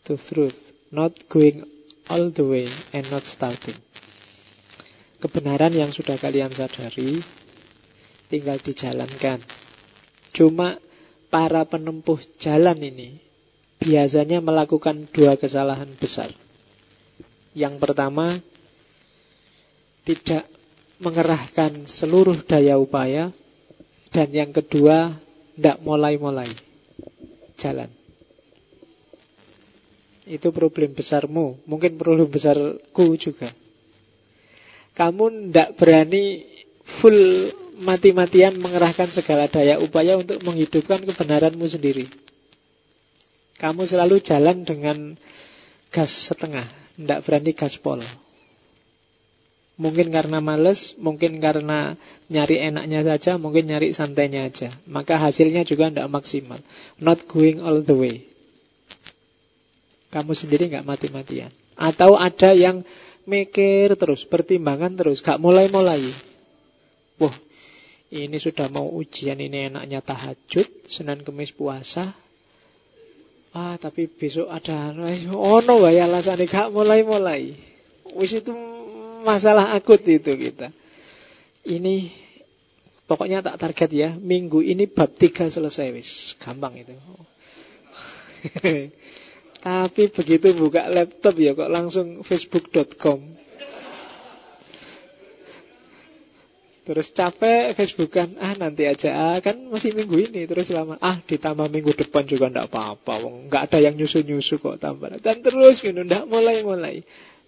[0.08, 0.58] to truth,
[0.92, 1.66] not going
[2.10, 3.78] all the way and not starting.
[5.18, 7.24] Kebenaran yang sudah kalian sadari
[8.30, 9.42] tinggal dijalankan.
[10.36, 10.78] Cuma
[11.32, 13.10] para penempuh jalan ini
[13.82, 16.30] biasanya melakukan dua kesalahan besar.
[17.56, 18.38] Yang pertama,
[20.06, 20.46] tidak
[21.00, 23.32] mengerahkan seluruh daya upaya
[24.12, 25.18] dan yang kedua,
[25.56, 26.52] tidak mulai-mulai
[27.60, 28.05] jalan.
[30.26, 31.62] Itu problem besarmu.
[31.70, 33.54] Mungkin problem besarku juga.
[34.98, 36.46] Kamu tidak berani
[37.02, 42.08] full mati-matian mengerahkan segala daya upaya untuk menghidupkan kebenaranmu sendiri.
[43.60, 45.16] Kamu selalu jalan dengan
[45.92, 46.68] gas setengah,
[47.00, 48.00] tidak berani gaspol.
[49.76, 52.00] Mungkin karena males, mungkin karena
[52.32, 54.72] nyari enaknya saja, mungkin nyari santainya aja.
[54.88, 56.64] Maka hasilnya juga tidak maksimal.
[56.96, 58.35] Not going all the way.
[60.14, 61.52] Kamu sendiri nggak mati-matian.
[61.76, 62.82] Atau ada yang
[63.28, 66.14] mikir terus, pertimbangan terus, gak mulai-mulai.
[67.20, 67.36] Wah,
[68.14, 72.16] ini sudah mau ujian, ini enaknya tahajud, Senin Kemis puasa.
[73.56, 74.92] Ah, tapi besok ada
[75.32, 77.56] oh no ya alasan gak mulai-mulai.
[78.20, 78.52] Wis itu
[79.24, 80.76] masalah akut itu kita.
[81.64, 82.12] Ini
[83.08, 86.36] pokoknya tak target ya, minggu ini bab tiga selesai wis.
[86.44, 86.94] Gampang itu.
[89.66, 93.34] Tapi begitu buka laptop ya kok langsung facebook.com.
[96.86, 101.66] Terus capek Facebookan, ah nanti aja, ah, kan masih minggu ini terus lama, ah ditambah
[101.66, 106.30] minggu depan juga ndak apa-apa, nggak ada yang nyusu-nyusu kok tambah, dan terus gitu, ndak
[106.30, 107.02] mulai-mulai.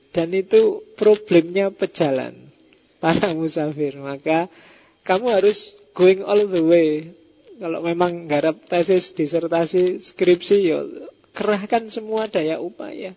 [0.09, 2.49] Dan itu problemnya pejalan
[2.97, 4.49] para musafir, maka
[5.05, 5.57] kamu harus
[5.93, 7.13] going all the way.
[7.61, 10.81] Kalau memang garap tesis, disertasi, skripsi, ya
[11.37, 13.13] Kerahkan semua daya upaya.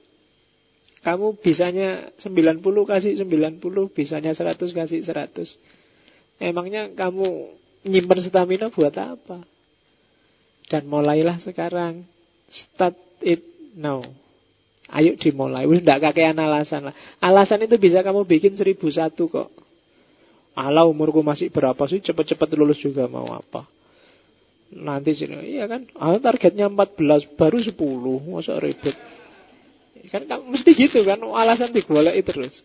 [1.01, 3.64] Kamu bisanya 90 kasih 90,
[3.97, 5.56] bisanya 100 kasih 100.
[6.36, 7.56] Emangnya kamu
[7.88, 9.40] nyimpan stamina buat apa?
[10.68, 12.05] Dan mulailah sekarang.
[12.52, 13.40] Start it
[13.72, 14.05] now.
[14.92, 15.64] Ayo dimulai.
[15.64, 16.94] Wih, enggak kakean alasan lah.
[17.22, 19.48] Alasan itu bisa kamu bikin seribu satu kok.
[20.52, 22.05] Allah umurku masih berapa sih?
[22.05, 23.64] Cepet-cepet lulus juga mau apa?
[24.70, 25.90] Nanti sih, iya kan?
[25.98, 27.74] Ah, targetnya 14, baru 10,
[28.30, 28.94] masa ribet.
[30.14, 32.62] Kan, kan mesti gitu kan, alasan digolek terus.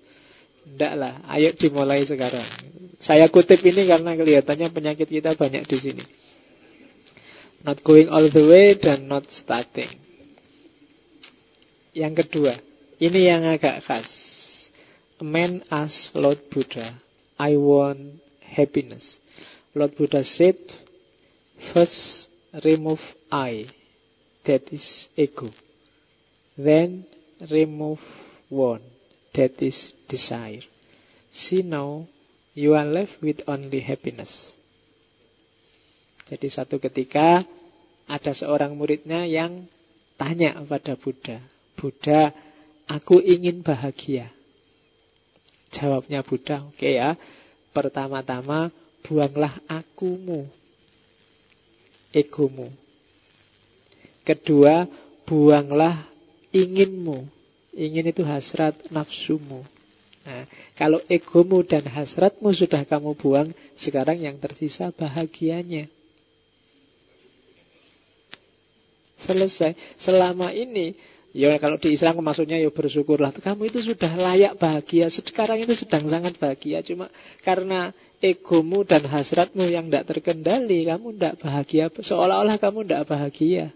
[0.65, 2.45] Enggak lah, ayo dimulai sekarang.
[3.01, 6.05] Saya kutip ini karena kelihatannya penyakit kita banyak di sini.
[7.65, 9.89] Not going all the way dan not starting.
[11.97, 12.61] Yang kedua,
[13.01, 14.09] ini yang agak khas.
[15.17, 17.01] A man asked Lord Buddha,
[17.39, 19.17] I want happiness.
[19.73, 20.59] Lord Buddha said,
[21.73, 22.29] First,
[22.63, 23.01] remove
[23.31, 23.67] I,
[24.45, 25.49] that is ego.
[26.57, 27.05] Then,
[27.51, 27.99] remove
[28.49, 28.81] one,
[29.33, 30.63] that is desire.
[31.31, 32.07] See now,
[32.53, 34.31] you are left with only happiness.
[36.25, 37.45] Jadi satu ketika
[38.09, 39.69] ada seorang muridnya yang
[40.17, 41.37] tanya kepada Buddha,
[41.77, 42.33] Buddha,
[42.87, 44.31] aku ingin bahagia.
[45.75, 47.13] Jawabnya Buddha, oke okay ya.
[47.75, 48.71] Pertama-tama
[49.03, 50.47] buanglah akumu,
[52.15, 52.71] egomu.
[54.23, 54.87] Kedua,
[55.27, 56.07] buanglah
[56.55, 57.27] inginmu.
[57.75, 59.67] Ingin itu hasrat nafsumu.
[60.25, 65.91] Nah, kalau egomu dan hasratmu sudah kamu buang, sekarang yang tersisa bahagianya.
[69.21, 69.75] Selesai.
[70.01, 70.95] Selama ini
[71.35, 73.35] Ya kalau di Islam maksudnya ya bersyukurlah.
[73.35, 75.11] Kamu itu sudah layak bahagia.
[75.11, 76.79] Sekarang itu sedang sangat bahagia.
[76.79, 77.11] Cuma
[77.43, 77.91] karena
[78.23, 81.91] egomu dan hasratmu yang tidak terkendali, kamu tidak bahagia.
[81.91, 83.75] Seolah-olah kamu tidak bahagia.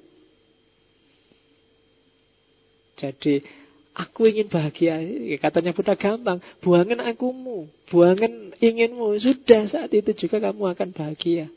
[2.95, 3.43] Jadi
[3.91, 4.95] aku ingin bahagia.
[5.43, 6.39] Katanya Buddha gampang.
[6.63, 7.67] Buangan akumu.
[7.91, 9.19] Buangan inginmu.
[9.19, 11.51] Sudah saat itu juga kamu akan bahagia.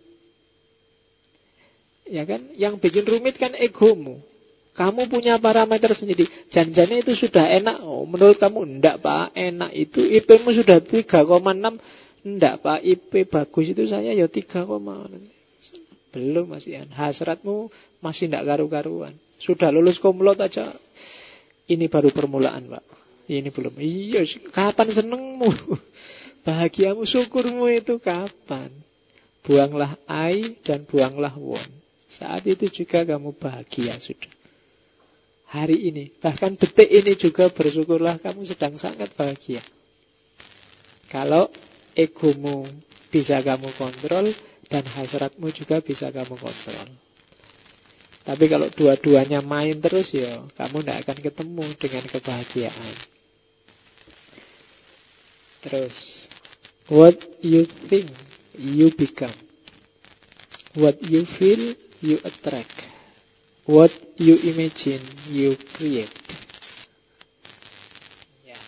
[2.11, 2.51] Ya kan?
[2.59, 4.32] Yang bikin rumit kan egomu.
[4.73, 6.24] Kamu punya parameter sendiri.
[6.49, 7.85] Janjinya itu sudah enak.
[7.85, 11.28] Oh, menurut kamu enggak Pak, enak itu IP-mu sudah 3,6.
[12.24, 14.65] Enggak Pak, IP bagus itu saya ya 3,
[16.12, 17.69] belum masih hasratmu
[18.01, 19.12] masih enggak karu-karuan.
[19.44, 20.73] Sudah lulus komlot aja.
[21.69, 22.85] Ini baru permulaan, Pak.
[23.28, 23.77] Ini belum.
[23.77, 24.24] Iya,
[24.57, 25.53] kapan senengmu?
[26.49, 28.73] Bahagiamu, syukurmu itu kapan?
[29.44, 31.70] Buanglah I dan buanglah won.
[32.09, 34.41] Saat itu juga kamu bahagia sudah
[35.53, 36.16] hari ini.
[36.16, 39.61] Bahkan detik ini juga bersyukurlah kamu sedang sangat bahagia.
[41.12, 41.53] Kalau
[41.93, 42.65] egomu
[43.12, 44.33] bisa kamu kontrol
[44.73, 46.89] dan hasratmu juga bisa kamu kontrol.
[48.23, 52.95] Tapi kalau dua-duanya main terus ya, kamu tidak akan ketemu dengan kebahagiaan.
[55.62, 55.97] Terus,
[56.89, 58.09] what you think,
[58.57, 59.35] you become.
[60.79, 62.91] What you feel, you attract.
[63.63, 66.11] What you imagine, you create.
[68.43, 68.59] Ya.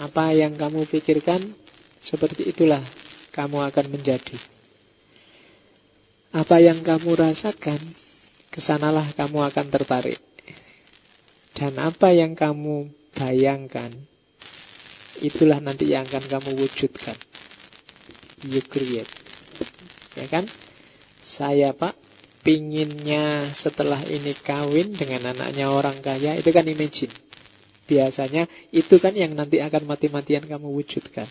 [0.00, 1.52] Apa yang kamu pikirkan,
[2.00, 2.80] seperti itulah
[3.36, 4.40] kamu akan menjadi.
[6.32, 7.84] Apa yang kamu rasakan,
[8.48, 10.24] ke sanalah kamu akan tertarik.
[11.52, 13.92] Dan apa yang kamu bayangkan,
[15.20, 17.20] itulah nanti yang akan kamu wujudkan.
[18.40, 19.10] You create.
[20.16, 20.48] Ya kan?
[21.36, 22.09] Saya pak
[22.40, 27.12] pinginnya setelah ini kawin dengan anaknya orang kaya, itu kan imagine.
[27.84, 31.26] Biasanya itu kan yang nanti akan mati-matian kamu wujudkan.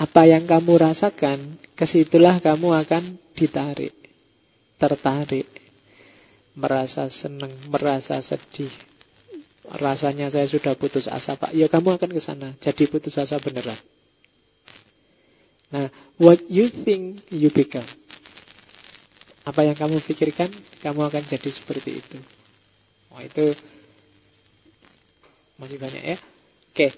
[0.00, 3.92] Apa yang kamu rasakan, ke situlah kamu akan ditarik,
[4.80, 5.48] tertarik,
[6.56, 8.72] merasa senang, merasa sedih.
[9.70, 11.52] Rasanya saya sudah putus asa, Pak.
[11.52, 13.76] Ya kamu akan ke sana, jadi putus asa beneran.
[15.70, 15.86] Nah,
[16.18, 17.86] what you think you become.
[19.44, 20.52] Apa yang kamu pikirkan,
[20.84, 22.18] kamu akan jadi seperti itu.
[23.10, 23.56] Oh, itu
[25.56, 26.18] masih banyak ya.
[26.70, 26.88] Oke.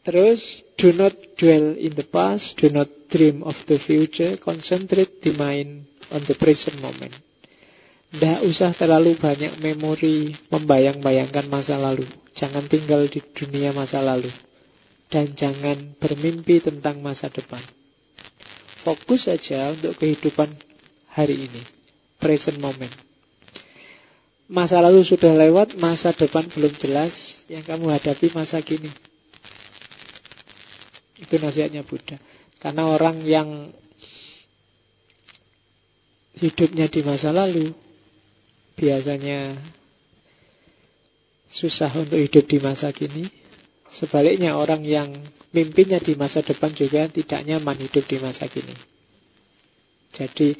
[0.00, 0.40] Terus,
[0.80, 5.84] do not dwell in the past, do not dream of the future, concentrate the mind
[6.08, 7.12] on the present moment.
[8.10, 12.08] Tidak usah terlalu banyak memori membayang-bayangkan masa lalu.
[12.34, 14.30] Jangan tinggal di dunia masa lalu.
[15.06, 17.62] Dan jangan bermimpi tentang masa depan.
[18.80, 20.48] Fokus saja untuk kehidupan
[21.12, 21.62] hari ini.
[22.16, 22.92] Present moment.
[24.50, 27.14] Masa lalu sudah lewat, masa depan belum jelas.
[27.46, 28.90] Yang kamu hadapi masa kini.
[31.20, 32.16] Itu nasihatnya Buddha.
[32.60, 33.48] Karena orang yang
[36.40, 37.72] hidupnya di masa lalu
[38.80, 39.60] biasanya
[41.52, 43.28] susah untuk hidup di masa kini.
[43.92, 45.10] Sebaliknya orang yang
[45.50, 48.74] mimpinya di masa depan juga tidak nyaman hidup di masa kini.
[50.14, 50.54] Jadi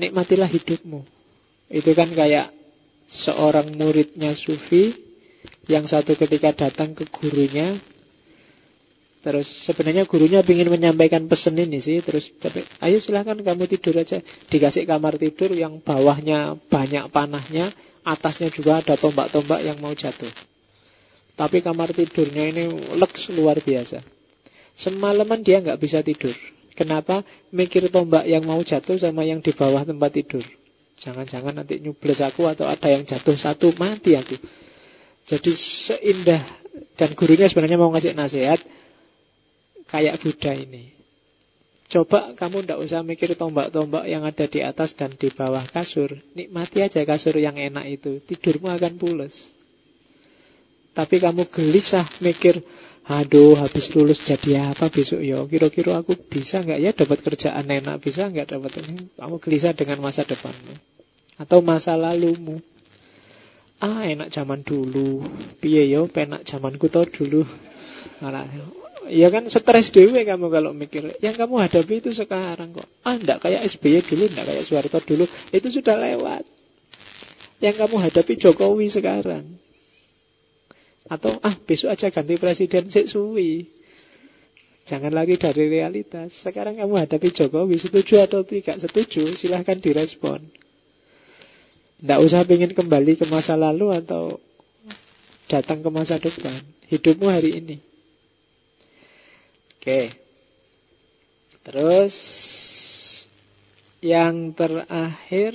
[0.00, 1.00] nikmatilah hidupmu.
[1.70, 2.50] Itu kan kayak
[3.10, 4.94] seorang muridnya Sufi
[5.66, 7.78] yang satu ketika datang ke gurunya
[9.20, 12.32] Terus sebenarnya gurunya ingin menyampaikan pesan ini sih Terus
[12.80, 14.16] ayo silahkan kamu tidur aja
[14.48, 17.68] Dikasih kamar tidur yang bawahnya banyak panahnya
[18.00, 20.32] Atasnya juga ada tombak-tombak yang mau jatuh
[21.36, 22.64] Tapi kamar tidurnya ini
[22.96, 24.19] leks luar biasa
[24.78, 26.34] Semalaman dia nggak bisa tidur.
[26.74, 27.26] Kenapa?
[27.52, 30.44] Mikir tombak yang mau jatuh sama yang di bawah tempat tidur.
[31.00, 34.36] Jangan-jangan nanti nyubles aku atau ada yang jatuh satu, mati aku.
[35.28, 36.60] Jadi seindah
[36.96, 38.60] dan gurunya sebenarnya mau ngasih nasihat
[39.88, 41.00] kayak Buddha ini.
[41.90, 46.14] Coba kamu ndak usah mikir tombak-tombak yang ada di atas dan di bawah kasur.
[46.38, 48.22] Nikmati aja kasur yang enak itu.
[48.22, 49.34] Tidurmu akan pulas.
[50.94, 52.62] Tapi kamu gelisah mikir
[53.10, 55.42] Aduh, habis lulus jadi apa besok ya?
[55.50, 57.98] Kira-kira aku bisa nggak ya dapat kerjaan enak?
[57.98, 59.10] Bisa nggak dapat ini?
[59.18, 60.78] Kamu gelisah dengan masa depanmu
[61.40, 62.62] atau masa lalumu.
[63.82, 65.26] Ah, enak zaman dulu.
[65.58, 67.42] Piye yo, penak zamanku tau dulu.
[69.10, 71.18] Ya kan stres dewe kamu kalau mikir.
[71.18, 72.86] Yang kamu hadapi itu sekarang kok.
[73.02, 75.24] Ah, enggak kayak SBY dulu, enggak kayak Soeharto dulu.
[75.50, 76.46] Itu sudah lewat.
[77.58, 79.58] Yang kamu hadapi Jokowi sekarang.
[81.10, 83.66] Atau ah besok aja ganti presiden sik suwi.
[84.86, 86.30] Jangan lagi dari realitas.
[86.42, 90.46] Sekarang kamu hadapi Jokowi, setuju atau tidak setuju, silahkan direspon.
[92.00, 94.38] Tidak usah ingin kembali ke masa lalu atau
[95.50, 96.62] datang ke masa depan.
[96.88, 97.76] Hidupmu hari ini.
[99.78, 100.14] Oke.
[101.60, 102.14] Terus
[104.00, 105.52] yang terakhir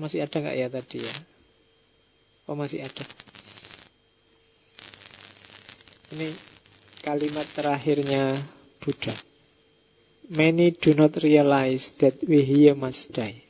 [0.00, 1.16] masih ada nggak ya tadi ya?
[2.48, 3.04] Oh masih ada.
[6.12, 6.28] Ini
[7.00, 8.44] kalimat terakhirnya
[8.84, 9.16] Buddha.
[10.28, 13.40] Many do not realize that we here must die.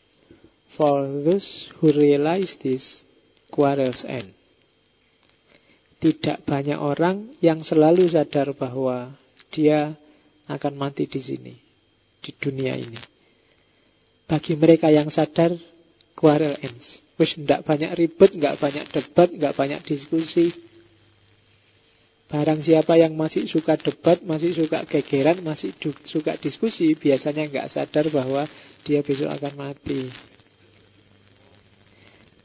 [0.79, 1.45] For those
[1.83, 3.03] who realize this,
[3.51, 4.31] quarrels end.
[5.99, 9.11] Tidak banyak orang yang selalu sadar bahwa
[9.51, 9.99] dia
[10.47, 11.55] akan mati di sini,
[12.23, 12.99] di dunia ini.
[14.31, 15.51] Bagi mereka yang sadar,
[16.15, 17.03] quarrel ends.
[17.19, 20.72] Wis tidak banyak ribet, nggak banyak debat, nggak banyak diskusi.
[22.33, 25.77] Barang siapa yang masih suka debat, masih suka gegeran, masih
[26.09, 28.49] suka diskusi, biasanya nggak sadar bahwa
[28.89, 30.09] dia besok akan mati.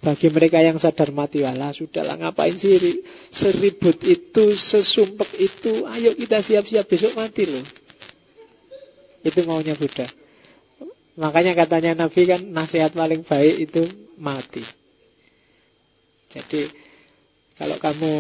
[0.04, 3.00] Bagi mereka yang sadar mati Allah sudahlah ngapain sih
[3.32, 7.64] seribut itu, sesumpek itu, ayo kita siap-siap besok mati loh.
[9.24, 10.12] Itu maunya Buddha.
[11.16, 13.88] Makanya katanya Nabi kan nasihat paling baik itu
[14.20, 14.68] mati.
[16.28, 16.76] Jadi
[17.56, 18.14] kalau kamu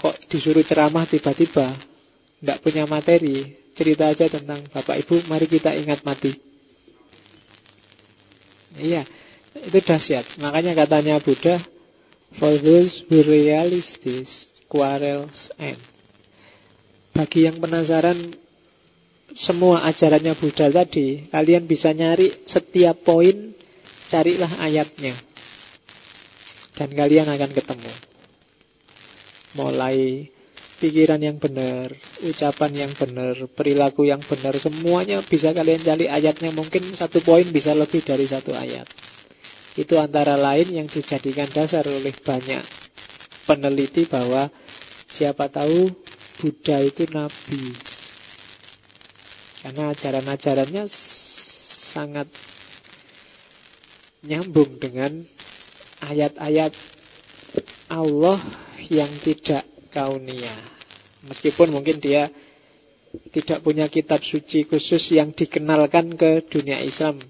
[0.00, 1.76] kok disuruh ceramah tiba-tiba
[2.40, 6.32] nggak punya materi, cerita aja tentang Bapak Ibu, mari kita ingat mati.
[8.80, 9.04] Iya,
[9.60, 10.40] itu dahsyat.
[10.40, 11.60] Makanya katanya Buddha,
[12.40, 15.76] for those who realize this, quarrels end.
[17.12, 18.32] Bagi yang penasaran
[19.36, 23.52] semua ajarannya Buddha tadi, kalian bisa nyari setiap poin,
[24.08, 25.18] carilah ayatnya.
[26.72, 28.09] Dan kalian akan ketemu.
[29.58, 30.30] Mulai
[30.78, 36.54] pikiran yang benar, ucapan yang benar, perilaku yang benar, semuanya bisa kalian cari ayatnya.
[36.54, 38.86] Mungkin satu poin bisa lebih dari satu ayat.
[39.74, 42.64] Itu antara lain yang dijadikan dasar oleh banyak
[43.46, 44.50] peneliti bahwa
[45.10, 45.90] siapa tahu
[46.40, 47.76] Buddha itu nabi.
[49.60, 50.88] Karena ajaran-ajarannya
[51.92, 52.30] sangat
[54.24, 55.20] nyambung dengan
[56.00, 56.72] ayat-ayat
[57.92, 60.56] Allah yang tidak kaunia.
[61.26, 62.32] Meskipun mungkin dia
[63.34, 67.20] tidak punya kitab suci khusus yang dikenalkan ke dunia Islam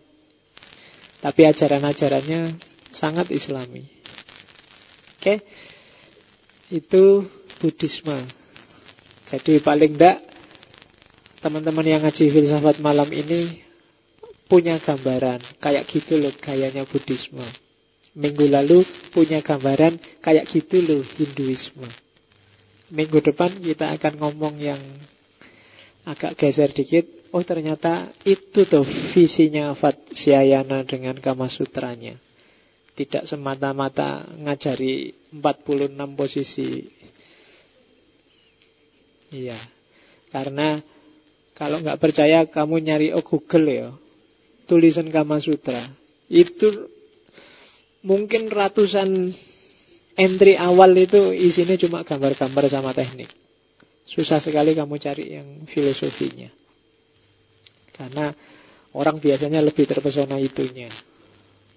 [1.20, 2.56] tapi ajaran-ajarannya
[2.96, 3.84] sangat islami.
[5.20, 5.44] Oke.
[6.72, 7.28] Itu
[7.60, 8.24] Buddhisme.
[9.28, 10.18] Jadi paling tidak
[11.44, 13.62] teman-teman yang ngaji filsafat malam ini
[14.48, 17.44] punya gambaran kayak gitu loh gayanya Buddhisme.
[18.18, 18.82] Minggu lalu
[19.14, 21.86] punya gambaran kayak gitu loh Hinduisme.
[22.90, 24.82] Minggu depan kita akan ngomong yang
[26.02, 28.82] agak geser dikit Oh ternyata itu tuh
[29.14, 29.70] visinya
[30.10, 32.18] Syayana dengan Kama Sutranya.
[32.98, 36.90] Tidak semata-mata ngajari 46 posisi.
[39.30, 39.62] Iya.
[40.34, 40.82] Karena
[41.54, 43.88] kalau nggak percaya kamu nyari oh Google ya.
[44.66, 45.86] Tulisan Kama Sutra.
[46.26, 46.90] Itu
[48.04, 49.32] mungkin ratusan
[50.16, 53.32] entry awal itu isinya cuma gambar-gambar sama teknik.
[54.08, 56.50] Susah sekali kamu cari yang filosofinya.
[57.94, 58.32] Karena
[58.96, 60.90] orang biasanya lebih terpesona itunya.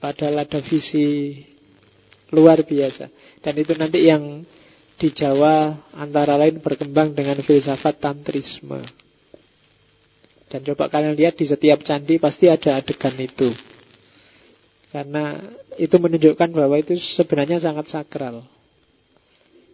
[0.01, 1.39] Padahal ada visi
[2.33, 3.07] luar biasa.
[3.39, 4.41] Dan itu nanti yang
[4.97, 8.81] di Jawa antara lain berkembang dengan filsafat tantrisme.
[10.49, 13.53] Dan coba kalian lihat di setiap candi pasti ada adegan itu.
[14.93, 15.41] Karena
[15.81, 18.45] itu menunjukkan bahwa itu sebenarnya sangat sakral.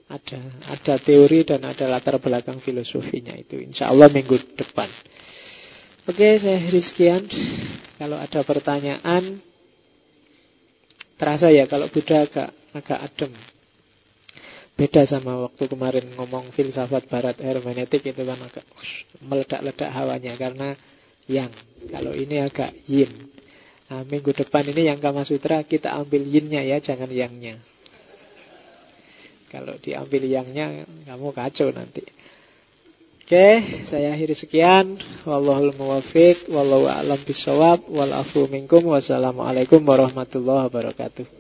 [0.08, 0.40] Ada
[0.80, 3.60] ada teori dan ada latar belakang filosofinya itu.
[3.60, 4.88] Insya Allah minggu depan.
[6.08, 7.28] Oke, saya Rizkian.
[8.00, 9.44] Kalau ada pertanyaan,
[11.20, 13.36] terasa ya kalau Buddha agak agak adem.
[14.80, 18.64] Beda sama waktu kemarin ngomong filsafat barat hermeneutik itu kan agak
[19.20, 20.80] meledak-ledak hawanya karena
[21.28, 21.52] yang.
[21.92, 23.12] Kalau ini agak yin.
[23.90, 27.58] Nah, minggu depan ini yang Kama Sutra kita ambil yinnya ya, jangan yangnya.
[29.50, 32.06] Kalau diambil yangnya, kamu kacau nanti.
[33.26, 33.50] Oke,
[33.90, 34.94] saya akhiri sekian.
[35.26, 41.39] Wallahul muwafiq, wallahu a'lam bisawab, wal afu minkum, wassalamualaikum warahmatullahi wabarakatuh.